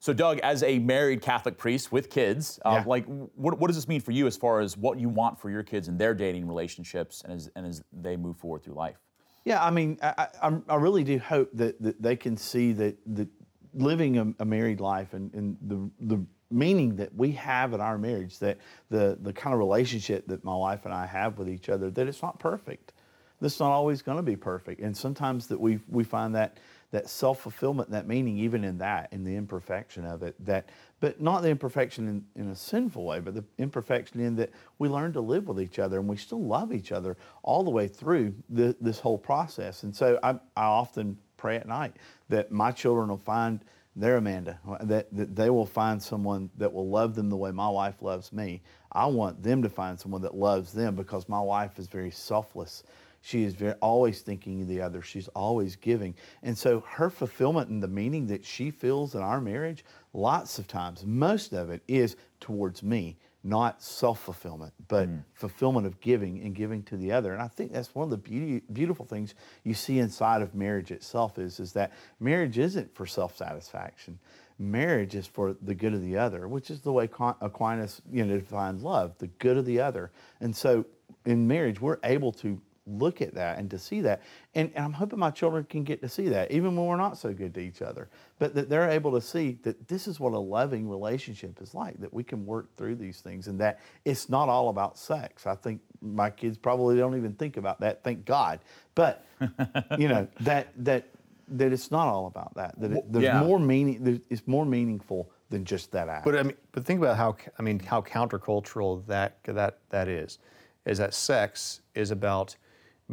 So, 0.04 0.12
Doug, 0.12 0.38
as 0.40 0.62
a 0.62 0.78
married 0.80 1.22
Catholic 1.22 1.56
priest 1.56 1.90
with 1.90 2.10
kids, 2.10 2.60
uh, 2.62 2.72
Yeah. 2.72 2.84
like, 2.86 3.06
what, 3.06 3.58
what 3.58 3.68
does 3.68 3.76
this 3.76 3.88
mean 3.88 4.02
for 4.02 4.12
you 4.12 4.26
as 4.26 4.36
far 4.36 4.60
as 4.60 4.76
what 4.76 5.00
you 5.00 5.08
want 5.08 5.40
for 5.40 5.48
your 5.48 5.62
kids 5.62 5.88
in 5.88 5.96
their 5.96 6.12
dating 6.12 6.46
relationships 6.46 7.22
and 7.24 7.32
as, 7.32 7.50
and 7.56 7.66
as 7.66 7.82
they 7.90 8.14
move 8.14 8.36
forward 8.36 8.62
through 8.62 8.74
life? 8.74 8.98
Yeah, 9.46 9.64
I 9.64 9.70
mean, 9.70 9.98
I, 10.02 10.12
I, 10.18 10.28
I'm- 10.42 10.62
really 10.82 11.04
do 11.04 11.18
hope 11.18 11.48
that, 11.54 11.80
that 11.80 12.02
they 12.02 12.16
can 12.16 12.36
see 12.36 12.74
that, 12.74 12.98
that 13.16 13.28
living 13.72 14.18
a, 14.18 14.34
a 14.40 14.44
married 14.44 14.80
life 14.80 15.14
and, 15.14 15.32
and 15.32 15.56
the, 15.62 15.90
the 16.16 16.22
meaning 16.50 16.96
that 16.96 17.14
we 17.14 17.32
have 17.32 17.72
in 17.72 17.80
our 17.80 17.96
marriage, 17.96 18.38
that 18.40 18.58
the, 18.90 19.16
the 19.22 19.32
kind 19.32 19.54
of 19.54 19.58
relationship 19.58 20.26
that 20.26 20.44
my 20.44 20.54
wife 20.54 20.84
and 20.84 20.92
I 20.92 21.06
have 21.06 21.38
with 21.38 21.48
each 21.48 21.70
other, 21.70 21.90
that 21.90 22.06
it's 22.06 22.20
not 22.20 22.38
perfect. 22.38 22.92
It's 23.40 23.58
not 23.58 23.70
always 23.70 24.02
going 24.02 24.18
to 24.18 24.22
be 24.22 24.36
perfect. 24.36 24.82
And 24.82 24.94
sometimes 24.94 25.46
that 25.46 25.58
we, 25.58 25.78
we 25.88 26.04
find 26.04 26.34
that, 26.34 26.58
that 26.94 27.10
self-fulfillment, 27.10 27.90
that 27.90 28.06
meaning 28.06 28.38
even 28.38 28.62
in 28.62 28.78
that, 28.78 29.08
in 29.10 29.24
the 29.24 29.34
imperfection 29.34 30.04
of 30.04 30.22
it, 30.22 30.32
that, 30.38 30.68
but 31.00 31.20
not 31.20 31.42
the 31.42 31.48
imperfection 31.48 32.06
in, 32.06 32.24
in 32.40 32.50
a 32.52 32.54
sinful 32.54 33.04
way, 33.04 33.18
but 33.18 33.34
the 33.34 33.42
imperfection 33.58 34.20
in 34.20 34.36
that 34.36 34.50
we 34.78 34.88
learn 34.88 35.12
to 35.12 35.20
live 35.20 35.48
with 35.48 35.60
each 35.60 35.80
other 35.80 35.98
and 35.98 36.08
we 36.08 36.16
still 36.16 36.44
love 36.44 36.72
each 36.72 36.92
other 36.92 37.16
all 37.42 37.64
the 37.64 37.70
way 37.70 37.88
through 37.88 38.32
the, 38.48 38.76
this 38.80 39.00
whole 39.00 39.18
process. 39.18 39.82
And 39.82 39.94
so 39.94 40.20
I, 40.22 40.34
I 40.56 40.66
often 40.66 41.18
pray 41.36 41.56
at 41.56 41.66
night 41.66 41.96
that 42.28 42.52
my 42.52 42.70
children 42.70 43.08
will 43.08 43.16
find 43.16 43.58
their 43.96 44.18
Amanda, 44.18 44.60
that, 44.82 45.08
that 45.16 45.34
they 45.34 45.50
will 45.50 45.66
find 45.66 46.00
someone 46.00 46.48
that 46.58 46.72
will 46.72 46.88
love 46.88 47.16
them 47.16 47.28
the 47.28 47.36
way 47.36 47.50
my 47.50 47.68
wife 47.68 48.02
loves 48.02 48.32
me. 48.32 48.62
I 48.92 49.06
want 49.06 49.42
them 49.42 49.62
to 49.62 49.68
find 49.68 49.98
someone 49.98 50.22
that 50.22 50.36
loves 50.36 50.72
them 50.72 50.94
because 50.94 51.28
my 51.28 51.40
wife 51.40 51.80
is 51.80 51.88
very 51.88 52.12
selfless. 52.12 52.84
She 53.26 53.44
is 53.44 53.54
very, 53.54 53.72
always 53.80 54.20
thinking 54.20 54.60
of 54.60 54.68
the 54.68 54.82
other. 54.82 55.00
She's 55.00 55.28
always 55.28 55.76
giving. 55.76 56.14
And 56.42 56.56
so 56.56 56.80
her 56.86 57.08
fulfillment 57.08 57.70
and 57.70 57.82
the 57.82 57.88
meaning 57.88 58.26
that 58.26 58.44
she 58.44 58.70
feels 58.70 59.14
in 59.14 59.22
our 59.22 59.40
marriage, 59.40 59.82
lots 60.12 60.58
of 60.58 60.68
times, 60.68 61.06
most 61.06 61.54
of 61.54 61.70
it 61.70 61.82
is 61.88 62.16
towards 62.38 62.82
me, 62.82 63.16
not 63.42 63.82
self 63.82 64.20
fulfillment, 64.20 64.74
but 64.88 65.08
mm. 65.08 65.24
fulfillment 65.32 65.86
of 65.86 65.98
giving 66.02 66.42
and 66.42 66.54
giving 66.54 66.82
to 66.82 66.98
the 66.98 67.12
other. 67.12 67.32
And 67.32 67.40
I 67.40 67.48
think 67.48 67.72
that's 67.72 67.94
one 67.94 68.04
of 68.04 68.10
the 68.10 68.18
beauty, 68.18 68.62
beautiful 68.74 69.06
things 69.06 69.34
you 69.62 69.72
see 69.72 70.00
inside 70.00 70.42
of 70.42 70.54
marriage 70.54 70.90
itself 70.90 71.38
is, 71.38 71.60
is 71.60 71.72
that 71.72 71.92
marriage 72.20 72.58
isn't 72.58 72.94
for 72.94 73.06
self 73.06 73.38
satisfaction. 73.38 74.18
Marriage 74.58 75.14
is 75.14 75.26
for 75.26 75.56
the 75.62 75.74
good 75.74 75.94
of 75.94 76.02
the 76.02 76.18
other, 76.18 76.46
which 76.46 76.70
is 76.70 76.82
the 76.82 76.92
way 76.92 77.08
Aquinas 77.40 78.02
you 78.12 78.22
know, 78.22 78.38
defines 78.38 78.82
love, 78.82 79.16
the 79.16 79.28
good 79.28 79.56
of 79.56 79.64
the 79.64 79.80
other. 79.80 80.12
And 80.42 80.54
so 80.54 80.84
in 81.24 81.48
marriage, 81.48 81.80
we're 81.80 81.98
able 82.04 82.30
to 82.32 82.60
look 82.86 83.22
at 83.22 83.34
that 83.34 83.58
and 83.58 83.70
to 83.70 83.78
see 83.78 84.00
that. 84.02 84.22
And, 84.54 84.70
and 84.74 84.84
I'm 84.84 84.92
hoping 84.92 85.18
my 85.18 85.30
children 85.30 85.64
can 85.64 85.84
get 85.84 86.00
to 86.02 86.08
see 86.08 86.28
that, 86.28 86.50
even 86.50 86.76
when 86.76 86.86
we're 86.86 86.96
not 86.96 87.16
so 87.16 87.32
good 87.32 87.54
to 87.54 87.60
each 87.60 87.82
other. 87.82 88.08
But 88.38 88.54
that 88.54 88.68
they're 88.68 88.90
able 88.90 89.12
to 89.12 89.20
see 89.20 89.58
that 89.62 89.88
this 89.88 90.06
is 90.06 90.20
what 90.20 90.32
a 90.32 90.38
loving 90.38 90.88
relationship 90.88 91.60
is 91.62 91.74
like, 91.74 92.00
that 92.00 92.12
we 92.12 92.22
can 92.24 92.44
work 92.44 92.74
through 92.76 92.96
these 92.96 93.20
things 93.20 93.48
and 93.48 93.58
that 93.60 93.80
it's 94.04 94.28
not 94.28 94.48
all 94.48 94.68
about 94.68 94.98
sex. 94.98 95.46
I 95.46 95.54
think 95.54 95.80
my 96.02 96.30
kids 96.30 96.58
probably 96.58 96.96
don't 96.96 97.16
even 97.16 97.32
think 97.34 97.56
about 97.56 97.80
that, 97.80 98.04
thank 98.04 98.24
God. 98.24 98.60
But, 98.94 99.24
you 99.98 100.08
know, 100.08 100.28
that, 100.40 100.68
that, 100.84 101.08
that 101.48 101.72
it's 101.72 101.90
not 101.90 102.06
all 102.06 102.26
about 102.26 102.54
that, 102.54 102.78
that 102.80 102.92
it, 102.92 103.12
there's 103.12 103.24
yeah. 103.24 103.40
more 103.40 103.58
meaning, 103.58 104.02
there's, 104.02 104.20
it's 104.30 104.46
more 104.46 104.64
meaningful 104.64 105.30
than 105.50 105.64
just 105.64 105.92
that 105.92 106.08
act. 106.08 106.24
But 106.24 106.36
I 106.36 106.42
mean, 106.42 106.56
but 106.72 106.84
think 106.84 106.98
about 106.98 107.16
how 107.16 107.36
I 107.58 107.62
mean 107.62 107.78
how 107.78 108.02
countercultural 108.02 109.06
that 109.06 109.42
that 109.44 109.78
that 109.90 110.08
is. 110.08 110.38
Is 110.84 110.98
that 110.98 111.14
sex 111.14 111.80
is 111.94 112.10
about 112.10 112.56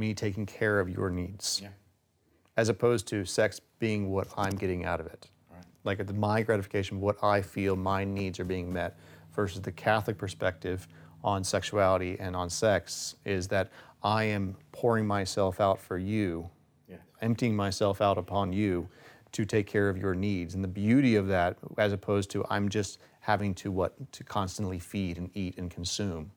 me 0.01 0.13
taking 0.13 0.45
care 0.45 0.79
of 0.79 0.89
your 0.89 1.09
needs, 1.09 1.61
as 2.57 2.67
opposed 2.69 3.07
to 3.07 3.23
sex 3.23 3.61
being 3.79 4.09
what 4.09 4.27
I'm 4.35 4.55
getting 4.55 4.83
out 4.83 4.99
of 4.99 5.05
it. 5.05 5.29
Like 5.83 6.05
the, 6.05 6.13
my 6.13 6.41
gratification, 6.41 6.99
what 6.99 7.17
I 7.23 7.41
feel 7.41 7.75
my 7.75 8.03
needs 8.03 8.39
are 8.39 8.49
being 8.55 8.71
met, 8.73 8.97
versus 9.33 9.61
the 9.61 9.71
Catholic 9.71 10.17
perspective 10.17 10.87
on 11.23 11.43
sexuality 11.43 12.17
and 12.19 12.35
on 12.35 12.49
sex 12.49 13.15
is 13.25 13.47
that 13.47 13.71
I 14.03 14.25
am 14.25 14.55
pouring 14.71 15.05
myself 15.07 15.61
out 15.61 15.79
for 15.79 15.97
you, 15.97 16.49
emptying 17.21 17.55
myself 17.55 18.01
out 18.01 18.17
upon 18.17 18.51
you 18.51 18.89
to 19.31 19.45
take 19.45 19.67
care 19.67 19.87
of 19.87 19.97
your 19.97 20.15
needs. 20.15 20.55
And 20.55 20.63
the 20.63 20.67
beauty 20.67 21.15
of 21.15 21.27
that, 21.27 21.57
as 21.77 21.93
opposed 21.93 22.29
to 22.31 22.45
I'm 22.49 22.67
just 22.67 22.99
having 23.21 23.53
to 23.55 23.71
what 23.71 24.11
to 24.13 24.23
constantly 24.23 24.79
feed 24.79 25.17
and 25.17 25.29
eat 25.35 25.57
and 25.57 25.69
consume. 25.69 26.31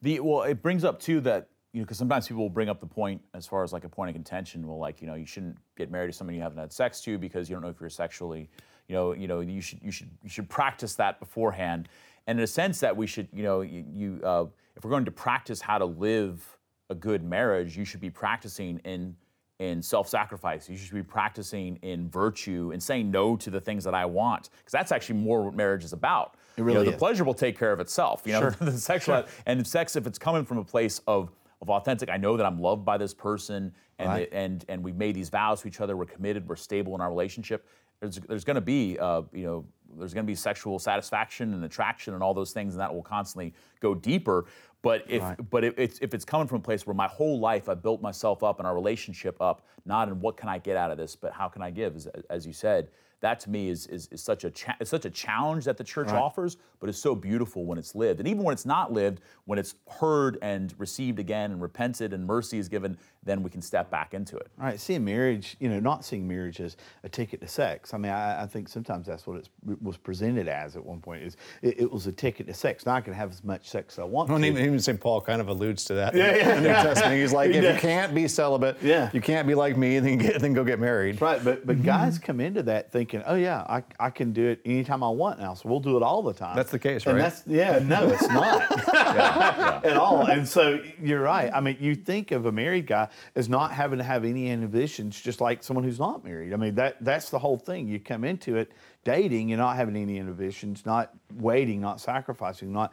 The 0.00 0.20
well, 0.20 0.42
it 0.42 0.62
brings 0.62 0.84
up 0.84 1.00
too 1.00 1.20
that 1.22 1.48
you 1.76 1.82
know 1.82 1.84
because 1.84 1.98
sometimes 1.98 2.26
people 2.26 2.42
will 2.42 2.48
bring 2.48 2.70
up 2.70 2.80
the 2.80 2.86
point 2.86 3.20
as 3.34 3.46
far 3.46 3.62
as 3.62 3.70
like 3.70 3.84
a 3.84 3.88
point 3.88 4.08
of 4.08 4.14
contention. 4.14 4.66
Well, 4.66 4.78
like 4.78 5.02
you 5.02 5.06
know 5.06 5.14
you 5.14 5.26
shouldn't 5.26 5.58
get 5.76 5.90
married 5.90 6.06
to 6.06 6.12
someone 6.14 6.34
you 6.34 6.40
haven't 6.40 6.56
had 6.56 6.72
sex 6.72 7.02
to 7.02 7.18
because 7.18 7.50
you 7.50 7.54
don't 7.54 7.62
know 7.62 7.68
if 7.68 7.78
you're 7.78 7.90
sexually, 7.90 8.48
you 8.88 8.94
know, 8.94 9.12
you 9.12 9.28
know 9.28 9.40
you 9.40 9.60
should 9.60 9.82
you 9.82 9.90
should 9.90 10.08
you 10.22 10.30
should 10.30 10.48
practice 10.48 10.94
that 10.94 11.20
beforehand. 11.20 11.90
And 12.26 12.38
in 12.38 12.44
a 12.44 12.46
sense 12.46 12.80
that 12.80 12.96
we 12.96 13.06
should 13.06 13.28
you 13.30 13.42
know 13.42 13.60
you, 13.60 13.84
you 13.92 14.20
uh, 14.24 14.46
if 14.74 14.84
we're 14.84 14.90
going 14.90 15.04
to 15.04 15.10
practice 15.10 15.60
how 15.60 15.76
to 15.76 15.84
live 15.84 16.56
a 16.88 16.94
good 16.94 17.22
marriage, 17.22 17.76
you 17.76 17.84
should 17.84 18.00
be 18.00 18.08
practicing 18.08 18.78
in 18.86 19.14
in 19.58 19.82
self-sacrifice. 19.82 20.70
You 20.70 20.78
should 20.78 20.94
be 20.94 21.02
practicing 21.02 21.76
in 21.82 22.08
virtue 22.08 22.70
and 22.72 22.82
saying 22.82 23.10
no 23.10 23.36
to 23.36 23.50
the 23.50 23.60
things 23.60 23.84
that 23.84 23.94
I 23.94 24.06
want 24.06 24.48
because 24.60 24.72
that's 24.72 24.92
actually 24.92 25.18
more 25.18 25.42
what 25.44 25.54
marriage 25.54 25.84
is 25.84 25.92
about. 25.92 26.36
It 26.56 26.62
really 26.62 26.78
you 26.78 26.84
know, 26.84 26.90
the 26.90 26.94
is. 26.94 26.98
pleasure 26.98 27.24
will 27.24 27.34
take 27.34 27.58
care 27.58 27.72
of 27.72 27.80
itself. 27.80 28.22
You 28.24 28.32
know, 28.32 28.40
Sure. 28.40 28.50
the 28.60 28.72
sexual 28.72 29.24
and 29.44 29.66
sex 29.66 29.94
if 29.94 30.06
it's 30.06 30.18
coming 30.18 30.46
from 30.46 30.56
a 30.56 30.64
place 30.64 31.02
of 31.06 31.30
of 31.66 31.70
authentic. 31.70 32.08
I 32.08 32.16
know 32.16 32.36
that 32.36 32.46
I'm 32.46 32.58
loved 32.60 32.84
by 32.84 32.96
this 32.96 33.12
person, 33.12 33.74
and 33.98 34.08
Right. 34.08 34.30
the- 34.30 34.36
and 34.36 34.64
and 34.68 34.82
we've 34.84 34.96
made 34.96 35.14
these 35.16 35.28
vows 35.28 35.62
to 35.62 35.68
each 35.68 35.80
other. 35.80 35.96
We're 35.96 36.06
committed. 36.06 36.48
We're 36.48 36.56
stable 36.56 36.94
in 36.94 37.00
our 37.00 37.08
relationship. 37.08 37.66
There's 38.00 38.16
there's 38.16 38.44
going 38.44 38.56
to 38.56 38.60
be 38.60 38.98
uh, 38.98 39.22
you 39.32 39.44
know 39.44 39.64
there's 39.98 40.12
going 40.14 40.24
to 40.24 40.30
be 40.30 40.34
sexual 40.34 40.78
satisfaction 40.78 41.54
and 41.54 41.64
attraction 41.64 42.14
and 42.14 42.22
all 42.22 42.34
those 42.34 42.52
things, 42.52 42.74
and 42.74 42.80
that 42.80 42.92
will 42.94 43.02
constantly 43.02 43.54
go 43.80 43.94
deeper. 43.94 44.46
But 44.82 45.04
if 45.08 45.22
Right. 45.22 45.50
but 45.50 45.64
if 45.64 45.78
it's 45.78 45.98
if 46.00 46.14
it's 46.14 46.24
coming 46.24 46.46
from 46.46 46.58
a 46.58 46.62
place 46.62 46.86
where 46.86 46.94
my 46.94 47.08
whole 47.08 47.40
life 47.40 47.68
I 47.68 47.74
built 47.74 48.00
myself 48.02 48.42
up 48.44 48.58
and 48.58 48.66
our 48.66 48.74
relationship 48.74 49.40
up, 49.40 49.66
not 49.84 50.08
in 50.08 50.20
what 50.20 50.36
can 50.36 50.48
I 50.48 50.58
get 50.58 50.76
out 50.76 50.90
of 50.90 50.98
this, 50.98 51.16
but 51.16 51.32
how 51.32 51.48
can 51.48 51.62
I 51.62 51.70
give, 51.70 51.96
as, 51.96 52.06
as 52.30 52.46
you 52.46 52.52
said. 52.52 52.90
That 53.20 53.40
to 53.40 53.50
me 53.50 53.70
is, 53.70 53.86
is, 53.86 54.08
is 54.12 54.22
such 54.22 54.44
a 54.44 54.50
cha- 54.50 54.76
such 54.84 55.04
a 55.06 55.10
challenge 55.10 55.64
that 55.64 55.76
the 55.76 55.84
church 55.84 56.08
offers, 56.08 56.58
but 56.80 56.88
it's 56.88 56.98
so 56.98 57.14
beautiful 57.14 57.64
when 57.64 57.78
it's 57.78 57.94
lived, 57.94 58.20
and 58.20 58.28
even 58.28 58.42
when 58.42 58.52
it's 58.52 58.66
not 58.66 58.92
lived, 58.92 59.20
when 59.46 59.58
it's 59.58 59.74
heard 59.88 60.38
and 60.42 60.74
received 60.78 61.18
again 61.18 61.50
and 61.52 61.62
repented 61.62 62.12
and 62.12 62.26
mercy 62.26 62.58
is 62.58 62.68
given, 62.68 62.98
then 63.26 63.42
we 63.42 63.50
can 63.50 63.60
step 63.60 63.90
back 63.90 64.14
into 64.14 64.36
it. 64.36 64.48
All 64.58 64.66
right, 64.66 64.80
seeing 64.80 65.04
marriage, 65.04 65.56
you 65.60 65.68
know, 65.68 65.80
not 65.80 66.04
seeing 66.04 66.26
marriage 66.26 66.60
as 66.60 66.76
a 67.04 67.08
ticket 67.08 67.40
to 67.42 67.48
sex. 67.48 67.92
I 67.92 67.98
mean, 67.98 68.12
I, 68.12 68.44
I 68.44 68.46
think 68.46 68.68
sometimes 68.68 69.06
that's 69.06 69.26
what 69.26 69.36
it's, 69.38 69.50
it 69.68 69.82
was 69.82 69.96
presented 69.96 70.48
as 70.48 70.76
at 70.76 70.84
one 70.84 71.00
point. 71.00 71.22
Is 71.24 71.36
it, 71.60 71.80
it 71.80 71.92
was 71.92 72.06
a 72.06 72.12
ticket 72.12 72.46
to 72.46 72.54
sex. 72.54 72.86
Now 72.86 72.94
I 72.94 73.00
can 73.00 73.12
have 73.12 73.30
as 73.30 73.44
much 73.44 73.68
sex 73.68 73.94
as 73.94 73.98
I 73.98 74.04
want 74.04 74.30
Well, 74.30 74.38
to. 74.38 74.46
even, 74.46 74.64
even 74.64 74.80
St. 74.80 75.00
Paul 75.00 75.20
kind 75.20 75.40
of 75.40 75.48
alludes 75.48 75.84
to 75.86 75.94
that 75.94 76.14
Yeah, 76.14 76.36
yeah. 76.36 76.56
in 76.56 76.62
the 76.62 76.68
New 76.68 76.74
Testament. 76.74 77.20
He's 77.20 77.32
like, 77.32 77.50
if 77.50 77.62
Yeah. 77.62 77.74
you 77.74 77.78
can't 77.80 78.14
be 78.14 78.28
celibate, 78.28 78.76
Yeah. 78.80 79.10
you 79.12 79.20
can't 79.20 79.46
be 79.48 79.54
like 79.54 79.76
me, 79.76 79.98
then 79.98 80.18
get, 80.18 80.40
then 80.40 80.52
go 80.54 80.62
get 80.64 80.78
married. 80.78 81.20
Right, 81.20 81.42
but 81.44 81.66
but 81.66 81.76
mm-hmm. 81.76 81.84
guys 81.84 82.18
come 82.18 82.40
into 82.40 82.62
that 82.64 82.92
thinking, 82.92 83.22
oh 83.26 83.34
yeah, 83.34 83.62
I, 83.68 83.82
I 83.98 84.10
can 84.10 84.32
do 84.32 84.46
it 84.46 84.60
anytime 84.64 85.02
I 85.02 85.08
want 85.08 85.40
now, 85.40 85.54
so 85.54 85.68
we'll 85.68 85.80
do 85.80 85.96
it 85.96 86.02
all 86.02 86.22
the 86.22 86.32
time. 86.32 86.54
That's 86.56 86.70
the 86.70 86.78
case, 86.78 87.04
And 87.06 87.16
right? 87.16 87.22
that's 87.22 87.42
yeah, 87.46 87.80
no, 87.80 88.08
it's 88.08 88.28
not 88.28 88.62
at 89.84 89.96
all. 89.96 90.26
And 90.26 90.46
so 90.46 90.80
you're 91.02 91.20
right. 91.22 91.50
I 91.52 91.60
mean, 91.60 91.76
you 91.80 91.94
think 91.96 92.30
of 92.30 92.46
a 92.46 92.52
married 92.52 92.86
guy 92.86 93.08
as 93.34 93.48
not 93.48 93.72
having 93.72 93.98
to 93.98 94.04
have 94.04 94.24
any 94.24 94.48
inhibitions, 94.48 95.20
just 95.20 95.40
like 95.40 95.62
someone 95.62 95.84
who's 95.84 95.98
not 95.98 96.24
married. 96.24 96.52
I 96.52 96.56
mean, 96.56 96.74
that 96.76 96.96
that's 97.02 97.30
the 97.30 97.38
whole 97.38 97.58
thing. 97.58 97.88
You 97.88 98.00
come 98.00 98.24
into 98.24 98.56
it 98.56 98.72
dating, 99.04 99.48
you're 99.48 99.58
not 99.58 99.76
having 99.76 99.96
any 99.96 100.18
inhibitions, 100.18 100.84
not 100.86 101.12
waiting, 101.34 101.80
not 101.80 102.00
sacrificing, 102.00 102.72
not 102.72 102.92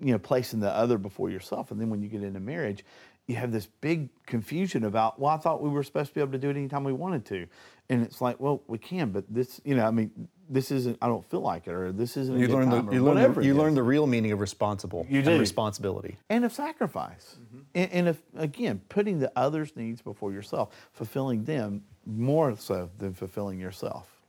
you 0.00 0.12
know 0.12 0.18
placing 0.18 0.60
the 0.60 0.70
other 0.70 0.98
before 0.98 1.30
yourself. 1.30 1.70
And 1.70 1.80
then 1.80 1.90
when 1.90 2.02
you 2.02 2.08
get 2.08 2.22
into 2.22 2.40
marriage, 2.40 2.84
you 3.26 3.36
have 3.36 3.52
this 3.52 3.66
big 3.80 4.10
confusion 4.26 4.84
about, 4.84 5.18
well, 5.18 5.32
I 5.32 5.38
thought 5.38 5.62
we 5.62 5.70
were 5.70 5.82
supposed 5.82 6.08
to 6.10 6.14
be 6.14 6.20
able 6.20 6.32
to 6.32 6.38
do 6.38 6.50
it 6.50 6.56
anytime 6.56 6.84
we 6.84 6.92
wanted 6.92 7.24
to. 7.26 7.46
And 7.90 8.02
it's 8.02 8.20
like, 8.20 8.40
well, 8.40 8.62
we 8.66 8.78
can, 8.78 9.10
but 9.10 9.24
this, 9.28 9.60
you 9.64 9.74
know, 9.74 9.86
I 9.86 9.90
mean, 9.90 10.10
this 10.48 10.70
isn't, 10.70 10.96
I 11.02 11.06
don't 11.06 11.24
feel 11.30 11.40
like 11.40 11.66
it, 11.66 11.72
or 11.72 11.92
this 11.92 12.16
isn't 12.16 12.38
You 12.38 12.48
learn 12.48 12.70
the 12.70 12.92
you 12.92 13.02
learn 13.02 13.42
you 13.42 13.54
learn 13.54 13.74
the 13.74 13.82
real 13.82 14.06
meaning 14.06 14.32
of 14.32 14.40
responsible 14.40 15.06
You 15.08 15.20
and 15.20 15.40
responsibility. 15.40 16.16
and 16.30 16.44
of 16.44 16.52
sacrifice. 16.52 17.36
Mm-hmm. 17.40 17.58
And, 17.74 17.92
and 17.92 18.08
if, 18.08 18.22
again, 18.36 18.80
putting 18.88 19.18
the 19.18 19.30
other's 19.36 19.76
needs 19.76 20.00
before 20.00 20.32
yourself, 20.32 20.74
fulfilling 20.92 21.44
them 21.44 21.82
more 22.06 22.56
so 22.56 22.90
than 22.98 23.12
fulfilling 23.12 23.58
yourself. 23.58 24.22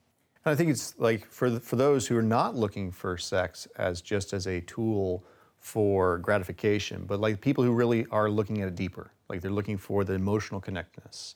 And 0.44 0.52
I 0.52 0.56
think 0.56 0.70
it's 0.70 0.94
like 1.00 1.26
for 1.26 1.50
the, 1.50 1.60
for 1.60 1.76
those 1.76 2.08
who 2.08 2.18
are 2.18 2.22
not 2.22 2.56
looking 2.56 2.92
for 2.92 3.18
sex 3.18 3.68
as 3.78 4.02
just 4.02 4.34
as 4.34 4.48
a 4.48 4.62
tool 4.62 5.24
for 5.58 6.20
gratification, 6.20 7.06
but 7.06 7.20
like 7.20 7.42
people 7.42 7.64
who 7.64 7.72
really 7.72 8.06
are 8.12 8.30
looking 8.30 8.62
at 8.62 8.68
it 8.68 8.76
deeper, 8.76 9.12
like 9.30 9.42
they're 9.42 9.50
looking 9.50 9.78
for 9.78 10.04
the 10.04 10.14
emotional 10.14 10.62
connectedness. 10.62 11.36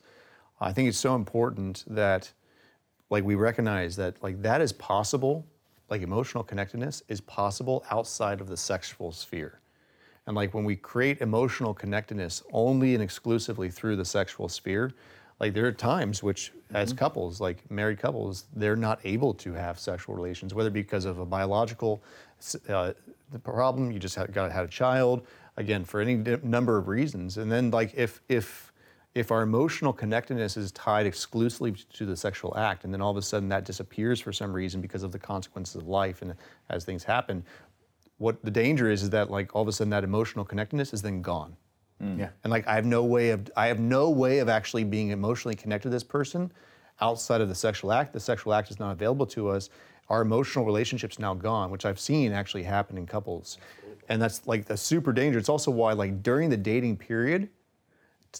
I 0.61 0.73
think 0.73 0.89
it's 0.89 0.97
so 0.97 1.15
important 1.15 1.85
that 1.87 2.31
like 3.09 3.23
we 3.23 3.35
recognize 3.35 3.95
that 3.95 4.21
like 4.21 4.41
that 4.41 4.61
is 4.61 4.73
possible 4.73 5.45
like 5.89 6.01
emotional 6.01 6.43
connectedness 6.43 7.01
is 7.07 7.21
possible 7.21 7.83
outside 7.89 8.41
of 8.41 8.47
the 8.47 8.57
sexual 8.57 9.11
sphere. 9.11 9.59
And 10.27 10.35
like 10.35 10.53
when 10.53 10.63
we 10.63 10.75
create 10.75 11.21
emotional 11.21 11.73
connectedness 11.73 12.43
only 12.53 12.93
and 12.93 13.01
exclusively 13.01 13.69
through 13.69 13.95
the 13.95 14.05
sexual 14.05 14.47
sphere, 14.47 14.93
like 15.39 15.53
there 15.53 15.65
are 15.65 15.71
times 15.71 16.21
which 16.21 16.51
as 16.73 16.93
couples, 16.93 17.41
like 17.41 17.69
married 17.71 17.97
couples, 17.97 18.45
they're 18.55 18.75
not 18.75 18.99
able 19.03 19.33
to 19.35 19.53
have 19.53 19.79
sexual 19.79 20.13
relations, 20.13 20.53
whether 20.53 20.69
because 20.69 21.05
of 21.05 21.19
a 21.19 21.25
biological 21.25 22.03
uh, 22.67 22.93
problem, 23.43 23.91
you 23.91 23.97
just 23.97 24.17
got 24.31 24.51
had 24.51 24.65
a 24.65 24.67
child, 24.67 25.25
again 25.57 25.83
for 25.83 25.99
any 25.99 26.15
number 26.43 26.77
of 26.77 26.87
reasons. 26.87 27.37
And 27.37 27.51
then 27.51 27.71
like 27.71 27.93
if 27.95 28.21
if 28.29 28.71
if 29.15 29.31
our 29.31 29.41
emotional 29.41 29.91
connectedness 29.91 30.55
is 30.55 30.71
tied 30.71 31.05
exclusively 31.05 31.71
to 31.71 32.05
the 32.05 32.15
sexual 32.15 32.55
act, 32.57 32.83
and 32.83 32.93
then 32.93 33.01
all 33.01 33.11
of 33.11 33.17
a 33.17 33.21
sudden 33.21 33.49
that 33.49 33.65
disappears 33.65 34.19
for 34.19 34.31
some 34.31 34.53
reason 34.53 34.81
because 34.81 35.03
of 35.03 35.11
the 35.11 35.19
consequences 35.19 35.75
of 35.75 35.87
life 35.87 36.21
and 36.21 36.35
as 36.69 36.85
things 36.85 37.03
happen, 37.03 37.43
what 38.17 38.43
the 38.43 38.51
danger 38.51 38.89
is 38.89 39.01
is 39.01 39.09
that 39.09 39.31
like 39.31 39.55
all 39.55 39.61
of 39.61 39.67
a 39.67 39.71
sudden 39.71 39.89
that 39.89 40.03
emotional 40.03 40.45
connectedness 40.45 40.93
is 40.93 41.01
then 41.01 41.21
gone. 41.21 41.55
Mm. 42.01 42.19
Yeah. 42.19 42.29
And 42.43 42.51
like 42.51 42.67
I 42.67 42.75
have 42.75 42.85
no 42.85 43.03
way 43.03 43.31
of 43.31 43.49
I 43.57 43.67
have 43.67 43.79
no 43.79 44.09
way 44.09 44.39
of 44.39 44.47
actually 44.47 44.83
being 44.83 45.09
emotionally 45.09 45.55
connected 45.55 45.89
to 45.89 45.91
this 45.91 46.03
person 46.03 46.51
outside 47.01 47.41
of 47.41 47.49
the 47.49 47.55
sexual 47.55 47.91
act. 47.91 48.13
The 48.13 48.19
sexual 48.19 48.53
act 48.53 48.69
is 48.69 48.79
not 48.79 48.91
available 48.91 49.25
to 49.27 49.49
us. 49.49 49.69
Our 50.09 50.21
emotional 50.21 50.65
relationship's 50.65 51.19
now 51.19 51.33
gone, 51.33 51.71
which 51.71 51.85
I've 51.85 51.99
seen 51.99 52.31
actually 52.31 52.63
happen 52.63 52.97
in 52.97 53.05
couples. 53.05 53.57
And 54.09 54.21
that's 54.21 54.47
like 54.47 54.69
a 54.69 54.77
super 54.77 55.13
danger. 55.13 55.37
It's 55.37 55.49
also 55.49 55.71
why 55.71 55.93
like 55.93 56.23
during 56.23 56.49
the 56.49 56.57
dating 56.57 56.97
period, 56.97 57.49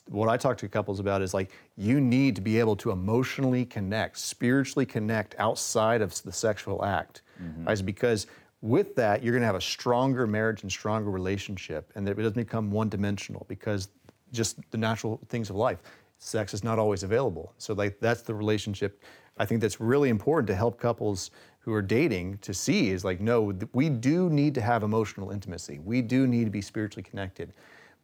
what 0.07 0.29
I 0.29 0.37
talk 0.37 0.57
to 0.59 0.67
couples 0.67 0.99
about 0.99 1.21
is 1.21 1.33
like 1.33 1.51
you 1.75 1.99
need 1.99 2.35
to 2.35 2.41
be 2.41 2.59
able 2.59 2.75
to 2.77 2.91
emotionally 2.91 3.65
connect, 3.65 4.17
spiritually 4.17 4.85
connect 4.85 5.35
outside 5.39 6.01
of 6.01 6.21
the 6.23 6.31
sexual 6.31 6.83
act. 6.85 7.21
Mm-hmm. 7.41 7.65
Right? 7.65 7.85
Because 7.85 8.27
with 8.61 8.95
that 8.95 9.23
you're 9.23 9.33
going 9.33 9.41
to 9.41 9.47
have 9.47 9.55
a 9.55 9.61
stronger 9.61 10.27
marriage 10.27 10.63
and 10.63 10.71
stronger 10.71 11.09
relationship, 11.09 11.91
and 11.95 12.07
it 12.07 12.15
doesn't 12.15 12.33
become 12.33 12.71
one-dimensional 12.71 13.45
because 13.47 13.89
just 14.31 14.59
the 14.71 14.77
natural 14.77 15.19
things 15.29 15.49
of 15.49 15.55
life. 15.55 15.79
Sex 16.21 16.53
is 16.53 16.63
not 16.63 16.77
always 16.77 17.03
available, 17.03 17.53
so 17.57 17.73
like 17.73 17.99
that's 17.99 18.21
the 18.23 18.33
relationship. 18.33 19.01
I 19.37 19.45
think 19.45 19.61
that's 19.61 19.79
really 19.79 20.09
important 20.09 20.47
to 20.47 20.55
help 20.55 20.77
couples 20.77 21.31
who 21.59 21.73
are 21.73 21.81
dating 21.81 22.39
to 22.39 22.53
see 22.53 22.89
is 22.89 23.05
like 23.05 23.21
no, 23.21 23.53
we 23.71 23.89
do 23.89 24.29
need 24.29 24.53
to 24.55 24.61
have 24.61 24.83
emotional 24.83 25.31
intimacy. 25.31 25.79
We 25.79 26.01
do 26.01 26.27
need 26.27 26.43
to 26.43 26.51
be 26.51 26.61
spiritually 26.61 27.03
connected 27.03 27.53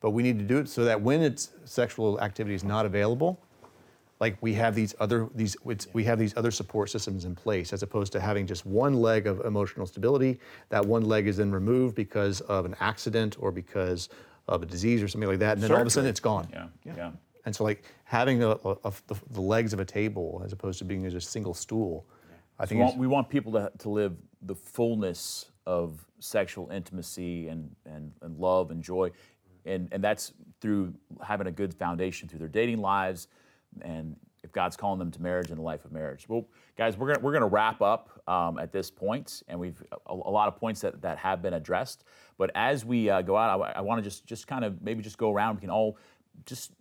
but 0.02 0.12
we 0.12 0.24
need 0.24 0.38
to 0.40 0.46
do 0.46 0.58
it 0.58 0.70
so 0.70 0.84
that 0.86 1.02
when 1.02 1.22
it's 1.22 1.52
sexual 1.66 2.20
activity 2.22 2.56
is 2.56 2.64
not 2.64 2.86
available 2.86 3.40
like 4.20 4.38
we 4.42 4.54
have 4.54 4.76
these 4.76 4.96
other 5.00 5.28
these 5.36 5.58
it's, 5.66 5.88
we 5.94 6.04
have 6.04 6.18
these 6.20 6.36
other 6.38 6.52
support 6.52 6.90
systems 6.90 7.26
in 7.26 7.36
place 7.36 7.74
as 7.74 7.84
opposed 7.84 8.12
to 8.14 8.20
having 8.20 8.48
just 8.48 8.66
one 8.66 8.94
leg 8.94 9.28
of 9.28 9.42
emotional 9.46 9.86
stability 9.86 10.40
that 10.70 10.86
one 10.86 11.04
leg 11.04 11.28
is 11.28 11.38
then 11.38 11.52
removed 11.52 11.96
because 11.96 12.42
of 12.42 12.66
an 12.66 12.76
accident 12.80 13.36
or 13.40 13.52
because 13.52 14.10
of 14.48 14.62
a 14.64 14.66
disease 14.66 15.02
or 15.02 15.08
something 15.08 15.30
like 15.30 15.40
that 15.40 15.54
and 15.54 15.62
then 15.64 15.72
all 15.72 15.82
of 15.82 15.88
a 15.88 15.90
sudden 15.90 16.10
it's 16.10 16.20
gone 16.20 16.48
Yeah, 16.52 16.68
yeah. 16.86 16.94
yeah. 16.96 17.12
and 17.46 17.56
so 17.56 17.64
like 17.64 17.84
having 18.06 18.44
a, 18.44 18.52
a, 18.52 18.78
a- 18.86 18.94
the, 19.32 19.42
legs 19.42 19.74
of 19.74 19.80
a 19.80 19.86
table 19.86 20.42
as 20.46 20.54
opposed 20.54 20.78
to 20.80 20.86
being 20.86 21.04
just 21.10 21.28
a 21.28 21.32
single 21.32 21.54
stool 21.54 22.06
i 22.60 22.64
We 22.64 22.68
think 22.68 22.82
want, 22.82 22.98
we 22.98 23.08
want 23.08 23.28
people 23.30 23.52
to, 23.54 23.72
to 23.80 23.90
live 23.90 24.16
the 24.44 24.56
fullness 24.56 25.48
of 25.66 26.06
sexual 26.20 26.70
intimacy 26.72 27.48
and, 27.48 27.76
and, 27.86 28.12
and 28.22 28.38
love 28.38 28.70
and 28.72 28.84
joy. 28.84 29.12
And, 29.66 29.90
and 29.92 30.04
that's 30.04 30.34
through 30.62 30.94
having 31.24 31.48
a 31.48 31.52
good 31.52 31.74
foundation 31.74 32.30
through 32.30 32.40
their 32.40 32.48
dating 32.48 32.80
lives 32.80 33.28
and 33.82 34.16
if 34.46 34.52
God's 34.52 34.78
calling 34.78 35.00
them 35.00 35.10
to 35.12 35.22
marriage 35.22 35.50
and 35.50 35.58
the 35.58 35.64
life 35.64 35.84
of 35.86 35.92
marriage. 35.92 36.30
Well, 36.30 36.46
guys, 36.78 36.98
we're 36.98 37.08
gonna, 37.08 37.20
we're 37.20 37.34
gonna 37.34 37.48
wrap 37.48 37.82
up 37.82 38.22
um, 38.28 38.60
at 38.60 38.72
this 38.72 38.92
point, 38.92 39.42
and 39.48 39.60
we've 39.60 39.82
a, 39.92 40.14
a 40.14 40.14
lot 40.14 40.48
of 40.48 40.56
points 40.56 40.82
that, 40.82 41.02
that 41.02 41.18
have 41.18 41.42
been 41.42 41.56
addressed. 41.56 42.04
But 42.38 42.52
as 42.54 42.86
we 42.86 43.10
uh, 43.10 43.24
go 43.24 43.36
out, 43.36 43.60
I, 43.60 43.80
I 43.80 43.82
want 43.82 44.04
to 44.04 44.08
just 44.08 44.26
just 44.26 44.48
kind 44.48 44.64
of 44.64 44.82
maybe 44.84 45.02
just 45.02 45.18
go 45.18 45.34
around. 45.34 45.56
We 45.56 45.62
can 45.62 45.72
all 45.72 45.98
just 46.46 46.72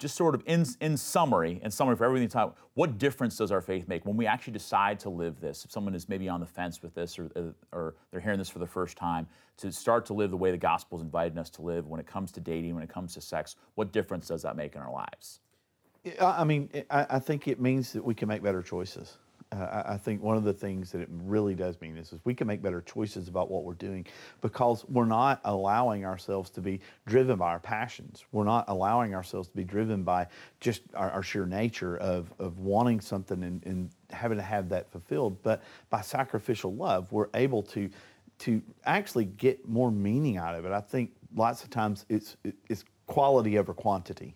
just 0.00 0.16
sort 0.16 0.34
of 0.34 0.42
in, 0.46 0.66
in 0.80 0.96
summary, 0.96 1.60
in 1.62 1.70
summary 1.70 1.94
for 1.94 2.04
everything, 2.04 2.28
what 2.74 2.98
difference 2.98 3.36
does 3.36 3.52
our 3.52 3.60
faith 3.60 3.86
make 3.86 4.04
when 4.04 4.16
we 4.16 4.26
actually 4.26 4.54
decide 4.54 4.98
to 5.00 5.10
live 5.10 5.40
this? 5.40 5.64
If 5.64 5.70
someone 5.70 5.94
is 5.94 6.08
maybe 6.08 6.28
on 6.28 6.40
the 6.40 6.46
fence 6.46 6.82
with 6.82 6.94
this 6.94 7.18
or, 7.18 7.30
uh, 7.36 7.76
or 7.76 7.94
they're 8.10 8.20
hearing 8.20 8.38
this 8.38 8.48
for 8.48 8.58
the 8.58 8.66
first 8.66 8.96
time, 8.96 9.28
to 9.58 9.70
start 9.70 10.06
to 10.06 10.14
live 10.14 10.30
the 10.30 10.36
way 10.38 10.50
the 10.50 10.56
gospel 10.56 10.80
gospel's 10.80 11.02
invited 11.02 11.36
us 11.38 11.50
to 11.50 11.62
live 11.62 11.86
when 11.88 12.00
it 12.00 12.06
comes 12.06 12.32
to 12.32 12.40
dating, 12.40 12.74
when 12.74 12.82
it 12.82 12.88
comes 12.88 13.12
to 13.14 13.20
sex, 13.20 13.56
what 13.74 13.92
difference 13.92 14.28
does 14.28 14.42
that 14.42 14.56
make 14.56 14.74
in 14.74 14.80
our 14.80 14.92
lives? 14.92 15.40
I 16.20 16.44
mean, 16.44 16.70
I 16.88 17.18
think 17.18 17.46
it 17.46 17.60
means 17.60 17.92
that 17.92 18.02
we 18.02 18.14
can 18.14 18.28
make 18.28 18.42
better 18.42 18.62
choices. 18.62 19.18
Uh, 19.52 19.82
I, 19.84 19.96
think 19.96 20.22
one 20.22 20.36
of 20.36 20.44
the 20.44 20.52
things 20.52 20.92
that 20.92 21.00
it 21.00 21.08
really 21.10 21.56
does 21.56 21.80
mean 21.80 21.96
is, 21.96 22.12
is 22.12 22.20
we 22.24 22.34
can 22.34 22.46
make 22.46 22.62
better 22.62 22.80
choices 22.82 23.26
about 23.26 23.50
what 23.50 23.64
we're 23.64 23.74
doing 23.74 24.06
because 24.40 24.84
we're 24.88 25.06
not 25.06 25.40
allowing 25.44 26.04
ourselves 26.04 26.50
to 26.50 26.60
be 26.60 26.80
driven 27.06 27.36
by 27.36 27.48
our 27.48 27.58
passions. 27.58 28.24
We're 28.30 28.44
not 28.44 28.66
allowing 28.68 29.12
ourselves 29.12 29.48
to 29.48 29.56
be 29.56 29.64
driven 29.64 30.04
by 30.04 30.28
just 30.60 30.82
our, 30.94 31.10
our 31.10 31.22
sheer 31.24 31.46
nature 31.46 31.96
of, 31.96 32.32
of 32.38 32.60
wanting 32.60 33.00
something 33.00 33.42
and, 33.42 33.66
and 33.66 33.90
having 34.10 34.38
to 34.38 34.44
have 34.44 34.68
that 34.68 34.88
fulfilled. 34.90 35.36
But 35.42 35.62
by 35.90 36.00
sacrificial 36.00 36.74
love, 36.74 37.10
we're 37.10 37.28
able 37.34 37.62
to 37.64 37.90
to 38.40 38.62
actually 38.86 39.26
get 39.26 39.68
more 39.68 39.90
meaning 39.90 40.38
out 40.38 40.54
of 40.54 40.64
it. 40.64 40.72
I 40.72 40.80
think 40.80 41.10
lots 41.34 41.62
of 41.62 41.70
times 41.70 42.06
it's 42.08 42.36
it's 42.68 42.84
quality 43.06 43.58
over 43.58 43.74
quantity. 43.74 44.34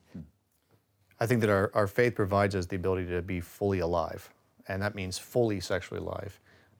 I 1.21 1.27
think 1.27 1.41
that 1.41 1.51
our, 1.51 1.71
our 1.75 1.87
faith 1.87 2.15
provides 2.15 2.55
us 2.55 2.67
the 2.67 2.77
ability 2.77 3.07
to 3.07 3.23
be 3.23 3.41
fully 3.41 3.79
alive, 3.79 4.29
and 4.69 4.83
that 4.83 4.95
means 4.95 5.19
fully 5.19 5.61
sexually 5.61 6.01
alive. 6.01 6.39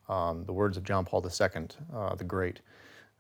Um, 0.09 0.45
the 0.45 0.53
words 0.53 0.77
of 0.77 0.85
John 0.85 1.05
Paul 1.05 1.25
II, 1.25 1.67
uh, 1.95 2.15
the 2.15 2.25
Great, 2.25 2.61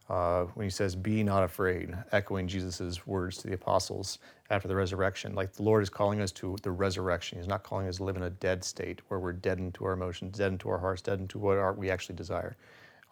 uh, 0.08 0.44
when 0.54 0.64
he 0.64 0.70
says, 0.70 0.94
Be 0.94 1.22
not 1.22 1.42
afraid, 1.42 1.96
echoing 2.12 2.46
Jesus' 2.46 3.06
words 3.06 3.38
to 3.38 3.48
the 3.48 3.54
apostles 3.54 4.18
after 4.50 4.68
the 4.68 4.76
resurrection. 4.76 5.34
Like 5.34 5.52
the 5.54 5.62
Lord 5.62 5.82
is 5.82 5.88
calling 5.88 6.20
us 6.20 6.30
to 6.32 6.56
the 6.62 6.70
resurrection. 6.70 7.38
He's 7.38 7.48
not 7.48 7.62
calling 7.62 7.88
us 7.88 7.96
to 7.96 8.04
live 8.04 8.16
in 8.16 8.24
a 8.24 8.30
dead 8.30 8.62
state 8.62 9.00
where 9.08 9.18
we're 9.18 9.32
deadened 9.32 9.74
to 9.74 9.86
our 9.86 9.92
emotions, 9.92 10.36
deadened 10.36 10.60
to 10.60 10.68
our 10.68 10.78
hearts, 10.78 11.00
deadened 11.00 11.30
to 11.30 11.38
what 11.38 11.78
we 11.78 11.90
actually 11.90 12.16
desire. 12.16 12.56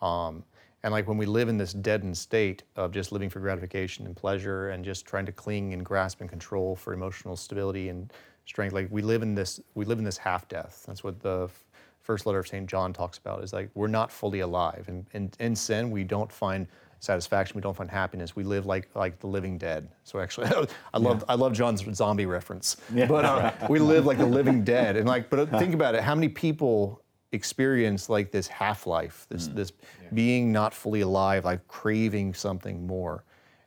Um, 0.03 0.45
and 0.83 0.93
like 0.93 1.07
when 1.07 1.17
we 1.17 1.27
live 1.27 1.49
in 1.49 1.57
this 1.57 1.73
deadened 1.73 2.19
state 2.19 2.65
of 2.77 2.91
just 2.91 3.13
living 3.13 3.31
for 3.31 3.41
gratification 3.41 4.05
and 4.05 4.17
pleasure 4.17 4.71
and 4.71 4.85
just 4.85 5.07
trying 5.07 5.27
to 5.27 5.33
cling 5.33 5.73
and 5.75 5.85
grasp 5.85 6.21
and 6.21 6.29
control 6.29 6.75
for 6.75 6.93
emotional 6.93 7.37
stability 7.37 7.89
and 7.89 8.13
strength, 8.47 8.73
like 8.73 8.89
we 8.91 9.03
live 9.03 9.23
in 9.23 9.35
this, 9.35 9.61
we 9.75 9.85
live 9.85 9.99
in 9.99 10.05
this 10.05 10.19
half 10.19 10.49
death. 10.49 10.85
That's 10.87 11.05
what 11.05 11.21
the 11.21 11.45
f- 11.45 11.65
first 12.01 12.27
letter 12.27 12.39
of 12.39 12.47
St. 12.49 12.67
John 12.67 12.93
talks 12.93 13.19
about 13.19 13.43
is 13.43 13.53
like 13.53 13.71
we're 13.75 13.87
not 13.87 14.11
fully 14.11 14.41
alive. 14.41 14.85
And 14.89 15.07
in, 15.13 15.31
in 15.39 15.57
sin, 15.57 15.91
we 15.91 16.05
don't 16.05 16.31
find 16.31 16.67
satisfaction, 17.03 17.57
we 17.57 17.63
don't 17.63 17.77
find 17.77 17.91
happiness. 17.91 18.37
We 18.37 18.45
live 18.45 18.65
like 18.65 18.89
like 18.95 19.19
the 19.19 19.27
living 19.27 19.59
dead. 19.59 19.89
So 20.05 20.21
actually, 20.21 20.49
I 20.95 20.99
love 20.99 21.25
I 21.29 21.35
love 21.35 21.53
John's 21.53 21.85
zombie 21.95 22.27
reference. 22.27 22.77
But 23.07 23.25
uh, 23.25 23.53
we 23.69 23.79
live 23.79 24.07
like 24.07 24.19
the 24.19 24.27
living 24.27 24.65
dead. 24.65 24.97
And 24.97 25.07
like, 25.07 25.29
but 25.29 25.51
think 25.59 25.75
about 25.75 25.95
it. 25.95 26.03
How 26.03 26.15
many 26.15 26.29
people 26.29 27.03
experience 27.33 28.09
like 28.09 28.31
this 28.31 28.47
half 28.47 28.87
life, 28.87 29.27
this 29.29 29.49
this 29.49 29.73
being 30.15 30.53
not 30.53 30.73
fully 30.73 31.01
alive, 31.01 31.45
like 31.45 31.67
craving 31.67 32.35
something 32.35 32.87
more, 32.87 33.25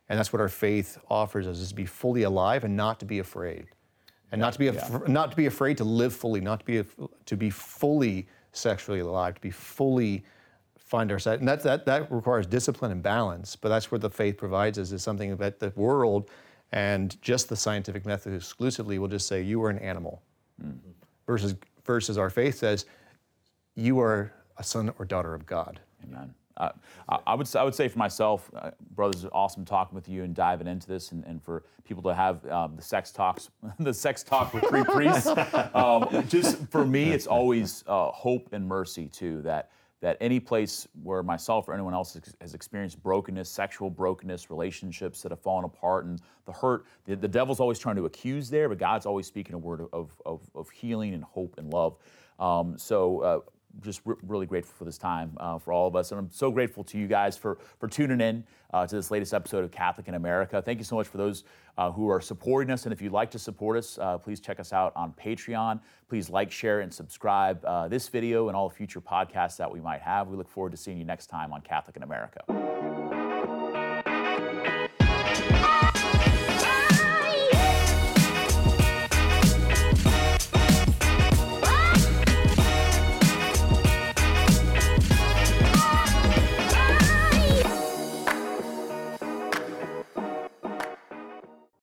and 0.08 0.18
that's 0.18 0.32
what 0.32 0.40
our 0.40 0.48
faith 0.48 0.98
offers 1.10 1.46
us: 1.46 1.58
is 1.58 1.68
to 1.70 1.74
be 1.74 1.86
fully 1.86 2.22
alive 2.22 2.64
and 2.64 2.76
not 2.76 2.98
to 3.00 3.06
be 3.06 3.18
afraid, 3.18 3.66
and 4.32 4.40
not 4.40 4.52
to 4.52 4.58
be 4.58 4.68
af- 4.68 5.08
not 5.08 5.30
to 5.30 5.36
be 5.36 5.46
afraid 5.46 5.76
to 5.78 5.84
live 5.84 6.14
fully, 6.14 6.40
not 6.40 6.60
to 6.60 6.64
be 6.64 6.78
af- 6.78 6.96
to 7.26 7.36
be 7.36 7.50
fully 7.50 8.26
sexually 8.52 9.00
alive, 9.00 9.34
to 9.34 9.40
be 9.40 9.50
fully 9.50 10.24
find 10.78 11.10
our 11.10 11.18
set, 11.18 11.38
and 11.40 11.48
that 11.48 11.62
that 11.62 11.86
that 11.86 12.10
requires 12.10 12.46
discipline 12.46 12.92
and 12.92 13.02
balance. 13.02 13.56
But 13.56 13.68
that's 13.68 13.90
where 13.90 13.98
the 13.98 14.10
faith 14.10 14.36
provides 14.36 14.78
us 14.78 14.92
is 14.92 15.02
something 15.02 15.36
that 15.36 15.58
the 15.58 15.72
world 15.76 16.30
and 16.72 17.20
just 17.22 17.48
the 17.48 17.56
scientific 17.56 18.04
method 18.06 18.34
exclusively 18.34 18.98
will 18.98 19.08
just 19.08 19.26
say 19.26 19.42
you 19.42 19.62
are 19.62 19.70
an 19.70 19.78
animal, 19.78 20.22
mm-hmm. 20.62 20.90
versus 21.26 21.54
versus 21.84 22.18
our 22.18 22.30
faith 22.30 22.56
says 22.56 22.86
you 23.74 24.00
are 24.00 24.32
a 24.58 24.64
son 24.64 24.92
or 24.98 25.04
daughter 25.04 25.34
of 25.34 25.46
God. 25.46 25.80
Amen. 26.04 26.34
Uh, 26.56 26.70
I, 27.08 27.18
I 27.28 27.34
would 27.34 27.54
I 27.56 27.62
would 27.62 27.74
say 27.74 27.88
for 27.88 27.98
myself, 27.98 28.50
uh, 28.56 28.70
brothers, 28.94 29.24
it's 29.24 29.32
awesome 29.32 29.64
talking 29.64 29.94
with 29.94 30.08
you 30.08 30.24
and 30.24 30.34
diving 30.34 30.66
into 30.66 30.86
this, 30.86 31.12
and, 31.12 31.24
and 31.24 31.42
for 31.42 31.64
people 31.84 32.02
to 32.04 32.14
have 32.14 32.44
um, 32.50 32.76
the 32.76 32.82
sex 32.82 33.12
talks, 33.12 33.50
the 33.78 33.94
sex 33.94 34.22
talk 34.22 34.52
with 34.54 34.64
three 34.68 34.84
priests. 34.84 35.28
Um, 35.74 36.26
just 36.28 36.66
for 36.68 36.86
me, 36.86 37.10
it's 37.12 37.26
always 37.26 37.84
uh, 37.86 38.10
hope 38.10 38.48
and 38.52 38.66
mercy 38.66 39.08
too. 39.08 39.42
That 39.42 39.70
that 40.00 40.16
any 40.20 40.38
place 40.38 40.86
where 41.02 41.22
myself 41.22 41.68
or 41.68 41.74
anyone 41.74 41.94
else 41.94 42.14
has, 42.14 42.34
has 42.40 42.54
experienced 42.54 43.02
brokenness, 43.02 43.48
sexual 43.48 43.90
brokenness, 43.90 44.50
relationships 44.50 45.22
that 45.22 45.32
have 45.32 45.40
fallen 45.40 45.64
apart, 45.64 46.04
and 46.04 46.20
the 46.44 46.52
hurt, 46.52 46.86
the, 47.04 47.16
the 47.16 47.28
devil's 47.28 47.60
always 47.60 47.78
trying 47.78 47.96
to 47.96 48.06
accuse 48.06 48.50
there, 48.50 48.68
but 48.68 48.78
God's 48.78 49.06
always 49.06 49.26
speaking 49.26 49.54
a 49.54 49.58
word 49.58 49.86
of, 49.92 50.12
of, 50.24 50.42
of 50.54 50.70
healing 50.70 51.14
and 51.14 51.24
hope 51.24 51.54
and 51.58 51.72
love. 51.72 51.96
Um, 52.38 52.78
so. 52.78 53.20
Uh, 53.20 53.40
just 53.80 54.00
re- 54.04 54.16
really 54.26 54.46
grateful 54.46 54.74
for 54.76 54.84
this 54.84 54.98
time 54.98 55.32
uh, 55.38 55.58
for 55.58 55.72
all 55.72 55.86
of 55.86 55.96
us. 55.96 56.12
And 56.12 56.18
I'm 56.18 56.30
so 56.30 56.50
grateful 56.50 56.84
to 56.84 56.98
you 56.98 57.06
guys 57.06 57.36
for, 57.36 57.58
for 57.78 57.88
tuning 57.88 58.20
in 58.20 58.44
uh, 58.72 58.86
to 58.86 58.96
this 58.96 59.10
latest 59.10 59.34
episode 59.34 59.64
of 59.64 59.70
Catholic 59.70 60.08
in 60.08 60.14
America. 60.14 60.60
Thank 60.62 60.78
you 60.78 60.84
so 60.84 60.96
much 60.96 61.06
for 61.06 61.18
those 61.18 61.44
uh, 61.78 61.90
who 61.92 62.08
are 62.08 62.20
supporting 62.20 62.72
us. 62.72 62.84
And 62.84 62.92
if 62.92 63.00
you'd 63.02 63.12
like 63.12 63.30
to 63.32 63.38
support 63.38 63.76
us, 63.76 63.98
uh, 63.98 64.18
please 64.18 64.40
check 64.40 64.60
us 64.60 64.72
out 64.72 64.92
on 64.96 65.12
Patreon. 65.12 65.80
Please 66.08 66.30
like, 66.30 66.50
share, 66.50 66.80
and 66.80 66.92
subscribe 66.92 67.64
uh, 67.64 67.88
this 67.88 68.08
video 68.08 68.48
and 68.48 68.56
all 68.56 68.68
future 68.68 69.00
podcasts 69.00 69.56
that 69.56 69.70
we 69.70 69.80
might 69.80 70.00
have. 70.00 70.28
We 70.28 70.36
look 70.36 70.48
forward 70.48 70.72
to 70.72 70.78
seeing 70.78 70.98
you 70.98 71.04
next 71.04 71.26
time 71.26 71.52
on 71.52 71.60
Catholic 71.60 71.96
in 71.96 72.02
America. 72.02 73.15